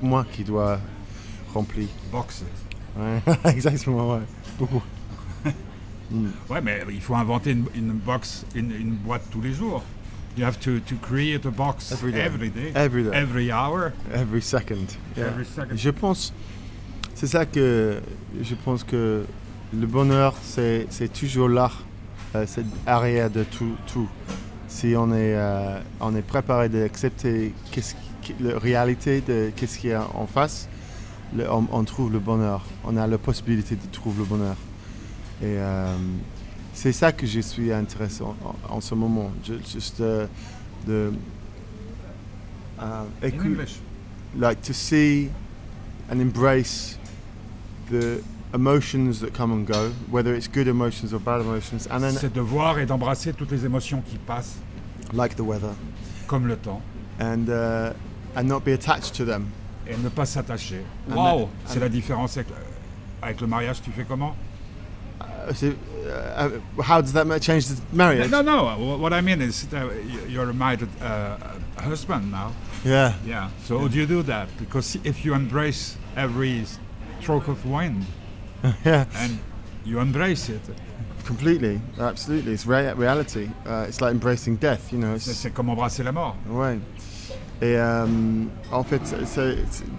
moi 0.04 0.24
qui 0.32 0.43
dois 0.43 0.80
remplir. 1.54 1.88
Boxes. 2.12 2.43
Ouais, 2.97 3.21
exactement, 3.52 4.13
ouais. 4.15 4.21
Beaucoup. 4.60 4.82
Ouais, 6.50 6.60
mais 6.62 6.82
il 6.91 7.00
faut 7.00 7.15
inventer 7.15 7.52
une, 7.52 7.65
une 7.74 7.93
box, 7.93 8.45
une, 8.54 8.71
une 8.71 8.95
boîte 8.95 9.24
tous 9.32 9.39
les 9.41 9.54
jours. 9.54 9.82
You 10.38 10.45
have 10.45 10.60
to, 10.60 10.80
to 10.80 10.95
create 11.02 11.45
a 11.45 11.50
box 11.52 11.91
Every 11.93 12.12
day. 12.12 12.19
every 12.26 12.50
day, 12.50 12.71
Every 12.76 13.04
day. 13.04 13.10
every 13.13 13.52
hour. 13.52 13.91
Every 14.13 14.41
second. 14.41 14.88
yeah. 15.15 15.28
Every 15.28 15.45
second. 15.45 15.76
Je 15.78 15.89
pense, 15.89 16.34
c'est 17.15 17.28
ça 17.28 17.45
que 17.45 18.02
je 18.41 18.56
pense 18.56 18.84
que 18.84 19.24
le 19.74 19.88
bonheur, 19.88 20.34
c'est 20.41 20.86
c'est 20.89 21.12
toujours 21.12 21.47
là, 21.47 21.71
euh, 22.36 22.46
c'est 22.48 22.65
arrière 22.86 23.30
de 23.30 23.44
tout, 23.44 23.76
tout. 23.91 24.08
Si 24.67 24.94
on 24.98 25.12
est, 25.12 25.36
euh, 25.36 25.80
on 26.00 26.15
est 26.15 26.22
préparé 26.22 26.70
d'accepter 26.70 27.54
la 28.39 28.58
réalité 28.58 29.22
de 29.22 29.52
qu'est-ce 29.56 29.78
qu'il 29.80 29.89
y 29.89 29.94
a 29.94 30.08
en 30.13 30.26
face, 30.28 30.70
le- 31.36 31.50
on, 31.52 31.67
on 31.72 31.84
trouve 31.84 32.12
le 32.12 32.20
bonheur. 32.20 32.63
On 32.86 32.96
a 32.98 33.06
la 33.08 33.17
possibilité 33.17 33.76
de 33.76 33.86
trouver 33.91 34.20
le 34.20 34.26
bonheur. 34.26 34.56
Et 35.41 35.58
euh, 35.58 35.94
c'est 36.74 36.94
ça 36.94 37.12
que 37.12 37.26
je 37.28 37.41
suis 37.41 37.74
intéressé 37.74 38.22
en, 38.24 38.36
en- 38.46 38.76
en 38.78 38.82
ce 38.82 38.96
moment. 38.96 39.32
Je- 39.44 39.54
juste 39.70 40.02
de 40.88 41.12
écou- 43.22 43.46
English. 43.48 43.80
like 44.39 44.62
to 44.62 44.74
see 44.74 45.30
and 46.12 46.20
embrace 46.22 46.98
the 47.91 48.22
emotions 48.54 49.20
that 49.22 49.34
come 49.34 49.52
and 49.52 49.66
go, 49.66 49.92
whether 50.10 50.34
it's 50.36 50.48
good 50.48 50.68
emotions 50.68 51.14
or 51.14 51.20
bad 51.20 51.42
emotions, 51.42 51.88
and 51.90 52.02
then 52.04 52.14
C'est 52.14 52.34
de 52.34 52.42
voir 52.42 52.80
et 52.80 52.86
d'embrasser 52.86 53.34
toutes 53.34 53.52
les 53.52 53.66
émotions 53.66 54.02
qui 54.02 54.18
passent, 54.18 54.58
like 55.14 55.36
the 55.36 55.42
weather, 55.44 55.74
comme 56.28 56.48
le 56.48 56.56
temps, 56.58 56.82
and 57.20 57.50
uh, 57.50 57.94
and 58.36 58.44
not 58.48 58.62
be 58.64 58.74
attached 58.74 59.14
to 59.16 59.26
them. 59.26 59.48
et 59.88 59.98
ne 59.98 60.10
pas 60.10 60.26
s'attacher. 60.26 60.84
And 61.10 61.16
Waouh 61.16 61.40
then- 61.40 61.50
C'est 61.66 61.80
la 61.80 61.90
différence 61.90 62.38
avec, 62.38 62.48
avec 63.22 63.42
le 63.42 63.48
mariage, 63.48 63.82
tu 63.82 63.92
fais 63.92 64.06
comment 64.06 64.36
Uh, 65.48 65.54
so, 65.54 65.68
uh, 65.68 66.10
uh, 66.78 66.82
how 66.84 67.02
does 67.02 67.14
that 67.14 67.26
ma- 67.26 67.40
change 67.40 67.68
the 67.68 67.76
marriage? 67.94 68.30
No, 68.30 68.42
no, 68.42 68.70
wh- 68.76 69.00
what 69.00 69.12
I 69.14 69.22
mean 69.22 69.42
is 69.42 69.66
uh, 69.74 69.88
y- 69.88 70.28
you're 70.30 70.50
a 70.50 70.54
married 70.54 70.88
uh, 71.02 71.36
husband 71.80 72.32
now. 72.32 72.52
Yeah, 72.86 73.14
Yeah. 73.26 73.50
So 73.66 73.80
how 73.80 73.88
do 73.88 73.98
you 73.98 74.06
do 74.08 74.22
that? 74.24 74.48
Because 74.60 74.98
if 75.04 75.24
you 75.26 75.34
embrace 75.34 75.96
every 76.16 76.64
stroke 77.20 77.48
of 77.48 77.66
wind 77.66 78.06
yeah, 78.86 79.06
and 79.15 79.38
you 79.86 80.00
embrace 80.00 80.50
it, 80.50 80.62
completely, 81.26 81.80
absolutely. 82.00 82.54
It's 82.54 82.65
rea- 82.65 82.93
reality. 82.93 83.50
Uh, 83.65 83.86
it's 83.88 84.02
like 84.02 84.12
embracing 84.12 84.58
death. 84.58 84.91
You 84.91 85.00
know. 85.00 85.17
c'est 85.17 85.52
comme 85.54 85.69
embrasser 85.69 86.04
la 86.04 86.12
mort. 86.12 86.36
Ouais. 86.50 86.78
Et 87.63 87.76
euh, 87.78 88.06
en 88.71 88.84
fait, 88.84 89.02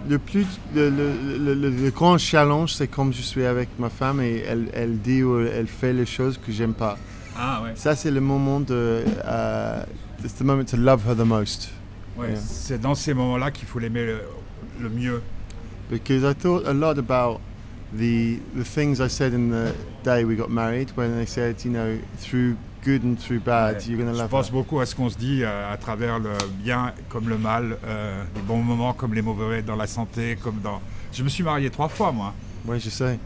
le 0.09 0.17
plus, 0.19 0.45
le, 0.75 0.89
le- 0.89 1.53
le- 1.55 1.69
le- 1.69 1.91
grand 1.91 2.17
challenge, 2.17 2.73
c'est 2.75 2.87
comme 2.89 3.13
je 3.13 3.21
suis 3.21 3.45
avec 3.45 3.69
ma 3.79 3.89
femme 3.89 4.19
et 4.21 4.43
elle, 4.45 4.67
elle 4.73 4.97
dit 4.99 5.23
ou 5.23 5.39
elle 5.39 5.67
fait 5.67 5.93
les 5.93 6.05
choses 6.05 6.37
que 6.37 6.51
j'aime 6.51 6.73
pas. 6.73 6.97
Ah 7.37 7.61
ouais. 7.63 7.71
Ça, 7.75 7.95
c'est 7.95 8.11
le 8.11 8.19
moment 8.19 8.59
de, 8.59 9.03
euh, 9.25 9.83
it's 10.23 10.33
the 10.35 10.41
moment 10.41 10.65
to 10.65 10.75
love 10.77 11.03
her 11.07 11.15
the 11.15 11.25
most. 11.25 11.69
Ouais, 12.17 12.31
Yeah. 12.31 12.39
C'est 12.39 12.79
dans 12.81 12.95
ces 12.95 13.13
moments-là 13.13 13.49
qu'il 13.51 13.65
faut 13.67 13.79
l'aimer 13.79 14.05
le, 14.05 14.21
le 14.81 14.89
mieux. 14.89 15.21
Because 15.89 16.23
I 16.29 16.35
thought 16.35 16.65
a 16.67 16.73
lot 16.73 16.97
about 16.99 17.39
the 17.97 18.39
the 18.55 18.63
things 18.63 18.99
I 18.99 19.07
said 19.09 19.33
in 19.33 19.49
the 19.51 19.73
day 20.03 20.23
we 20.25 20.35
got 20.35 20.49
married 20.49 20.91
when 20.95 21.15
they 21.15 21.25
said, 21.25 21.63
you 21.63 21.71
know, 21.71 21.97
through 22.19 22.55
good 22.83 23.03
and 23.03 23.15
through 23.17 23.39
bad, 23.39 23.75
Ouais. 23.77 23.83
you're 23.87 23.97
gonna 23.97 24.13
Je 24.13 24.19
love 24.21 24.29
pense 24.29 24.47
her. 24.49 24.53
beaucoup 24.53 24.79
à 24.81 24.85
ce 24.85 24.93
qu'on 24.95 25.09
se 25.09 25.17
dit 25.17 25.41
euh, 25.43 25.71
à 25.73 25.77
travers 25.77 26.19
le 26.19 26.31
bien 26.63 26.93
comme 27.09 27.29
le 27.29 27.37
mal, 27.37 27.77
euh, 27.85 28.23
les 28.35 28.41
bons 28.41 28.61
moments 28.61 28.93
comme 28.93 29.13
les 29.13 29.21
mauvais, 29.21 29.61
dans 29.61 29.75
la 29.77 29.87
santé, 29.87 30.35
comme 30.41 30.59
dans. 30.61 30.81
Je 31.13 31.23
me 31.23 31.29
suis 31.29 31.43
marié 31.43 31.69
trois 31.69 31.87
fois, 31.89 32.11
moi. 32.11 32.33
Oui, 32.65 32.79
je 32.79 32.89
sais, 32.89 33.19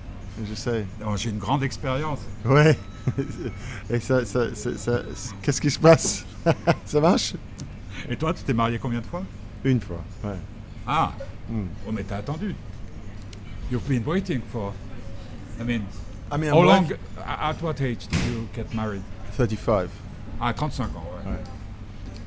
je 0.47 0.53
sais. 0.53 0.86
Donc, 0.99 1.17
J'ai 1.17 1.30
une 1.30 1.39
grande 1.39 1.63
expérience. 1.63 2.19
Ouais. 2.45 2.77
Et 3.89 3.99
ça, 4.01 4.25
ça, 4.25 4.53
ça- 4.53 4.77
ça- 4.77 5.01
qu'est-ce 5.41 5.62
qui 5.62 5.71
se 5.71 5.80
passe? 5.80 6.25
Ça 6.86 6.99
marche? 6.99 7.34
Et 8.10 8.15
toi, 8.17 8.34
tu 8.34 8.43
t'es 8.43 8.53
marié 8.53 8.77
combien 8.80 8.99
de 8.99 9.06
fois? 9.06 9.23
Une 9.63 9.80
fois. 9.82 10.03
Ouais. 10.23 10.36
Ah, 10.86 11.13
Hmm. 11.49 11.63
oh, 11.88 11.91
mais 11.93 12.03
t'as 12.03 12.17
attendu. 12.17 12.53
You've 13.69 13.88
been 13.88 14.06
waiting 14.06 14.41
for. 14.51 14.73
I 15.60 15.63
mean, 15.63 15.86
I 16.32 16.38
mean, 16.38 16.49
how 16.51 16.60
I'm 16.62 16.65
long? 16.67 16.91
At 17.25 17.62
what 17.62 17.82
age 17.82 18.08
did 18.08 18.19
you 18.25 18.47
get 18.53 18.73
married? 18.73 19.03
35. 19.34 19.89
Ah, 20.39 20.53
35 20.53 20.95
ans, 20.95 21.03
ouais. 21.25 21.32
Ouais. 21.32 21.43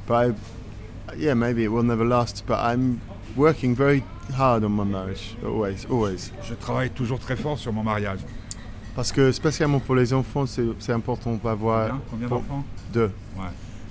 But 0.07 0.15
I, 0.15 1.15
yeah, 1.17 1.35
maybe 1.35 1.65
it 1.65 1.69
will 1.69 1.83
never 1.83 2.05
last. 2.05 2.45
But 2.47 2.59
I'm 2.61 3.01
working 3.37 3.75
very 3.75 4.03
hard 4.35 4.65
on 4.65 4.73
my 4.73 4.85
marriage. 4.85 5.35
Always, 5.45 5.87
always. 5.91 6.33
Je 6.45 6.55
travaille 6.55 6.91
toujours 6.91 7.19
très 7.19 7.37
fort 7.37 7.59
sur 7.59 7.73
mon 7.73 7.83
mariage. 7.85 8.21
Parce 8.95 9.13
que 9.13 9.31
spécialement 9.33 9.79
pour 9.81 9.95
les 9.95 10.13
enfants, 10.13 10.45
c'est 10.47 10.93
important 10.93 11.35
d'avoir 11.43 12.01
Combien, 12.11 12.29
d'enfants? 12.29 12.65
deux. 12.93 13.11
Ouais. 13.37 13.45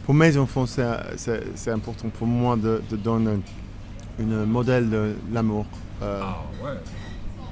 Pour 0.06 0.14
mes 0.14 0.36
enfants, 0.38 0.66
c'est 0.68 1.72
important 1.72 2.10
pour 2.10 2.28
moi 2.28 2.56
de, 2.58 2.82
de 2.90 2.96
donner 2.96 3.32
un 3.32 3.42
une 4.22 4.44
modèle 4.44 4.90
de 4.90 5.16
l'amour. 5.32 5.66
Euh, 6.02 6.20
Ah 6.22 6.42
ouais. 6.62 6.72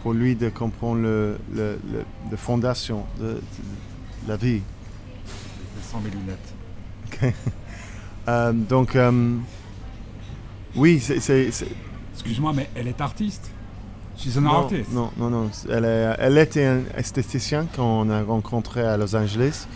Pour 0.08 0.14
lui 0.14 0.38
de 0.38 0.48
comprendre 0.48 1.02
le, 1.02 1.38
le, 1.54 2.38
fondation 2.38 3.04
de, 3.20 3.26
de 3.34 3.40
la 4.30 4.38
vie. 4.38 4.62
Sans 5.82 6.00
mes 6.00 6.10
lunettes. 6.10 7.34
Euh, 8.30 8.54
donc, 8.54 8.96
euh, 8.96 9.36
oui, 10.78 11.02
c'est- 11.02 11.66
Excuse-moi, 12.14 12.54
mais 12.56 12.70
elle 12.74 12.88
est 12.88 13.02
artiste. 13.02 13.52
She's 14.18 14.38
an 14.38 14.42
Non, 14.44 14.52
artist. 14.60 14.94
non, 14.94 15.12
non, 15.18 15.30
non. 15.30 15.50
Elle, 15.70 15.84
est- 15.84 16.16
elle 16.20 16.38
était 16.38 16.64
un 16.66 16.84
esthéticien 16.98 17.68
quand 17.76 17.84
on 17.86 18.10
a 18.10 18.24
rencontré 18.24 18.84
à 18.88 18.96
Los 18.96 19.14
Angeles. 19.14 19.68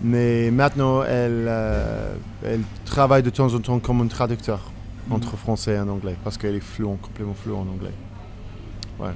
Mais 0.00 0.52
maintenant, 0.52 1.02
elle, 1.02 1.46
euh, 1.48 2.14
elle 2.44 2.60
travaille 2.84 3.24
de 3.24 3.30
temps 3.30 3.52
en 3.52 3.58
temps 3.58 3.80
comme 3.80 4.00
un 4.00 4.06
traducteur 4.06 4.60
entre 5.10 5.36
français 5.36 5.74
et 5.74 5.80
anglais 5.80 6.14
parce 6.22 6.38
qu'elle 6.38 6.54
est 6.54 6.60
fluent, 6.60 6.96
complètement 7.02 7.34
fluent 7.34 7.54
en 7.54 7.62
anglais. 7.66 7.94
Ouais. 9.00 9.10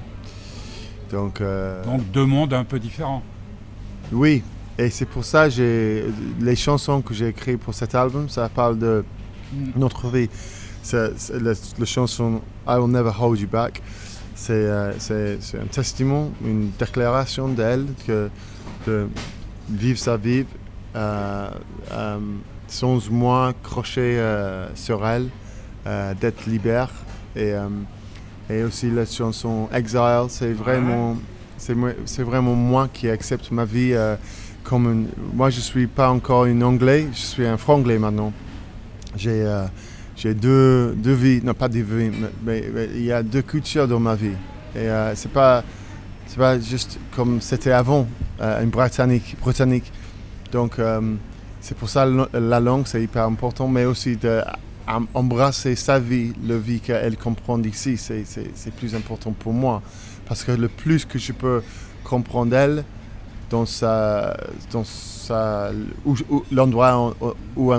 Donc, 1.11 1.41
euh, 1.41 1.83
Donc 1.85 2.09
deux 2.11 2.25
mondes 2.25 2.53
un 2.53 2.63
peu 2.63 2.79
différents. 2.79 3.23
oui. 4.11 4.43
Et 4.77 4.89
c'est 4.89 5.05
pour 5.05 5.23
ça 5.25 5.47
que 5.47 6.05
les 6.39 6.55
chansons 6.55 7.01
que 7.01 7.13
j'ai 7.13 7.27
écrites 7.27 7.59
pour 7.59 7.73
cet 7.73 7.93
album, 7.93 8.29
ça 8.29 8.49
parle 8.49 8.79
de 8.79 9.03
notre 9.75 10.07
vie. 10.07 10.29
C'est, 10.81 11.11
c'est 11.19 11.39
la, 11.39 11.51
la 11.77 11.85
chanson 11.85 12.41
I 12.67 12.77
Will 12.77 12.89
Never 12.89 13.11
Hold 13.19 13.39
You 13.39 13.47
Back. 13.47 13.81
C'est, 14.33 14.53
euh, 14.53 14.93
c'est, 14.97 15.39
c'est 15.41 15.59
un 15.59 15.65
testament, 15.65 16.31
une 16.43 16.71
déclaration 16.79 17.47
d'elle 17.49 17.85
que 18.07 18.29
de 18.87 19.07
vivre 19.69 19.99
sa 19.99 20.17
vie 20.17 20.45
euh, 20.95 21.49
euh, 21.91 22.19
sans 22.67 23.09
moi 23.09 23.53
crocher 23.63 24.17
euh, 24.19 24.67
sur 24.75 25.05
elle, 25.07 25.29
d'être 26.19 26.45
libre. 26.45 26.89
Et, 27.35 27.53
et 28.51 28.63
aussi 28.63 28.89
la 28.89 29.05
chanson 29.05 29.69
Exile, 29.73 30.25
c'est 30.29 30.53
vraiment, 30.53 31.17
c'est, 31.57 32.23
vraiment 32.23 32.55
moi 32.55 32.89
qui 32.91 33.09
accepte 33.09 33.51
ma 33.51 33.65
vie 33.65 33.93
euh, 33.93 34.15
comme 34.63 34.85
une... 34.85 35.07
Moi, 35.33 35.49
je 35.49 35.59
suis 35.59 35.87
pas 35.87 36.09
encore 36.09 36.45
un 36.45 36.61
anglais, 36.61 37.07
je 37.13 37.19
suis 37.19 37.45
un 37.45 37.57
franglais 37.57 37.97
maintenant. 37.97 38.33
J'ai, 39.15 39.43
euh, 39.43 39.65
j'ai 40.15 40.33
deux, 40.33 40.93
deux 40.95 41.13
vies, 41.13 41.41
non 41.43 41.53
pas 41.53 41.67
deux 41.67 41.81
vies, 41.81 42.11
mais, 42.43 42.63
il 42.95 43.03
y 43.03 43.11
a 43.11 43.23
deux 43.23 43.41
cultures 43.41 43.87
dans 43.87 43.99
ma 43.99 44.15
vie. 44.15 44.35
Et 44.75 44.79
euh, 44.79 45.13
c'est 45.15 45.31
pas, 45.31 45.63
c'est 46.27 46.37
pas 46.37 46.59
juste 46.59 46.99
comme 47.15 47.41
c'était 47.41 47.71
avant, 47.71 48.07
euh, 48.39 48.63
une 48.63 48.69
britannique, 48.69 49.35
britannique. 49.41 49.91
Donc 50.51 50.75
c'est 51.61 51.77
pour 51.77 51.87
ça 51.87 52.05
la 52.05 52.27
la 52.33 52.59
langue 52.59 52.85
c'est 52.85 53.01
hyper 53.01 53.23
important, 53.23 53.69
mais 53.69 53.85
aussi 53.85 54.17
d'embrasser 55.13 55.75
sa 55.75 55.99
vie, 55.99 56.33
la 56.45 56.57
vie 56.57 56.79
qu'elle 56.79 57.17
comprend 57.17 57.57
d'ici, 57.57 57.97
c'est, 57.97 58.23
plus 58.77 58.95
important 58.95 59.31
pour 59.31 59.53
moi. 59.53 59.81
Parce 60.25 60.43
que 60.43 60.51
le 60.51 60.67
plus 60.67 61.05
que 61.05 61.19
je 61.19 61.31
peux 61.33 61.61
comprendre 62.03 62.55
elle, 62.55 62.83
dans 63.49 63.65
sa, 63.65 64.37
dans 64.71 64.83
sa, 64.85 65.71
où, 66.05 66.15
où- 66.29 66.43
l'endroit 66.51 66.95
en- 66.95 67.13
où, 67.55 67.73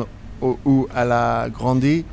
où, 0.64 0.86
elle 0.94 1.12
a 1.12 1.48
grandi, 1.48 2.04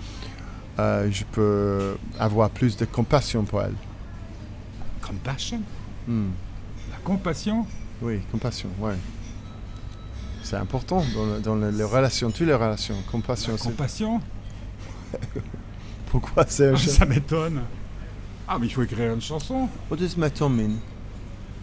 euh, 0.79 1.09
je 1.11 1.23
peux 1.25 1.97
avoir 2.19 2.49
plus 2.49 2.77
de 2.77 2.85
compassion 2.85 3.43
pour 3.43 3.61
elle. 3.61 3.73
Compassion? 5.01 5.61
Hmm. 6.07 6.29
La 6.91 6.97
compassion? 7.03 7.65
Oui, 8.01 8.19
compassion, 8.31 8.69
ouais. 8.79 8.95
C'est 10.41 10.55
important 10.55 11.03
dans, 11.13 11.25
le- 11.25 11.39
dans 11.41 11.55
le- 11.55 11.69
les 11.71 11.83
relations, 11.83 12.31
toutes 12.31 12.47
les 12.47 12.53
relations. 12.53 12.95
Compassion, 13.11 13.53
c'est 13.57 13.63
Compassion? 13.69 14.21
pourquoi 16.11 16.45
c'est 16.47 16.69
un 16.69 16.73
Ah. 16.73 16.77
Ça 16.77 17.05
m'étonne. 17.05 17.61
Ah, 18.47 18.57
mais 18.59 18.67
il 18.67 18.73
faut 18.73 18.81
écrire 18.83 19.13
une 19.13 19.21
chanson. 19.21 19.69
What 19.89 19.97
does 19.97 20.17
meton 20.17 20.49
mean? 20.49 20.77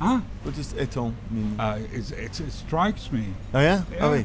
Hein? 0.01 0.23
What 0.45 0.53
does 0.53 0.75
éton 0.79 1.13
mean? 1.31 1.55
Ah, 1.59 1.77
it, 1.79 2.11
it- 2.11 2.41
it 2.41 2.53
strikes 2.53 3.11
me. 3.11 3.23
Ah, 3.53 3.63
yeah? 3.63 3.85
Ah 4.01 4.11
oui. 4.11 4.25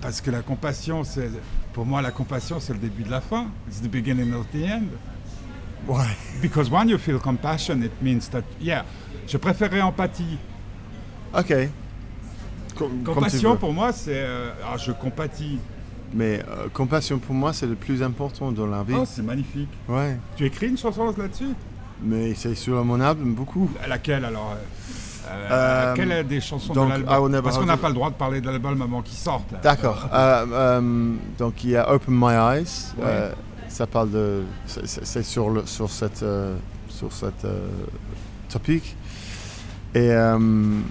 Parce 0.00 0.20
que 0.20 0.30
la 0.30 0.42
compassion, 0.42 1.04
c'est. 1.04 1.30
Pour 1.72 1.86
moi, 1.86 2.02
la 2.02 2.10
compassion, 2.10 2.60
c'est 2.60 2.72
le 2.74 2.78
début 2.78 3.02
de 3.02 3.10
la 3.10 3.20
fin. 3.20 3.46
It's 3.68 3.80
the 3.80 3.88
beginning 3.90 4.32
of 4.34 4.46
the 4.52 4.64
end. 4.68 4.88
Ouais. 5.88 6.04
Because 6.42 6.70
when 6.70 6.88
you 6.88 6.98
feel 6.98 7.18
compassion, 7.18 7.80
it 7.82 7.92
means 8.02 8.28
that, 8.30 8.42
yeah, 8.60 8.84
je 9.26 9.36
préférerais 9.38 9.80
empathie. 9.82 10.38
Ok. 11.36 11.54
Com- 12.76 13.02
Compassion, 13.04 13.56
pour 13.56 13.72
moi, 13.72 13.92
c'est. 13.92 14.10
euh, 14.14 14.50
ah, 14.64 14.76
je 14.76 14.92
compatis. 14.92 15.58
Mais 16.14 16.40
euh, 16.48 16.68
compassion 16.72 17.18
pour 17.18 17.34
moi, 17.34 17.52
c'est 17.52 17.66
le 17.66 17.74
plus 17.74 18.02
important 18.02 18.52
dans 18.52 18.66
la 18.66 18.82
vie. 18.82 18.94
Oh, 18.96 19.04
c'est 19.06 19.22
magnifique. 19.22 19.68
Ouais. 19.88 20.18
Tu 20.36 20.46
écris 20.46 20.68
une 20.68 20.78
chanson 20.78 21.12
là-dessus? 21.16 21.54
Mais 22.02 22.34
c'est 22.34 22.54
sur 22.54 22.84
mon 22.84 23.00
album 23.00 23.34
beaucoup. 23.34 23.70
Laquelle 23.88 24.24
alors 24.24 24.54
euh, 24.54 25.28
euh, 25.50 25.94
Quelle 25.94 26.12
est 26.12 26.24
des 26.24 26.40
chansons 26.40 26.72
donc, 26.72 26.88
de 26.88 27.04
l'album 27.04 27.40
Parce 27.42 27.58
qu'on 27.58 27.64
n'a 27.64 27.76
pas 27.76 27.88
le 27.88 27.94
droit 27.94 28.10
de 28.10 28.14
parler 28.14 28.40
de 28.40 28.46
l'album 28.46 28.80
avant 28.82 29.02
qu'il 29.02 29.16
sorte. 29.16 29.54
D'accord. 29.62 30.08
Donc 31.38 31.64
il 31.64 31.70
y 31.70 31.76
a 31.76 31.90
Open 31.92 32.14
My 32.14 32.34
Eyes. 32.34 32.92
Ouais. 32.98 33.32
Ça 33.68 33.86
parle 33.86 34.10
de. 34.10 34.42
c'est- 34.66 35.22
sur, 35.22 35.50
le, 35.50 35.66
sur 35.66 35.90
cette, 35.90 36.24
sur 36.88 37.12
cette 37.12 37.46
topic. 38.48 38.96
Et. 39.94 40.10
Um, 40.12 40.84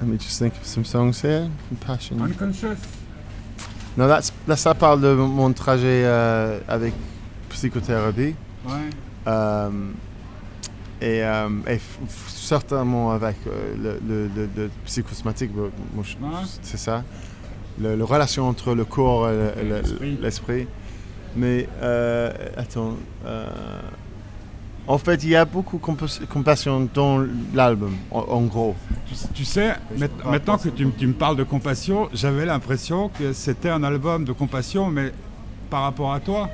let 0.00 0.06
me 0.06 0.16
just 0.18 0.38
think 0.38 0.54
of 0.54 0.64
some 0.64 0.84
songs 0.84 1.20
here. 1.22 1.48
Compassion. 1.70 2.16
Unconscious. 2.22 2.76
Non, 3.98 4.06
that's- 4.08 4.32
là, 4.46 4.56
ça 4.56 4.74
parle 4.74 5.00
de 5.00 5.12
mon 5.12 5.52
trajet 5.52 6.02
euh, 6.04 6.60
avec 6.68 6.94
psychothérapie. 7.50 8.34
Ouais. 8.64 8.72
Euh, 9.26 9.70
et, 11.02 11.22
euh, 11.24 11.48
et 11.68 11.78
certainement 12.28 13.10
avec 13.12 13.36
le, 13.44 13.98
le, 14.08 14.28
le- 14.36 14.48
le 14.56 14.70
psychosomatique, 14.84 15.50
Ouais. 15.56 15.66
c'est 16.62 16.76
ça. 16.78 17.02
Le, 17.80 17.96
le 17.96 18.04
relation 18.04 18.48
entre 18.48 18.74
le 18.74 18.84
corps 18.84 19.28
et 19.30 19.34
le- 19.34 19.52
Et 19.60 19.68
le- 20.16 20.22
l'esprit. 20.22 20.66
Mais 21.36 21.68
attends, 22.56 22.94
en 24.88 24.98
fait, 24.98 25.22
il 25.22 25.28
y 25.30 25.36
a 25.36 25.44
beaucoup 25.44 25.76
de 25.76 25.82
compas- 25.82 26.20
compassion 26.32 26.88
dans 26.94 27.24
l'album, 27.54 27.94
en, 28.10 28.20
en 28.20 28.40
gros. 28.42 28.74
Tu, 29.06 29.14
tu 29.34 29.44
sais, 29.44 29.74
maintenant 30.24 30.56
que 30.58 30.68
tu, 30.70 31.06
me 31.06 31.12
parles 31.12 31.36
de 31.36 31.44
compassion, 31.44 32.08
j'avais 32.14 32.46
l'impression 32.46 33.10
que 33.10 33.32
c'était 33.32 33.68
un 33.68 33.82
album 33.84 34.24
de 34.24 34.32
compassion, 34.32 34.88
mais 34.88 35.12
par 35.70 35.82
rapport 35.82 36.12
à 36.14 36.20
toi. 36.20 36.48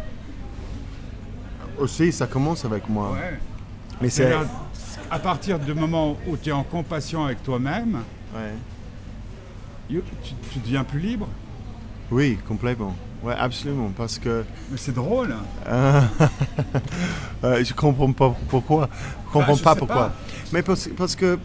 Aussi, 1.79 2.13
ça 2.13 2.27
commence 2.27 2.65
avec 2.65 2.89
moi. 2.89 3.13
Ouais. 3.13 3.39
Mais 4.01 4.09
c'est. 4.11 4.33
À 5.11 5.19
partir 5.19 5.59
du 5.59 5.75
moment 5.75 6.17
où 6.27 6.37
tu 6.37 6.49
es 6.49 6.53
en 6.53 6.63
compassion 6.65 7.25
avec 7.25 7.43
toi-même, 7.43 7.99
Ouais. 8.35 8.55
you- 9.91 10.03
tu, 10.25 10.35
tu 10.53 10.59
deviens 10.61 10.83
plus 10.85 10.99
libre? 11.01 11.29
Oui, 12.11 12.39
complètement. 12.49 12.95
Ouais, 13.25 13.35
absolument. 13.39 13.91
Parce 13.97 14.19
que. 14.19 14.45
Mais 14.71 14.77
c'est 14.77 14.95
drôle. 14.95 15.35
Euh, 15.67 16.01
euh, 17.45 17.65
je 17.65 17.73
comprends 17.73 18.13
pas 18.13 18.35
pourquoi. 18.49 18.89
Je 19.29 19.33
comprends 19.33 19.53
Bah, 19.53 19.59
je 19.59 19.63
pas 19.65 19.75
pourquoi. 19.75 19.97
pas. 20.09 20.13
Mais 20.53 20.63
parce, 20.63 20.89
parce 20.97 21.17
que 21.17 21.39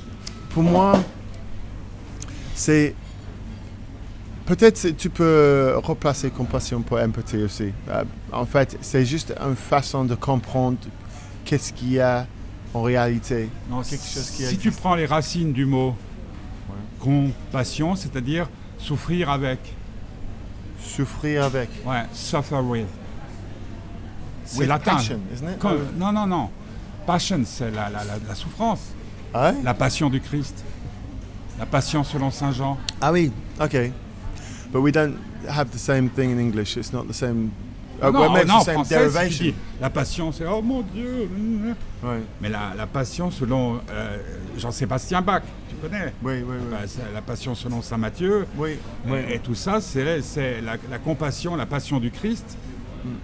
pour 0.49 0.63
moi, 0.63 0.99
c'est. 2.53 2.93
Peut-être 4.45 4.89
tu 4.97 5.09
peux 5.11 5.73
replacer 5.83 6.31
compassion 6.31 6.81
pour 6.81 6.97
empathie 6.99 7.43
aussi. 7.43 7.71
Euh, 7.89 8.03
en 8.31 8.45
fait, 8.45 8.77
c'est 8.81 9.05
juste 9.05 9.33
une 9.39 9.55
façon 9.55 10.05
de 10.05 10.15
comprendre 10.15 10.77
qu'est-ce 11.45 11.71
qu'il 11.71 11.93
y 11.93 11.99
a 11.99 12.25
en 12.73 12.81
réalité. 12.81 13.49
Non, 13.69 13.81
Quelque 13.83 14.01
chose 14.05 14.29
qui 14.31 14.37
si 14.37 14.43
existe. 14.43 14.61
tu 14.61 14.71
prends 14.71 14.95
les 14.95 15.05
racines 15.05 15.53
du 15.53 15.65
mot 15.65 15.95
compassion, 16.99 17.95
c'est-à-dire 17.95 18.49
souffrir 18.77 19.29
avec, 19.29 19.59
Souffrir 20.89 21.43
avec. 21.45 21.69
ouais, 21.85 22.05
suffer 22.13 22.55
with. 22.63 22.87
C'est 24.45 24.65
latin. 24.65 24.95
passion, 24.95 25.19
isn't 25.33 25.47
it? 25.53 25.59
Comme- 25.59 25.87
non, 25.97 26.11
non, 26.11 26.25
non. 26.27 26.49
Passion, 27.05 27.41
c'est 27.45 27.71
la, 27.71 27.89
la- 27.89 28.03
la- 28.03 28.17
la 28.27 28.35
souffrance. 28.35 28.79
Ah, 29.33 29.51
ouais? 29.51 29.57
La 29.63 29.73
passion 29.73 30.09
du 30.09 30.19
Christ. 30.19 30.63
La 31.59 31.65
passion 31.65 32.03
selon 32.03 32.31
Saint 32.31 32.51
Jean. 32.51 32.77
Ah 33.01 33.11
oui, 33.11 33.31
ok. 33.59 33.91
But 34.71 34.81
we 34.81 34.91
don't 34.91 35.15
have 35.47 35.69
the 35.71 35.77
same 35.77 36.09
thing 36.09 36.31
in 36.31 36.39
English. 36.39 36.77
It's 36.77 36.91
not 36.93 37.03
the 37.07 37.13
same. 37.13 37.51
Uh, 38.01 38.11
non, 38.11 38.31
well, 38.33 38.45
non, 38.47 38.55
en 38.55 38.59
the 38.59 38.63
same 38.65 38.75
français, 38.75 38.95
derivation. 38.97 39.53
la 39.81 39.89
passion, 39.89 40.31
c'est 40.31 40.45
oh 40.45 40.61
mon 40.61 40.81
Dieu. 40.81 41.29
Ouais. 42.01 42.21
Mais 42.41 42.49
la, 42.49 42.73
la 42.77 42.87
passion 42.87 43.29
selon 43.29 43.81
euh, 43.91 44.17
Jean-Sébastien 44.57 45.21
Bach, 45.21 45.43
connais 45.79 46.13
Oui, 46.23 46.33
oui, 46.37 46.43
oui. 46.47 46.67
Bah, 46.71 46.77
la 47.13 47.21
passion 47.21 47.55
selon 47.55 47.81
Saint 47.81 47.97
Matthieu. 47.97 48.45
oui, 48.57 48.71
Et- 48.71 49.11
oui. 49.11 49.17
Et, 49.31 49.39
tout 49.39 49.55
ça, 49.55 49.79
c'est 49.81 50.03
la, 50.61 50.73
la 50.89 50.97
compassion, 50.99 51.55
la 51.55 51.65
passion 51.65 51.99
du 51.99 52.11
Christ. 52.11 52.57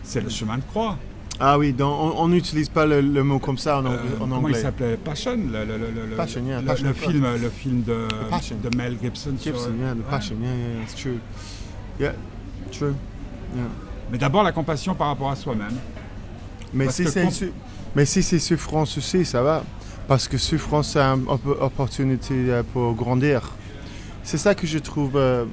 C'est 0.04 0.22
le 0.22 0.30
chemin 0.30 0.58
de 0.58 0.63
croix. 0.63 0.98
Ah 1.38 1.58
oui, 1.60 1.74
donc 1.74 2.13
on 2.18 2.30
n'utilise 2.30 2.70
pas 2.70 2.86
le, 2.86 3.02
le 3.02 3.22
mot 3.24 3.39
comme 3.39 3.58
ça 3.58 3.80
en, 3.80 3.86
Euh, 3.86 3.98
comment 4.18 4.38
il 4.38 4.46
anglais. 4.46 4.62
s'appelait? 4.62 4.96
Passion, 4.96 5.36
le, 5.36 6.15
Passion, 6.15 6.41
yeah, 6.46 6.62
Passion 6.62 6.94
film, 6.94 7.26
le 7.41 7.50
film 7.50 7.84
de, 7.84 8.08
de 8.70 8.76
Mel 8.78 8.96
Gibson. 9.04 9.34
sur- 9.38 9.54
Gibson, 9.54 9.74
yeah, 9.82 9.94
the 9.94 10.10
passion, 10.10 10.38
yeah, 10.41 10.50
yeah, 10.50 10.82
it's 10.84 10.96
true. 10.96 11.20
Yeah, 12.00 12.13
true. 12.72 12.96
Yeah. 13.54 13.63
Mais 14.12 14.18
d'abord 14.18 14.44
la 14.44 14.54
compassion 14.54 14.96
par 14.96 15.08
rapport 15.08 15.30
à 15.30 15.36
soi-même. 15.36 15.76
Mais 16.74 16.89
si 16.89 17.04
que 17.04 17.10
c'est 17.10 17.24
com- 17.24 17.32
su- 17.32 17.52
mais 17.98 18.06
si 18.06 18.24
c'est 18.24 18.39
souffrance 18.39 18.98
aussi, 18.98 19.26
ça 19.26 19.41
va. 19.41 19.63
Parce 20.08 20.28
que 20.28 20.38
souffrance, 20.38 20.89
c'est 20.89 21.00
une 21.00 21.26
op- 21.28 21.58
opportunité 21.62 22.34
euh, 22.50 22.63
pour 22.74 22.94
grandir. 22.94 23.52
C'est 24.24 24.38
ça 24.38 24.54
que 24.56 24.68
je 24.68 24.78
trouve 24.78 25.13
euh, 25.15 25.46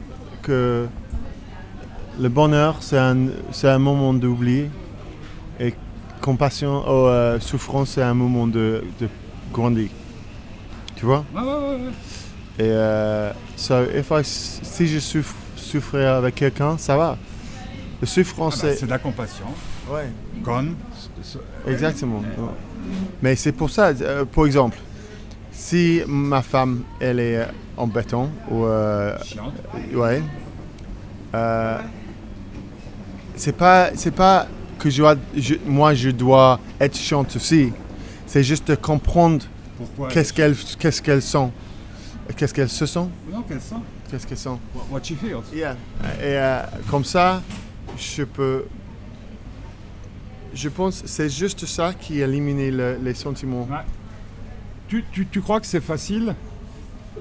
que 0.42 0.86
le 2.20 2.28
bonheur, 2.28 2.78
c'est 2.82 2.98
un, 2.98 3.16
moment 3.78 4.12
d'oubli. 4.12 4.66
Et 5.58 5.74
compassion, 6.20 6.82
oh, 6.86 7.06
euh, 7.06 7.40
souffrance, 7.40 7.90
c'est 7.90 8.02
un 8.02 8.14
moment 8.14 8.46
de, 8.46 8.84
de 9.00 9.08
grandir. 9.52 9.88
Tu 10.96 11.06
vois? 11.06 11.24
Ouais, 11.34 11.40
ouais, 11.40 11.46
ouais. 11.48 11.78
Et 12.58 12.68
euh, 12.70 13.32
so 13.56 13.74
if 13.94 14.10
I 14.10 14.20
s- 14.20 14.60
si 14.62 14.86
je 14.86 14.98
souffre, 14.98 15.34
souffrais 15.56 16.04
avec 16.04 16.34
quelqu'un, 16.34 16.76
ça 16.76 16.96
va. 16.96 17.16
Le 18.00 18.04
Ah 18.04 18.06
souffrance, 18.06 18.62
bah, 18.62 18.68
c'est... 18.76 18.84
de 18.84 18.90
la 18.90 18.98
compassion. 18.98 19.46
Ouais. 19.90 20.10
Con. 20.44 20.74
Exactement. 21.66 22.22
Mais 23.22 23.36
c'est 23.36 23.52
pour 23.52 23.70
ça, 23.70 23.88
euh, 24.00 24.24
par 24.24 24.46
exemple, 24.46 24.78
si 25.52 26.02
ma 26.06 26.42
femme, 26.42 26.82
elle 27.00 27.20
est 27.20 27.36
euh, 27.38 27.44
en 27.76 27.86
béton, 27.86 28.30
ou... 28.50 28.64
euh, 28.64 29.16
ouais. 29.94 30.22
euh, 31.34 31.78
c'est 33.36 33.56
pas, 33.56 33.90
c'est 33.94 34.10
pas 34.14 34.46
que 34.78 34.90
je 34.90 35.02
je- 35.36 35.54
moi, 35.66 35.94
je 35.94 36.10
dois 36.10 36.58
être 36.80 36.96
chiante 36.96 37.34
aussi. 37.36 37.72
C'est 38.26 38.42
juste 38.44 38.68
de 38.68 38.74
comprendre 38.74 39.44
qu'est-ce 40.10 40.32
qu'elles 40.32 40.56
qu'est-ce 40.78 41.00
qu'elles 41.02 41.22
sont. 41.22 41.50
Qu'est-ce 42.36 42.54
qu'elles 42.54 42.68
se 42.68 42.86
sont 42.86 43.10
Non, 43.30 43.42
qu'elle 43.42 43.60
sent. 43.60 43.74
Qu'est-ce 44.10 44.26
qu'elles 44.26 44.38
sont 44.38 44.58
What- 44.74 44.86
What 44.90 45.00
she 45.04 45.14
feels. 45.14 45.42
Yeah. 45.54 45.72
Et 46.20 46.36
euh, 46.38 46.62
comme 46.90 47.04
ça, 47.04 47.42
je 47.96 48.22
peux. 48.24 48.64
Je 50.54 50.68
pense 50.68 51.02
que 51.02 51.08
c'est 51.08 51.30
juste 51.30 51.66
ça 51.66 51.92
qui 51.94 52.20
élimine 52.20 52.70
le- 52.76 52.98
les 53.02 53.14
sentiments. 53.14 53.62
Ouais. 53.70 53.78
Tu, 54.88 55.04
tu, 55.12 55.26
tu 55.26 55.40
crois 55.40 55.60
que 55.60 55.66
c'est 55.66 55.80
facile? 55.80 56.34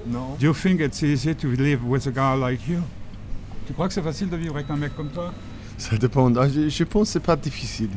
Non. 0.06 0.36
Do 0.38 0.46
you 0.46 0.52
think 0.54 0.80
it's 0.80 1.02
easy 1.02 1.34
to 1.34 1.48
live 1.48 1.80
with 1.86 2.06
a 2.06 2.10
guy 2.10 2.38
like 2.40 2.60
you? 2.68 2.80
Tu 3.66 3.72
crois 3.72 3.88
que 3.88 3.94
c'est 3.94 4.02
facile 4.02 4.28
de 4.28 4.36
vivre 4.36 4.54
avec 4.56 4.68
un 4.70 4.76
mec 4.76 4.94
comme 4.96 5.08
toi? 5.08 5.32
Ça 5.78 5.96
dépend. 5.96 6.34
Ah, 6.36 6.48
Je, 6.48 6.68
je 6.68 6.84
pense 6.84 7.08
que 7.08 7.12
c'est 7.14 7.20
pas 7.22 7.36
difficile. 7.36 7.90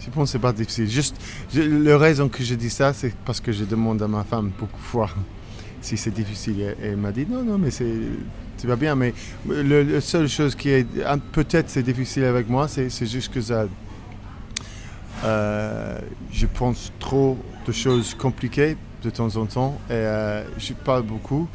Je 0.00 0.10
pense 0.10 0.28
que 0.28 0.32
c'est 0.32 0.38
pas 0.38 0.52
difficile. 0.52 0.90
Juste, 0.90 1.16
je- 1.54 1.60
la 1.62 1.96
raison 1.96 2.28
que 2.28 2.42
je 2.42 2.54
dis 2.54 2.70
ça, 2.70 2.92
c'est 2.92 3.14
parce 3.24 3.40
que 3.40 3.52
je 3.52 3.64
demande 3.64 4.02
à 4.02 4.08
ma 4.08 4.24
femme 4.24 4.50
beaucoup 4.58 4.76
de 4.80 4.82
fois 4.84 5.08
si 5.80 5.96
c'est 5.96 6.10
difficile. 6.10 6.60
Et 6.82 6.86
elle 6.88 6.96
m'a 6.96 7.12
dit 7.12 7.26
non, 7.28 7.42
non, 7.42 7.56
mais 7.56 7.70
c'est, 7.70 7.92
tu 8.58 8.66
vas 8.66 8.76
bien. 8.76 8.94
Mais 8.96 9.14
le, 9.48 9.82
la 9.84 10.00
seule 10.00 10.28
chose 10.28 10.54
qui 10.54 10.70
est 10.70 10.86
un- 11.06 11.18
peut-être 11.18 11.70
c'est 11.70 11.82
difficile 11.82 12.24
avec 12.24 12.48
moi, 12.48 12.68
c'est 12.68 12.90
juste 13.06 13.32
que 13.32 13.40
ça. 13.40 13.66
Euh, 15.24 15.98
je 16.32 16.46
pense 16.46 16.92
trop 16.98 17.36
de 17.66 17.72
choses 17.72 18.14
compliquées 18.14 18.76
de 19.02 19.10
temps 19.10 19.34
en 19.36 19.46
temps 19.46 19.78
et 19.88 19.92
euh, 19.94 20.44
je 20.58 20.72
parle 20.72 21.02
beaucoup 21.02 21.48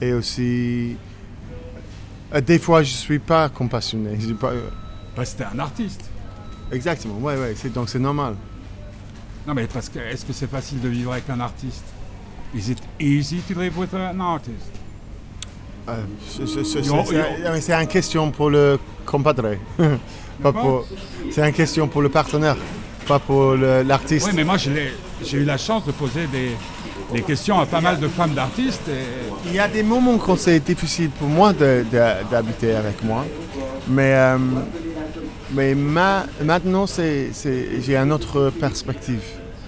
et 0.00 0.12
aussi 0.12 0.96
euh, 2.34 2.40
des 2.40 2.58
fois 2.58 2.82
je 2.82 2.92
suis 2.92 3.18
pas 3.18 3.48
compassionné. 3.48 4.16
Je 4.20 4.32
pas- 4.34 4.52
Parce 5.14 5.32
que 5.34 5.38
t'es 5.38 5.44
un 5.44 5.58
artiste. 5.58 6.10
Exactement, 6.70 7.18
ouais, 7.18 7.36
ouais, 7.36 7.54
c'est, 7.56 7.72
donc 7.72 7.88
c'est 7.88 7.98
normal. 7.98 8.34
Non, 9.46 9.54
mais 9.54 9.66
parce 9.66 9.88
que 9.88 9.98
est-ce 9.98 10.24
que 10.24 10.32
c'est 10.32 10.48
facile 10.50 10.80
de 10.80 10.88
vivre 10.88 11.12
avec 11.12 11.28
un 11.28 11.40
artiste? 11.40 11.84
Is 12.54 12.70
it 12.70 12.78
easy 13.00 13.40
to 13.40 13.58
live 13.58 13.76
with 13.78 13.92
an 13.94 14.20
artist? 14.20 14.70
C'est, 17.60 17.72
une 17.72 17.86
question 17.88 18.30
pour 18.30 18.50
le 18.50 18.78
compadre. 19.04 19.56
pas 19.76 19.88
D'accord. 20.40 20.86
pour, 20.86 20.86
c'est 21.30 21.46
une 21.46 21.54
question 21.54 21.88
pour 21.88 22.02
le 22.02 22.08
partenaire, 22.08 22.56
pas 23.02 23.18
pour 23.18 23.54
l'artiste. 23.54 24.26
Oui, 24.26 24.32
mais 24.34 24.44
moi 24.44 24.56
j'ai 24.56 25.36
eu 25.38 25.44
la 25.44 25.58
chance 25.58 25.84
de 25.86 25.92
poser 25.92 26.26
des, 26.26 26.50
des 27.12 27.22
questions 27.22 27.58
à 27.60 27.66
pas 27.66 27.80
mal 27.80 27.98
de 28.00 28.08
femmes 28.08 28.34
d'artistes. 28.34 28.88
Et... 28.88 29.48
Il 29.48 29.54
y 29.54 29.58
a 29.58 29.68
des 29.68 29.82
moments 29.82 30.18
quand 30.18 30.36
c'est 30.38 30.60
difficile 30.60 31.10
pour 31.10 31.28
moi 31.28 31.52
d'habiter 31.52 32.74
avec 32.74 33.02
moi, 33.04 33.24
mais, 33.88 34.14
euh, 34.14 34.38
mais 35.52 35.74
ma- 35.74 36.26
maintenant 36.42 36.86
j'ai 36.86 37.96
une 37.96 38.12
autre 38.12 38.50
perspective. 38.50 39.22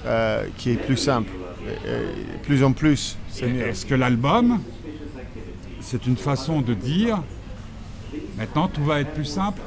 euh, 0.06 0.44
qui 0.58 0.72
est 0.72 0.76
plus 0.76 0.98
simple. 0.98 1.30
Et- 1.66 1.88
et 1.88 2.38
plus 2.42 2.62
en 2.62 2.72
plus, 2.72 3.16
c'est 3.30 3.46
Et 3.46 3.52
mieux. 3.52 3.66
Est-ce 3.68 3.86
que 3.86 3.94
l'album, 3.94 4.60
c'est 5.80 6.06
une 6.06 6.18
façon 6.18 6.60
de 6.60 6.74
dire 6.74 7.22
maintenant 8.36 8.68
tout 8.68 8.84
va 8.84 9.00
être 9.00 9.14
plus 9.14 9.24
simple? 9.24 9.62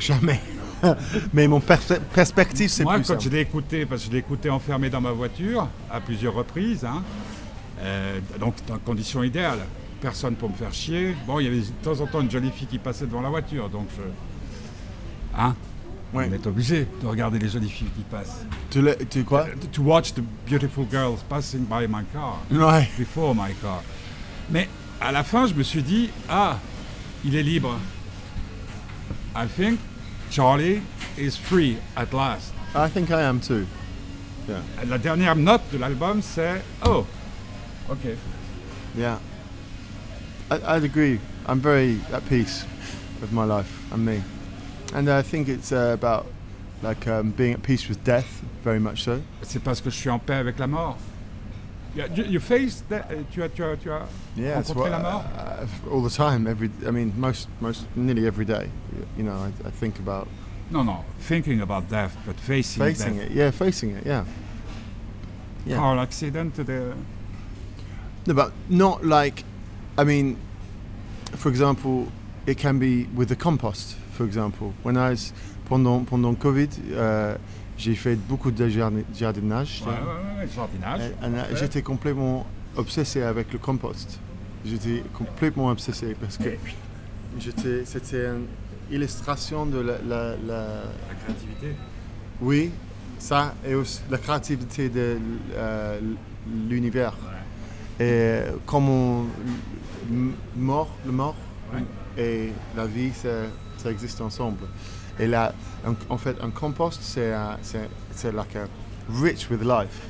Jamais. 0.00 0.40
Mais 1.32 1.48
mon 1.48 1.58
perspe- 1.60 2.00
perspective, 2.14 2.68
c'est 2.68 2.84
Moi, 2.84 2.94
plus 2.96 3.06
quand 3.08 3.20
je 3.20 3.28
l'ai 3.28 3.40
écouté, 3.40 3.86
parce 3.86 4.02
que 4.02 4.06
je 4.08 4.12
l'ai 4.12 4.18
écouté 4.18 4.50
enfermé 4.50 4.90
dans 4.90 5.00
ma 5.00 5.12
voiture 5.12 5.68
à 5.90 6.00
plusieurs 6.00 6.34
reprises, 6.34 6.84
hein, 6.84 7.02
euh, 7.80 8.18
donc 8.40 8.54
dans 8.66 8.78
conditions 8.78 9.22
idéales, 9.22 9.60
personne 10.00 10.34
pour 10.36 10.50
me 10.50 10.54
faire 10.54 10.72
chier. 10.72 11.14
Bon, 11.26 11.40
il 11.40 11.44
y 11.44 11.46
avait 11.48 11.58
de 11.60 11.64
temps 11.82 12.00
en 12.00 12.06
temps 12.06 12.20
une 12.20 12.30
jolie 12.30 12.50
fille 12.50 12.66
qui 12.68 12.78
passait 12.78 13.06
devant 13.06 13.20
la 13.22 13.28
voiture, 13.30 13.68
donc 13.68 13.86
je... 13.96 14.02
Hein 15.40 15.54
Ouais. 16.14 16.26
On 16.30 16.32
est 16.32 16.46
obligé 16.46 16.86
de 17.02 17.06
regarder 17.06 17.38
les 17.38 17.50
jolies 17.50 17.68
filles 17.68 17.90
qui 17.94 18.00
passent. 18.02 18.42
Tu, 18.70 18.80
le- 18.80 18.96
tu 19.10 19.24
quoi? 19.24 19.44
To 19.72 19.82
watch 19.82 20.14
the 20.14 20.22
beautiful 20.48 20.86
girls 20.90 21.18
passing 21.28 21.66
by 21.66 21.86
my 21.86 22.02
car, 22.14 22.38
Ouais. 22.50 22.88
before 22.98 23.34
my 23.34 23.52
car. 23.60 23.82
Mais 24.50 24.70
à 25.02 25.12
la 25.12 25.22
fin, 25.22 25.46
je 25.46 25.52
me 25.52 25.62
suis 25.62 25.82
dit, 25.82 26.08
ah, 26.30 26.56
il 27.26 27.36
est 27.36 27.42
libre. 27.42 27.76
I 29.36 29.46
think 29.54 29.78
Charlie 30.30 30.82
is 31.16 31.36
free 31.36 31.78
at 31.96 32.12
last. 32.12 32.52
I 32.74 32.88
think 32.88 33.10
I 33.10 33.22
am 33.22 33.40
too. 33.40 33.66
Yeah. 34.48 34.62
La 34.86 34.98
dernière 34.98 35.36
note 35.36 35.62
de 35.72 35.78
l'album, 35.78 36.22
c'est 36.22 36.62
Oh, 36.82 37.06
ok. 37.90 38.16
Yeah. 38.96 39.18
I, 40.50 40.76
I'd 40.76 40.84
agree. 40.84 41.20
I'm 41.46 41.60
very 41.60 42.00
at 42.12 42.26
peace 42.28 42.64
with 43.20 43.32
my 43.32 43.44
life 43.44 43.70
and 43.92 44.04
me. 44.04 44.22
And 44.94 45.08
I 45.10 45.22
think 45.22 45.48
it's 45.48 45.72
uh, 45.72 45.92
about 45.92 46.26
like 46.82 47.06
um, 47.06 47.30
being 47.30 47.52
at 47.52 47.62
peace 47.62 47.88
with 47.88 48.02
death, 48.04 48.42
very 48.62 48.78
much 48.78 49.02
so. 49.04 49.22
C'est 49.42 49.62
parce 49.62 49.80
que 49.80 49.90
je 49.90 49.96
suis 49.96 50.10
en 50.10 50.18
paix 50.18 50.36
avec 50.38 50.58
la 50.58 50.66
mort. 50.66 50.96
You, 51.94 52.04
you- 52.14 52.24
you 52.32 52.40
face 52.40 52.82
that- 52.90 53.10
euh, 53.10 53.22
tu 53.32 53.42
as, 53.42 53.48
tu 53.48 53.62
as, 53.64 53.76
tu 53.78 53.90
as 53.90 54.02
Yeah, 54.36 54.56
rencontré 54.60 54.74
what, 54.80 54.90
la 54.90 54.98
mort 54.98 55.24
uh, 55.36 55.90
all 55.90 56.02
the 56.02 56.10
time. 56.14 56.46
Every, 56.46 56.70
I 56.86 56.90
mean, 56.90 57.12
most, 57.16 57.48
most, 57.60 57.86
nearly 57.96 58.26
every 58.26 58.44
day. 58.44 58.68
You 59.16 59.24
know, 59.24 59.32
I, 59.36 59.48
I 59.68 59.70
think 59.70 59.98
about 59.98 60.28
Non, 60.70 60.84
non, 60.84 61.02
thinking 61.20 61.62
about 61.62 61.88
death, 61.88 62.14
but 62.26 62.36
facing, 62.38 62.82
facing 62.82 63.16
death. 63.16 63.30
it. 63.30 63.32
Yeah, 63.32 63.50
facing 63.50 63.90
it. 63.96 64.04
Yeah. 64.06 64.24
Yeah. 65.66 65.76
Car 65.78 65.98
accident, 65.98 66.58
uh, 66.58 66.62
the, 66.62 66.94
No, 68.26 68.34
but 68.34 68.52
not 68.68 69.02
like, 69.04 69.44
I 69.96 70.04
mean, 70.04 70.36
for 71.36 71.48
example, 71.48 72.08
it 72.46 72.58
can 72.58 72.78
be 72.78 73.04
with 73.14 73.28
the 73.30 73.36
compost, 73.36 73.96
for 74.12 74.24
example. 74.24 74.74
When 74.82 74.96
I 74.98 75.10
was, 75.10 75.32
pendant, 75.68 76.06
pendant 76.08 76.38
Covid, 76.38 76.70
euh, 76.94 77.38
j'ai 77.78 77.94
fait 77.94 78.16
beaucoup 78.16 78.50
de 78.50 78.68
jardi- 78.68 79.04
jardinage. 79.14 79.82
ouais, 79.86 79.92
ouais, 79.92 79.98
ouais, 79.98 80.42
ouais, 80.42 80.48
jardinage. 80.54 81.12
Euh, 81.22 81.56
J'étais 81.56 81.82
complètement 81.82 82.44
obsédé 82.76 83.22
avec 83.22 83.52
le 83.52 83.58
compost. 83.58 84.18
J'étais 84.66 85.02
complètement 85.14 85.68
obsédé 85.68 86.14
parce 86.20 86.36
que 86.36 86.50
j'étais, 87.38 87.84
c'était 87.84 88.26
une 88.26 88.46
illustration 88.90 89.64
de 89.66 89.78
la, 89.78 89.92
la- 90.06 90.36
la- 90.36 90.64
la 91.08 91.14
créativité. 91.24 91.74
oui, 92.40 92.70
ça 93.18 93.54
et 93.66 93.74
aussi 93.74 94.00
la 94.10 94.18
créativité 94.18 94.88
de 94.88 95.18
euh, 95.54 96.00
l'univers. 96.68 97.14
Et 98.00 98.40
comment 98.66 99.24
le 100.10 100.32
mort, 100.56 100.88
le 101.06 101.12
mort 101.12 101.34
et 102.16 102.52
la 102.76 102.86
vie, 102.86 103.12
ça, 103.12 103.28
ça 103.76 103.90
existe 103.90 104.20
ensemble. 104.20 104.58
Et 105.20 105.26
là, 105.26 105.52
en, 105.86 105.94
en 106.10 106.18
fait, 106.18 106.36
un 106.42 106.50
compost, 106.50 107.00
c'est 107.02 107.32
c'est 108.12 108.32
like 108.32 108.54
a 108.56 108.68
rich 109.08 109.48
with 109.50 109.62
life. 109.62 110.08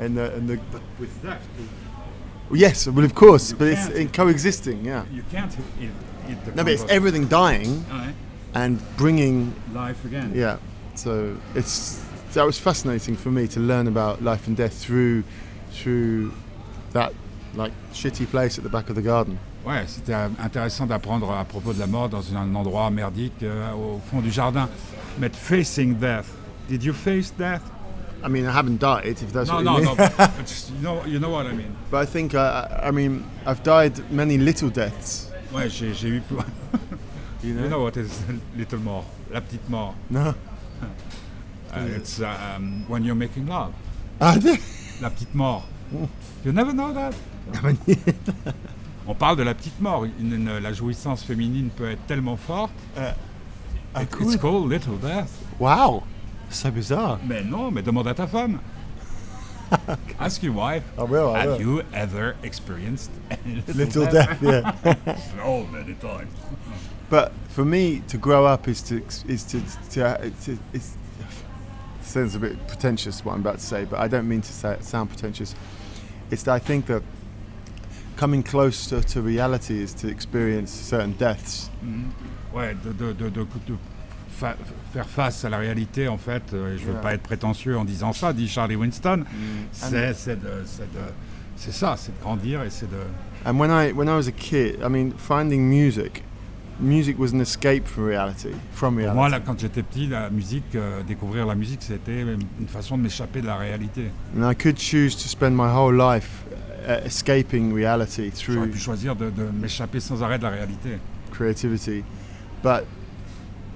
And 0.00 0.14
the, 0.14 0.30
and 0.36 0.46
the, 0.48 0.58
With 1.00 1.22
death, 1.22 1.40
yes, 2.52 2.86
well, 2.86 3.04
of 3.04 3.14
course, 3.14 3.52
but 3.54 3.68
it's 3.68 3.88
in 3.88 4.08
coexisting, 4.10 4.84
yeah. 4.84 5.04
you 5.10 5.22
can't 5.32 5.50
eat, 5.80 5.88
eat 6.28 6.44
the 6.44 6.52
No, 6.52 6.64
but 6.64 6.72
it's 6.72 6.84
everything 6.90 7.26
dying 7.28 7.82
Ouais, 7.90 8.12
and 8.54 8.78
bringing, 8.98 9.54
Life 9.74 10.04
again. 10.04 10.32
yeah. 10.34 10.58
So 10.96 11.36
it's 11.54 12.02
that 12.34 12.44
was 12.44 12.58
fascinating 12.58 13.16
for 13.16 13.30
me 13.30 13.48
to 13.48 13.60
learn 13.60 13.86
about 13.88 14.22
life 14.22 14.46
and 14.48 14.56
death 14.56 14.74
through 14.74 15.24
through 15.72 16.32
that 16.92 17.12
like 17.54 17.72
shitty 17.94 18.26
place 18.26 18.58
at 18.58 18.64
the 18.64 18.70
back 18.70 18.90
of 18.90 18.96
the 18.96 19.02
garden. 19.02 19.38
Ouais, 19.66 19.82
c'était 19.88 20.14
intéressant 20.14 20.86
d'apprendre 20.86 21.30
à 21.32 21.44
propos 21.44 21.72
de 21.72 21.80
la 21.80 21.88
mort 21.88 22.08
dans 22.08 22.22
un 22.36 22.54
endroit 22.54 22.88
merdique 22.90 23.42
euh, 23.42 23.72
au 23.72 24.00
fond 24.10 24.20
du 24.20 24.30
jardin. 24.30 24.68
Mais 25.18 25.28
facing 25.34 25.94
death. 25.96 26.26
Did 26.68 26.84
you 26.84 26.92
face 26.92 27.32
death? 27.36 27.62
I 28.24 28.28
mean, 28.28 28.44
I 28.44 28.50
haven't 28.52 28.78
died, 28.78 29.18
if 29.22 29.32
that's 29.32 29.48
No, 29.50 29.56
what 29.56 29.64
no, 29.64 29.78
you 29.78 29.84
no. 29.84 29.94
mean. 29.96 30.08
but 30.18 30.70
you 30.76 30.82
know, 30.82 31.04
you 31.04 31.18
know 31.18 31.30
what 31.30 31.46
I 31.46 31.52
mean. 31.52 31.74
But 31.90 32.02
I 32.02 32.06
think, 32.06 32.34
uh, 32.34 32.68
I 32.82 32.90
mean, 32.92 33.24
I've 33.44 33.62
died 33.64 33.92
many 34.10 34.38
little 34.38 34.70
deaths. 34.70 35.30
Ouais, 35.52 35.68
j'ai 35.68 35.92
j'ai 35.92 36.08
eu. 36.08 36.22
You 37.42 37.54
know? 37.54 37.62
you 37.62 37.68
know 37.68 37.80
what 37.82 37.96
is 37.96 38.10
little 38.56 38.78
mort? 38.80 39.04
La 39.32 39.40
petite 39.40 39.68
mort. 39.68 39.94
No. 40.10 40.32
Uh, 41.74 41.80
it's 41.96 42.20
um, 42.22 42.84
when 42.88 43.04
you're 43.04 43.14
making 43.16 43.46
love. 43.46 43.72
Ah, 44.20 44.36
La 45.02 45.10
petite 45.10 45.34
mort. 45.34 45.62
You 46.44 46.52
never 46.52 46.72
know 46.72 46.92
that? 46.94 47.12
On 49.08 49.14
parle 49.14 49.36
de 49.36 49.42
la 49.42 49.54
petite 49.54 49.80
mort. 49.80 50.04
Une- 50.04 50.32
une- 50.32 50.58
la 50.58 50.72
jouissance 50.72 51.22
féminine 51.22 51.70
peut 51.70 51.90
être 51.90 52.04
tellement 52.06 52.36
forte. 52.36 52.72
ah, 52.96 53.14
It- 54.02 54.10
cool. 54.10 54.26
It's 54.32 54.36
called 54.40 54.68
little 54.68 54.96
death. 54.96 55.30
Wow. 55.58 56.02
So 56.50 56.70
bizarre. 56.70 57.18
Mais 57.26 57.42
non, 57.42 57.70
mais 57.70 57.82
demande 57.82 58.08
à 58.08 58.14
ta 58.14 58.26
femme. 58.26 58.58
Ask 60.20 60.42
your 60.44 60.54
wife. 60.54 60.84
I 60.96 61.02
will, 61.02 61.34
I 61.34 61.40
Have 61.46 61.60
you 61.60 61.82
ever 61.92 62.36
experienced 62.44 63.10
little, 63.46 63.74
Little 63.74 64.06
death, 64.06 64.38
yeah. 64.40 64.72
Oh, 65.44 65.64
many 65.72 65.94
times. 65.94 66.30
But 67.10 67.32
for 67.48 67.64
me, 67.64 68.00
to 68.08 68.16
grow 68.18 68.46
up 68.46 68.68
is 68.68 68.80
to 68.82 69.02
is 69.28 69.44
to 69.44 69.60
to, 69.90 70.30
to 70.44 70.58
it's, 70.72 70.96
sounds 72.02 72.34
a 72.36 72.38
bit 72.38 72.56
pretentious 72.68 73.24
what 73.24 73.34
I'm 73.34 73.40
about 73.40 73.58
to 73.58 73.64
say, 73.66 73.84
but 73.84 73.98
I 73.98 74.06
don't 74.08 74.28
mean 74.28 74.40
to 74.42 74.52
say, 74.52 74.76
sound 74.80 75.08
pretentious. 75.10 75.54
It's 76.30 76.44
that 76.44 76.52
I 76.54 76.58
think 76.60 76.86
that 76.86 77.02
coming 78.16 78.42
closer 78.42 79.00
to 79.02 79.20
reality 79.22 79.82
is 79.82 79.94
to 79.94 80.08
experience 80.08 80.70
certain 80.70 81.12
deaths. 81.18 81.70
Mhm. 81.82 82.04
Ouais, 82.54 82.74
de, 82.84 82.92
de, 82.92 83.12
de, 83.12 83.28
de- 83.30 83.46
fa- 84.38 84.56
faire 84.92 85.06
face 85.08 85.44
à 85.44 85.50
la 85.50 85.58
réalité, 85.58 86.08
en 86.08 86.16
fait, 86.18 86.42
euh, 86.54 86.74
et 86.74 86.78
je 86.78 86.84
veux 86.84 86.92
Yeah. 86.92 87.00
pas 87.02 87.14
être 87.14 87.22
prétentieux 87.22 87.76
en 87.76 87.84
disant 87.84 88.12
ça, 88.12 88.32
dit 88.32 88.48
Charlie 88.48 88.76
Winston, 88.76 89.24
c'est 89.72 90.14
c'est 91.58 91.72
ça, 91.72 91.94
c'est 91.96 92.12
de 92.16 92.20
grandir 92.22 92.62
et 92.62 92.70
c'est 92.70 92.88
de... 92.90 92.96
And 93.46 93.58
when 93.58 93.70
I 93.70 93.92
when 93.92 94.08
I 94.08 94.12
was 94.12 94.28
a 94.28 94.32
kid, 94.32 94.76
I 94.82 94.88
mean, 94.90 95.12
finding 95.16 95.62
music, 95.68 96.22
music 96.80 97.18
was 97.18 97.32
an 97.32 97.40
escape 97.40 97.86
from 97.86 98.04
reality, 98.06 98.50
from 98.72 98.94
Pour 98.94 98.98
reality. 99.04 99.16
moi, 99.16 99.28
là, 99.30 99.40
quand 99.40 99.58
j'étais 99.58 99.82
petit, 99.82 100.06
la 100.08 100.28
musique, 100.30 100.74
euh, 100.74 101.02
découvrir 101.06 101.46
la 101.46 101.54
musique, 101.54 101.80
c'était 101.82 102.22
une 102.22 102.68
façon 102.68 102.98
de 102.98 103.02
m'échapper 103.04 103.40
de 103.40 103.46
la 103.46 103.56
réalité. 103.56 104.10
And 104.38 104.50
I 104.50 104.54
could 104.54 104.78
choose 104.78 105.14
to 105.16 105.28
spend 105.28 105.52
my 105.56 105.68
whole 105.72 105.96
life 105.96 106.44
escaping 107.04 107.72
reality 107.72 108.30
J'aurais 108.30 108.58
through 108.60 108.70
pu 108.72 108.78
choisir 108.78 109.16
de, 109.16 109.30
de 109.30 109.44
m'échapper 109.52 110.00
sans 110.00 110.22
arrêt 110.22 110.38
de 110.38 110.44
la 110.44 110.50
réalité. 110.50 110.98
creativity, 111.32 112.02
but 112.62 112.84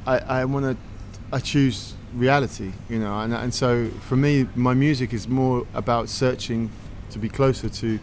I, 0.07 0.19
I 0.29 0.45
want 0.45 0.63
to, 0.63 0.77
I 1.33 1.41
choose 1.41 1.95
reality, 2.17 2.71
you 2.89 2.99
know, 2.99 3.19
and, 3.21 3.33
and 3.35 3.53
so 3.53 3.87
for 4.09 4.17
me, 4.17 4.47
my 4.57 4.75
music 4.75 5.13
is 5.13 5.29
more 5.29 5.65
about 5.75 6.09
searching 6.09 6.71
to 7.11 7.19
be 7.19 7.29
closer 7.29 7.69
to, 7.69 7.99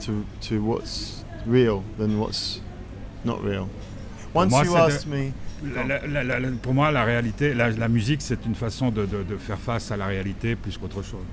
to, 0.00 0.24
to 0.42 0.62
what's 0.62 1.24
real 1.46 1.82
than 1.98 2.18
what's 2.18 2.60
not 3.24 3.42
real. 3.42 3.68
Once 4.34 4.50
moi, 4.52 4.62
you 4.64 4.70
c'est 4.70 4.76
de- 4.76 4.92
asked 4.94 5.06
me, 5.06 5.32
La- 5.74 6.22
la- 6.22 6.38
la- 6.38 6.50
pour 6.62 6.74
moi, 6.74 6.90
la 6.92 7.02
réalité, 7.04 7.54
la, 7.54 7.70
la 7.70 7.88
musique, 7.88 8.20
c'est 8.20 8.44
une 8.44 8.54
façon 8.54 8.90
de, 8.90 9.06
de- 9.06 9.22
de 9.22 9.36
faire 9.38 9.58
face 9.58 9.90
à 9.90 9.96
la 9.96 10.06
réalité 10.06 10.54
plus 10.54 10.76
qu'autre 10.76 11.02
chose. 11.02 11.24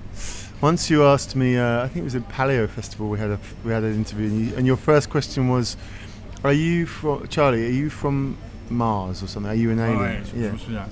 Once 0.63 0.89
you 0.89 1.03
asked 1.03 1.35
me, 1.35 1.57
uh, 1.57 1.83
I 1.83 1.87
think 1.89 2.03
it 2.03 2.03
was 2.05 2.15
at 2.15 2.27
Paleo 2.29 2.69
Festival, 2.69 3.09
we 3.09 3.19
had 3.19 3.31
a, 3.31 3.39
we 3.65 3.73
had 3.73 3.83
an 3.83 3.93
interview, 3.93 4.27
and, 4.27 4.39
you, 4.39 4.55
and 4.55 4.65
your 4.65 4.77
first 4.77 5.09
question 5.09 5.49
was, 5.49 5.75
"Are 6.43 6.53
you 6.53 6.85
from 6.85 7.27
Charlie? 7.27 7.65
Are 7.65 7.77
you 7.81 7.89
from 7.89 8.37
Mars 8.69 9.21
or 9.21 9.27
something? 9.27 9.51
Are 9.51 9.61
you 9.63 9.71
an 9.71 9.79
alien?" 9.79 9.99
Ouais, 9.99 10.21
je, 10.23 10.37
je 10.37 10.41
yeah. 10.41 10.51
me 10.53 10.57
souviens. 10.57 10.87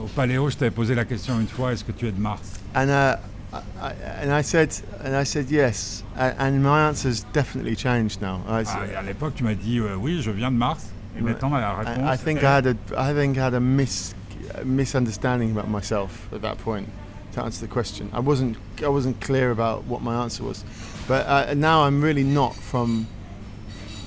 Au 0.00 0.06
Paléo, 0.14 0.48
je 0.50 0.56
t'avais 0.56 0.70
posé 0.70 0.94
la 0.94 1.04
question 1.04 1.38
une 1.40 1.46
fois, 1.46 1.72
est-ce 1.72 1.84
que 1.84 1.92
tu 1.92 2.06
es 2.06 2.12
de 2.12 2.20
Mars 2.20 2.60
And 2.74 2.88
uh, 2.88 3.16
I, 3.52 3.92
and 4.22 4.32
I 4.32 4.42
said, 4.42 4.70
and 5.04 5.14
I 5.14 5.24
said 5.24 5.50
yes, 5.50 6.04
and, 6.16 6.62
my 6.62 6.88
answer's 6.88 7.24
definitely 7.32 7.76
changed 7.76 8.20
now. 8.20 8.40
I, 8.48 8.64
Ah, 8.66 8.98
À 8.98 9.02
l'époque, 9.02 9.34
tu 9.34 9.44
m'as 9.44 9.54
dit 9.54 9.78
euh, 9.78 9.96
oui, 9.96 10.20
je 10.22 10.30
viens 10.30 10.50
de 10.50 10.56
Mars. 10.56 10.86
Et 11.18 11.22
maintenant, 11.22 11.50
la 11.50 11.74
réponse. 11.74 11.98
I, 11.98 12.14
I 12.14 12.18
think 12.18 12.38
est- 12.38 12.44
I 12.44 12.56
had 12.56 12.66
a, 12.66 13.10
I 13.10 13.14
think 13.14 13.36
I 13.36 13.40
had 13.40 13.54
a 13.54 13.60
mis, 13.60 14.14
a 14.54 14.64
misunderstanding 14.64 15.56
about 15.56 15.68
myself 15.68 16.28
at 16.32 16.40
that 16.42 16.56
point. 16.56 16.86
To 17.36 17.44
answer 17.44 17.66
the 17.66 17.72
question, 17.72 18.08
I 18.14 18.20
wasn't, 18.20 18.56
I 18.82 18.88
wasn't 18.88 19.20
clear 19.20 19.50
about 19.50 19.84
what 19.84 20.00
my 20.00 20.22
answer 20.22 20.42
was, 20.42 20.64
but 21.06 21.26
uh, 21.26 21.52
now 21.52 21.82
I'm 21.82 22.00
really 22.00 22.24
not 22.24 22.54
from, 22.56 23.06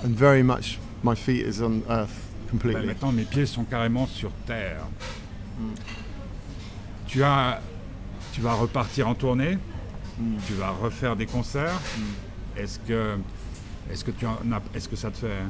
and 0.01 0.15
very 0.15 0.41
much 0.41 0.79
my 1.03 1.13
feet 1.13 1.45
is 1.45 1.61
on 1.61 1.83
Earth 1.87 2.25
completely. 2.49 2.87
maintenant, 2.87 3.11
mes 3.11 3.25
pieds 3.25 3.45
sont 3.45 3.65
carrément 3.65 4.07
sur 4.07 4.31
Terre. 4.47 4.83
Mm. 5.59 5.75
Tu 7.05 7.23
as 7.23 7.61
tu 8.33 8.41
vas 8.41 8.53
repartir 8.55 9.07
en 9.07 9.13
tournée, 9.13 9.59
tu 10.47 10.53
vas 10.53 10.71
refaire 10.71 11.15
des 11.15 11.27
concerts? 11.27 11.79
Est-ce 12.57 12.79
que, 12.79 13.19
est-ce 13.91 14.03
que 14.03 14.11
tu 14.11 14.25
en 14.25 14.37
est-ce 14.73 14.89
que 14.89 14.95
ça 14.95 15.11
te 15.11 15.17
fait, 15.17 15.43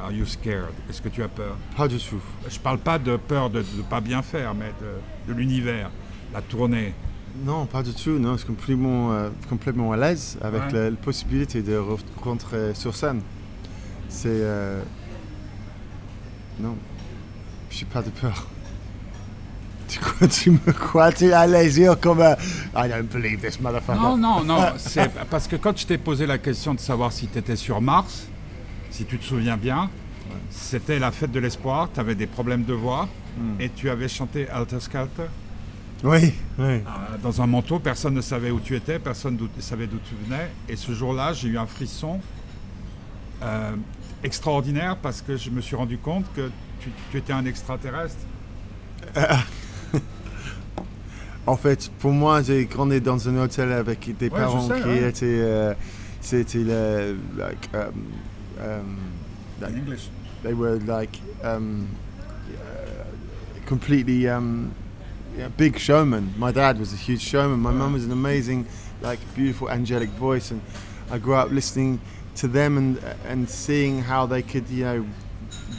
are 0.00 0.12
you 0.12 0.26
scared? 0.26 0.74
Est-ce 0.88 1.02
que 1.02 1.08
tu 1.08 1.24
as 1.24 1.28
peur? 1.28 1.56
Pas 1.76 1.88
du 1.88 1.98
tout. 1.98 2.22
Je 2.48 2.60
parle 2.60 2.78
pas 2.78 3.00
de 3.00 3.16
peur 3.16 3.50
de 3.50 3.64
ne 3.76 3.82
pas 3.82 4.00
bien 4.00 4.22
faire, 4.22 4.54
mais 4.54 4.72
de, 4.80 5.32
de 5.32 5.36
l'univers, 5.36 5.90
la 6.32 6.40
tournée. 6.40 6.94
Non, 7.44 7.66
pas 7.66 7.82
du 7.82 7.92
tout. 7.92 8.18
Non, 8.18 8.32
je 8.32 8.38
suis 8.38 8.46
complètement, 8.46 9.12
euh, 9.12 9.28
complètement 9.48 9.92
à 9.92 9.96
l'aise 9.96 10.38
avec 10.40 10.62
Ouais. 10.62 10.72
la, 10.72 10.90
la 10.90 10.96
possibilité 10.96 11.62
de 11.62 11.76
re- 11.76 11.98
rentrer 12.22 12.74
sur 12.74 12.94
scène. 12.96 13.20
C'est. 14.08 14.28
euh, 14.30 14.80
Non, 16.60 16.76
je 17.70 17.80
n'ai 17.80 17.90
pas 17.90 18.02
de 18.02 18.10
peur. 18.10 18.46
Tu, 20.30 20.50
me 20.50 20.72
crois 20.72 21.12
Tu 21.12 21.26
les 21.48 21.78
yeux 21.78 21.94
comme. 21.96 22.20
euh, 22.20 22.34
I 22.74 22.88
don't 22.88 23.04
believe 23.12 23.40
this 23.40 23.60
motherfucker. 23.60 24.00
Non, 24.00 24.16
non, 24.16 24.42
non. 24.42 24.58
C'est 24.78 25.08
parce 25.30 25.46
que 25.46 25.54
quand 25.56 25.76
je 25.78 25.86
t'ai 25.86 25.96
posé 25.98 26.26
la 26.26 26.38
question 26.38 26.74
de 26.74 26.80
savoir 26.80 27.12
si 27.12 27.28
tu 27.28 27.38
étais 27.38 27.54
sur 27.56 27.80
Mars, 27.80 28.26
si 28.90 29.04
tu 29.04 29.16
te 29.18 29.24
souviens 29.24 29.56
bien, 29.56 29.88
c'était 30.50 30.98
la 30.98 31.12
fête 31.12 31.30
de 31.30 31.38
l'espoir. 31.38 31.88
Tu 31.94 32.00
avais 32.00 32.14
des 32.16 32.26
problèmes 32.26 32.64
de 32.64 32.72
voix 32.74 33.08
et 33.60 33.68
tu 33.68 33.88
avais 33.90 34.08
chanté 34.08 34.48
Alter 34.48 34.80
Skelter. 34.80 35.28
Oui, 36.08 36.32
oui. 36.58 36.64
Euh, 36.64 36.82
Dans 37.22 37.42
un 37.42 37.46
manteau, 37.46 37.78
personne 37.80 38.14
ne 38.14 38.20
savait 38.20 38.50
où 38.52 38.60
tu 38.60 38.76
étais, 38.76 38.98
personne 38.98 39.36
ne 39.36 39.60
savait 39.62 39.86
d'où 39.88 39.98
tu 40.08 40.14
venais. 40.24 40.50
Et 40.68 40.76
ce 40.76 40.92
jour-là, 40.92 41.32
j'ai 41.32 41.48
eu 41.48 41.58
un 41.58 41.66
frisson 41.66 42.20
euh, 43.42 43.72
extraordinaire 44.22 44.96
parce 45.02 45.20
que 45.20 45.36
je 45.36 45.50
me 45.50 45.60
suis 45.60 45.74
rendu 45.74 45.98
compte 45.98 46.24
que 46.36 46.50
tu, 46.80 46.90
tu 47.10 47.18
étais 47.18 47.32
un 47.32 47.44
extraterrestre. 47.44 48.16
En 51.48 51.56
fait, 51.56 51.92
pour 52.00 52.10
moi, 52.10 52.42
j'ai 52.42 52.64
grandi 52.66 53.00
dans 53.00 53.28
un 53.28 53.36
hôtel 53.36 53.70
avec 53.70 54.16
des 54.16 54.28
Ouais, 54.28 54.30
parents 54.36 54.66
sais, 54.66 54.80
qui 54.80 54.88
ouais. 54.88 55.08
étaient. 55.08 55.26
euh, 55.26 55.74
C'était 56.20 56.58
le. 56.58 57.16
Like, 57.38 57.68
um, 57.72 57.80
um, 58.58 58.96
In 59.62 59.66
like, 59.66 59.76
English. 59.76 60.08
they 60.42 60.52
were 60.52 60.80
like 60.84 61.20
um, 61.44 61.86
uh, 62.50 63.68
completely 63.68 64.28
um, 64.28 64.70
yeah, 65.36 65.48
big 65.56 65.78
showmen. 65.78 66.32
My 66.38 66.52
dad 66.52 66.78
was 66.78 66.92
a 66.92 66.96
huge 66.96 67.20
showman. 67.22 67.60
My 67.60 67.70
mum 67.72 67.92
was 67.92 68.04
an 68.04 68.12
amazing, 68.12 68.66
like 69.02 69.18
beautiful 69.34 69.68
angelic 69.68 70.10
voice, 70.10 70.50
and 70.50 70.60
I 71.10 71.18
grew 71.18 71.34
up 71.34 71.50
listening 71.50 72.00
to 72.36 72.48
them 72.48 72.76
and 72.78 72.98
and 73.28 73.48
seeing 73.48 74.02
how 74.02 74.26
they 74.26 74.42
could, 74.42 74.68
you 74.70 74.84
know, 74.84 75.06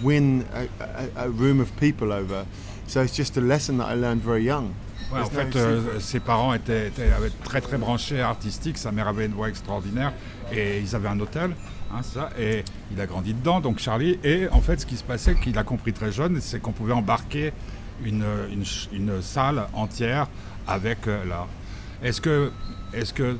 win 0.03 0.45
a, 0.53 0.67
a, 0.83 1.25
a 1.25 1.29
room 1.29 1.59
of 1.59 1.69
people 1.79 2.11
over. 2.11 2.45
So 2.87 3.01
it's 3.01 3.15
just 3.15 3.37
a 3.37 3.41
lesson 3.41 3.77
that 3.79 3.87
I 3.87 3.95
learned 3.95 4.21
very 4.23 4.43
young. 4.43 4.73
Ouais, 5.11 5.21
en 5.21 5.29
fait, 5.29 5.55
euh, 5.55 5.99
ses 6.01 6.19
parents 6.19 6.53
étaient, 6.53 6.87
étaient- 6.87 7.09
très 7.45 7.61
très 7.61 7.77
branchés 7.77 8.19
artistiques. 8.21 8.77
Sa 8.77 8.91
mère 8.91 9.07
avait 9.07 9.25
une 9.25 9.33
voix 9.33 9.47
extraordinaire 9.47 10.11
et 10.51 10.79
ils 10.81 10.95
avaient 10.97 11.07
un 11.07 11.19
hôtel, 11.21 11.55
hein, 11.93 12.01
ça, 12.03 12.29
et 12.37 12.65
il 12.91 12.99
a 12.99 13.05
grandi 13.05 13.33
dedans, 13.33 13.61
donc 13.61 13.79
Charlie. 13.79 14.19
Et 14.25 14.49
en 14.51 14.59
fait, 14.59 14.81
ce 14.81 14.85
qui 14.85 14.97
se 14.97 15.05
passait, 15.05 15.35
qu'il 15.35 15.57
a 15.57 15.63
compris 15.63 15.93
très 15.93 16.11
jeune, 16.11 16.41
c'est 16.41 16.59
qu'on 16.59 16.73
pouvait 16.73 16.91
embarquer 16.91 17.53
une, 18.03 18.25
une, 18.91 19.21
salle 19.21 19.67
entière 19.73 20.27
avec 20.67 21.07
euh, 21.07 21.25
là. 21.25 21.47
Est-ce 22.03 22.21
que, 22.21 22.51
est-ce 22.93 23.13
que 23.13 23.37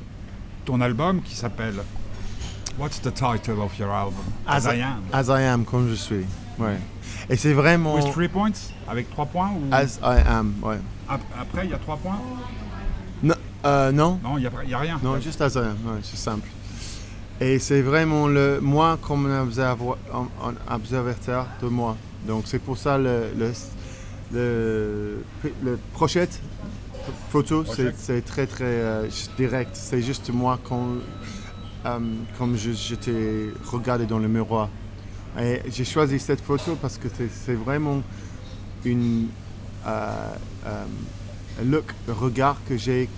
ton 0.64 0.80
album 0.80 1.22
qui 1.22 1.34
s'appelle 1.34 1.76
What's 2.78 3.00
the 3.00 3.12
title 3.12 3.60
of 3.60 3.76
your 3.78 3.90
album? 3.90 4.24
As, 4.46 4.64
I 4.66 4.80
Am. 4.80 5.02
As 5.12 5.28
I 5.28 5.42
am, 5.44 5.64
comme 5.64 5.88
je 5.88 5.94
suis. 5.94 6.24
Ouais. 6.58 6.78
Et 7.28 7.36
c'est 7.36 7.52
vraiment. 7.52 7.94
With 7.94 8.12
three 8.12 8.28
points? 8.28 8.72
Avec 8.88 9.10
trois 9.10 9.26
points 9.26 9.50
ou... 9.50 9.72
As 9.72 9.98
I 10.02 10.22
am, 10.26 10.54
ouais. 10.62 10.78
Ap- 11.08 11.20
Après, 11.40 11.64
il 11.64 11.70
y 11.70 11.74
a 11.74 11.78
trois 11.78 11.96
points? 11.96 12.18
Non, 13.22 13.34
euh, 13.64 13.90
non, 13.92 14.20
Non, 14.22 14.38
il 14.38 14.48
n'y 14.66 14.74
a, 14.74 14.78
rien. 14.78 15.00
non, 15.02 15.20
juste 15.20 15.40
as 15.40 15.54
I 15.54 15.58
am, 15.58 15.76
ouais, 15.86 16.00
c'est 16.02 16.16
simple. 16.16 16.48
Et 17.40 17.58
c'est 17.58 17.82
vraiment 17.82 18.26
le 18.26 18.60
moi 18.60 18.98
comme 19.00 19.26
un, 19.30 19.46
observateur 20.74 21.46
de 21.62 21.68
moi. 21.68 21.96
Donc 22.26 22.44
c'est 22.46 22.58
pour 22.58 22.76
ça 22.76 22.98
le 22.98 23.30
le, 23.36 23.52
le, 24.32 25.18
le 25.62 25.78
prochette 25.92 26.40
photo, 27.30 27.64
c'est 27.96 28.24
très 28.24 28.46
très 28.46 28.64
euh, 28.64 29.08
direct. 29.36 29.70
C'est 29.74 30.02
juste 30.02 30.30
moi 30.30 30.58
quand 30.62 30.86
euh, 31.86 31.98
comme 32.38 32.56
t'ai 32.96 33.50
regardé 33.70 34.04
dans 34.06 34.18
le 34.18 34.28
miroir. 34.28 34.68
Et 35.40 35.60
j'ai 35.70 35.84
choisi 35.84 36.18
cette 36.18 36.40
photo 36.40 36.76
parce 36.80 36.98
que 36.98 37.08
c'est- 37.08 37.28
vraiment 37.54 38.02
une 38.84 39.28
euh, 39.86 40.10
euh, 40.66 40.84
un 41.60 41.64
look, 41.64 41.84
un 42.08 42.12
regard 42.12 42.56
que 42.68 42.76
j'ai 42.76 43.08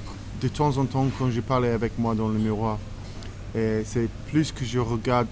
de 0.40 0.48
temps 0.48 0.76
en 0.78 0.84
temps 0.86 1.06
quand 1.18 1.30
je 1.30 1.40
parlais 1.40 1.70
avec 1.70 1.98
moi 1.98 2.14
dans 2.14 2.28
le 2.28 2.38
miroir. 2.38 2.78
Et 3.54 3.82
c'est 3.84 4.08
plus 4.30 4.52
que 4.52 4.64
je 4.64 4.78
regarde 4.78 5.26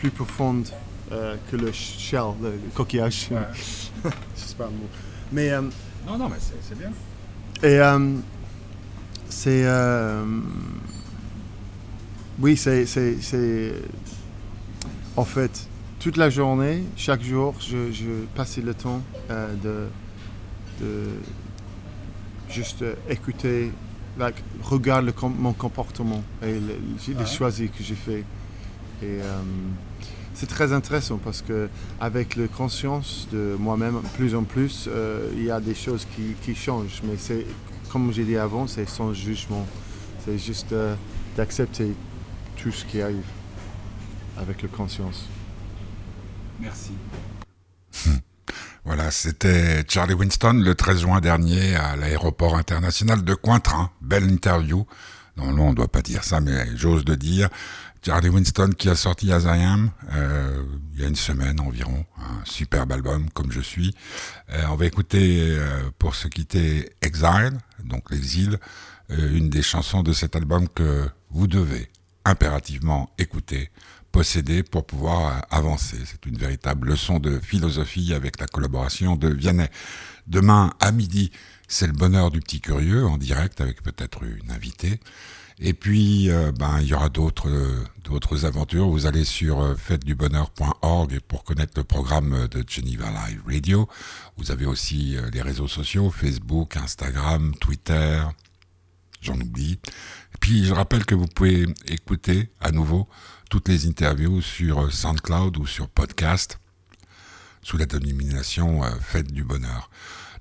plus 0.00 0.10
profonde 0.10 0.68
que 1.08 1.56
le 1.56 1.72
shell, 1.72 2.20
le, 2.42 2.50
le 2.50 2.58
coquillage. 2.74 3.28
Ouais. 3.30 3.38
Sais 4.34 4.54
pas 4.56 4.64
le 4.66 4.70
mot. 4.72 4.88
Mais 5.32 5.50
euh, 5.50 5.62
Non, 6.06 6.16
non, 6.18 6.28
mais 6.28 6.36
c'est 6.38 6.54
c'est 6.62 6.78
bien. 6.78 6.90
et 7.62 7.78
euh, 7.80 8.16
c'est. 9.28 9.64
euh, 9.64 10.24
oui, 12.38 12.56
c'est, 12.56 12.84
c'est, 12.86 13.20
c'est- 13.22 13.74
En 15.16 15.24
fait, 15.24 15.68
toute 15.98 16.16
la 16.18 16.28
journée, 16.28 16.84
chaque 16.96 17.22
jour, 17.22 17.54
je, 17.60 17.90
je 17.92 18.24
passais 18.34 18.60
le 18.60 18.74
temps 18.74 19.00
de, 19.62 19.88
de 20.80 21.06
juste 22.50 22.84
écouter, 23.08 23.72
like, 24.18 24.36
regarde 24.62 25.06
le 25.06 25.12
mon 25.38 25.54
comportement 25.54 26.22
et 26.42 26.52
le- 26.60 26.76
les 27.08 27.14
Ouais. 27.14 27.26
choix 27.26 27.50
que 27.50 27.82
j'ai 27.82 27.94
fait. 27.94 28.24
Et 29.02 29.18
c'est 30.36 30.46
très 30.46 30.72
intéressant 30.72 31.16
parce 31.16 31.40
que 31.40 31.68
avec 31.98 32.36
la 32.36 32.46
conscience 32.46 33.26
de 33.32 33.56
moi-même, 33.58 34.02
plus 34.16 34.34
en 34.34 34.44
plus, 34.44 34.86
euh, 34.86 35.30
il 35.34 35.44
y 35.44 35.50
a 35.50 35.60
des 35.60 35.74
choses 35.74 36.06
qui, 36.14 36.34
qui 36.42 36.54
changent. 36.54 37.00
Mais 37.04 37.16
c'est, 37.18 37.46
comme 37.90 38.12
j'ai 38.12 38.24
dit 38.24 38.36
avant, 38.36 38.66
c'est 38.66 38.86
sans 38.86 39.14
jugement. 39.14 39.66
C'est 40.24 40.38
juste 40.38 40.72
euh, 40.72 40.94
d'accepter 41.36 41.94
tout 42.56 42.70
ce 42.70 42.84
qui 42.84 43.00
arrive 43.00 43.24
avec 44.36 44.60
la 44.60 44.68
conscience. 44.68 45.26
Merci. 46.60 46.92
Voilà, 48.84 49.10
c'était 49.10 49.84
Charlie 49.88 50.14
Winston 50.14 50.60
le 50.64 50.74
13 50.74 51.00
juin 51.00 51.20
dernier 51.20 51.74
à 51.74 51.96
l'aéroport 51.96 52.56
international 52.56 53.24
de 53.24 53.34
Cointrin. 53.34 53.90
Belle 54.00 54.30
interview. 54.30 54.86
Normalement, 55.36 55.66
on 55.66 55.70
ne 55.70 55.74
doit 55.74 55.88
pas 55.88 56.02
dire 56.02 56.24
ça, 56.24 56.40
mais 56.40 56.66
j'ose 56.76 57.04
de 57.04 57.14
dire. 57.14 57.48
Charlie 58.06 58.28
Winston 58.28 58.70
qui 58.78 58.88
a 58.88 58.94
sorti 58.94 59.32
As 59.32 59.46
I 59.46 59.64
Am 59.64 59.90
euh, 60.14 60.62
il 60.94 61.00
y 61.00 61.04
a 61.04 61.08
une 61.08 61.16
semaine 61.16 61.58
environ. 61.58 62.06
Un 62.20 62.44
superbe 62.44 62.92
album, 62.92 63.28
comme 63.30 63.50
je 63.50 63.60
suis. 63.60 63.96
Euh, 64.52 64.62
on 64.70 64.76
va 64.76 64.86
écouter, 64.86 65.40
euh, 65.40 65.90
pour 65.98 66.14
se 66.14 66.28
quitter, 66.28 66.88
Exile, 67.02 67.58
donc 67.82 68.12
l'exil, 68.12 68.60
euh, 69.10 69.36
une 69.36 69.50
des 69.50 69.60
chansons 69.60 70.04
de 70.04 70.12
cet 70.12 70.36
album 70.36 70.68
que 70.68 71.08
vous 71.30 71.48
devez 71.48 71.88
impérativement 72.24 73.10
écouter, 73.18 73.72
posséder 74.12 74.62
pour 74.62 74.86
pouvoir 74.86 75.26
euh, 75.26 75.40
avancer. 75.50 75.98
C'est 76.04 76.26
une 76.26 76.38
véritable 76.38 76.90
leçon 76.90 77.18
de 77.18 77.40
philosophie 77.40 78.14
avec 78.14 78.38
la 78.38 78.46
collaboration 78.46 79.16
de 79.16 79.26
Vianney. 79.30 79.66
Demain 80.28 80.72
à 80.78 80.92
midi, 80.92 81.32
c'est 81.66 81.88
le 81.88 81.92
bonheur 81.92 82.30
du 82.30 82.38
petit 82.38 82.60
curieux 82.60 83.04
en 83.04 83.18
direct 83.18 83.60
avec 83.60 83.82
peut-être 83.82 84.22
une 84.22 84.52
invitée. 84.52 85.00
Et 85.58 85.72
puis, 85.72 86.30
euh, 86.30 86.52
ben, 86.52 86.80
il 86.82 86.88
y 86.88 86.94
aura 86.94 87.08
d'autres 87.08 87.48
euh, 87.48 87.82
d'autres 88.04 88.44
aventures. 88.44 88.88
Vous 88.88 89.06
allez 89.06 89.24
sur 89.24 89.60
euh, 89.60 89.74
fêtedubonheur.org 89.74 91.20
pour 91.26 91.44
connaître 91.44 91.72
le 91.76 91.84
programme 91.84 92.46
de 92.48 92.62
Geneva 92.68 93.06
Live 93.06 93.42
Radio. 93.46 93.88
Vous 94.36 94.50
avez 94.50 94.66
aussi 94.66 95.16
les 95.32 95.40
réseaux 95.40 95.68
sociaux, 95.68 96.10
Facebook, 96.10 96.76
Instagram, 96.76 97.54
Twitter, 97.58 98.22
j'en 99.22 99.40
oublie. 99.40 99.78
Et 100.34 100.38
puis, 100.40 100.66
je 100.66 100.74
rappelle 100.74 101.06
que 101.06 101.14
vous 101.14 101.26
pouvez 101.26 101.66
écouter 101.88 102.50
à 102.60 102.70
nouveau 102.70 103.08
toutes 103.48 103.68
les 103.68 103.86
interviews 103.86 104.42
sur 104.42 104.92
SoundCloud 104.92 105.56
ou 105.56 105.66
sur 105.66 105.88
podcast 105.88 106.58
sous 107.62 107.78
la 107.78 107.86
dénomination 107.86 108.82
Fête 109.00 109.32
du 109.32 109.42
Bonheur. 109.42 109.90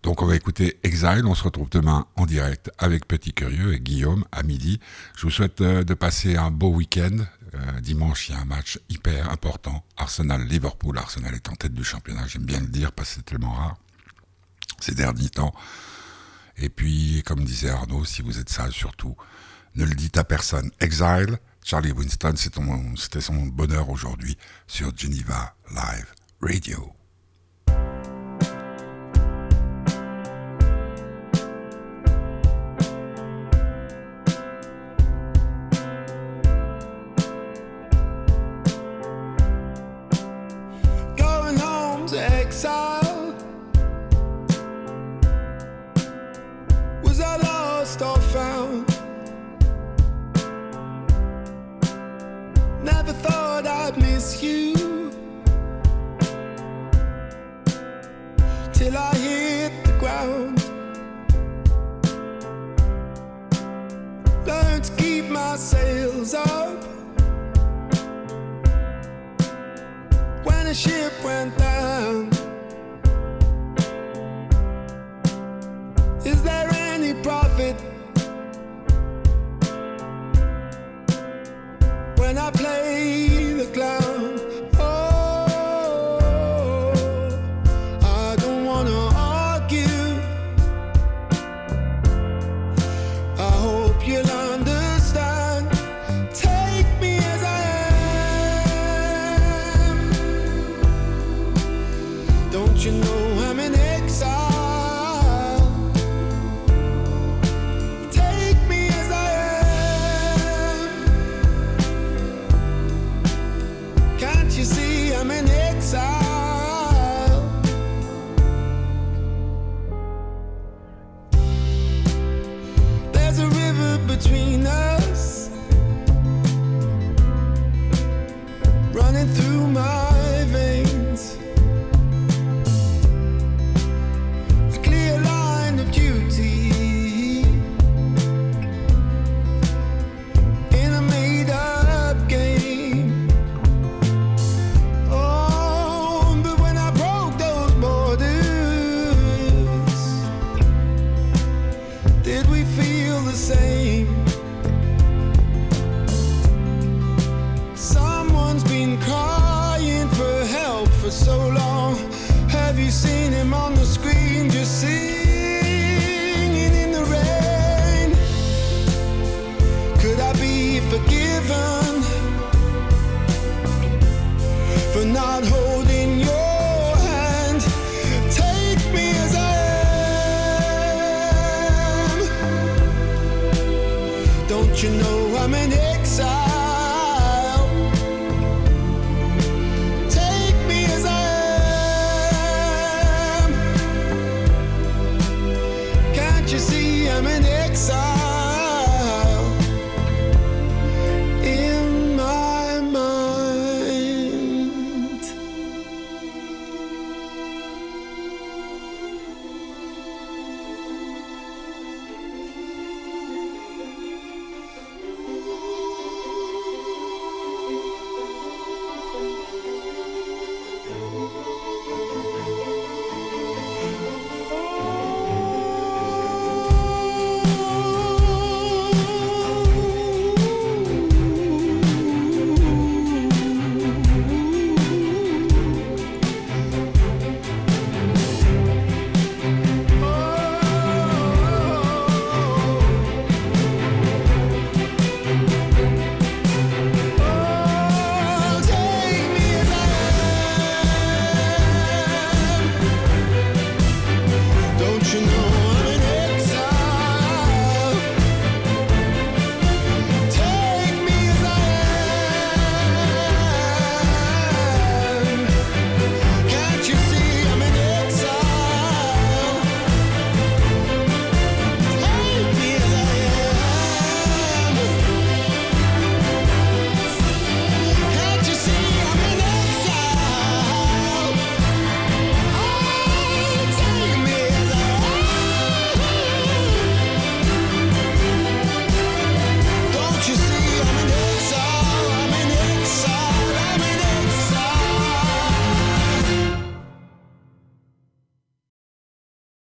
Donc 0.05 0.21
on 0.21 0.27
va 0.27 0.35
écouter 0.35 0.77
Exile, 0.83 1.25
on 1.25 1.33
se 1.33 1.43
retrouve 1.43 1.67
demain 1.71 2.05
en 2.15 2.27
direct 2.27 2.69
avec 2.77 3.07
Petit 3.07 3.33
Curieux 3.33 3.73
et 3.73 3.79
Guillaume 3.79 4.23
à 4.31 4.43
midi. 4.43 4.79
Je 5.17 5.23
vous 5.23 5.31
souhaite 5.31 5.61
euh, 5.61 5.83
de 5.83 5.95
passer 5.95 6.35
un 6.35 6.51
beau 6.51 6.69
week-end. 6.69 7.25
Euh, 7.55 7.81
dimanche, 7.81 8.29
il 8.29 8.33
y 8.33 8.35
a 8.35 8.41
un 8.41 8.45
match 8.45 8.77
hyper 8.87 9.31
important. 9.31 9.83
Arsenal-Liverpool. 9.97 10.95
Arsenal 10.99 11.33
est 11.33 11.49
en 11.49 11.55
tête 11.55 11.73
du 11.73 11.83
championnat, 11.83 12.27
j'aime 12.27 12.45
bien 12.45 12.59
le 12.59 12.67
dire 12.67 12.91
parce 12.91 13.09
que 13.09 13.15
c'est 13.15 13.25
tellement 13.25 13.53
rare 13.53 13.77
ces 14.79 14.93
derniers 14.93 15.29
temps. 15.29 15.55
Et 16.57 16.69
puis, 16.69 17.23
comme 17.25 17.43
disait 17.43 17.71
Arnaud, 17.71 18.05
si 18.05 18.21
vous 18.21 18.37
êtes 18.37 18.49
sage 18.49 18.73
surtout, 18.73 19.15
ne 19.73 19.85
le 19.85 19.95
dites 19.95 20.19
à 20.19 20.23
personne. 20.23 20.69
Exile, 20.81 21.39
Charlie 21.63 21.93
Winston, 21.93 22.35
c'était 22.35 23.21
son 23.21 23.47
bonheur 23.47 23.89
aujourd'hui 23.89 24.37
sur 24.67 24.95
Geneva 24.95 25.55
Live 25.71 26.13
Radio. 26.41 26.94
Miss 53.97 54.43
you 54.43 54.74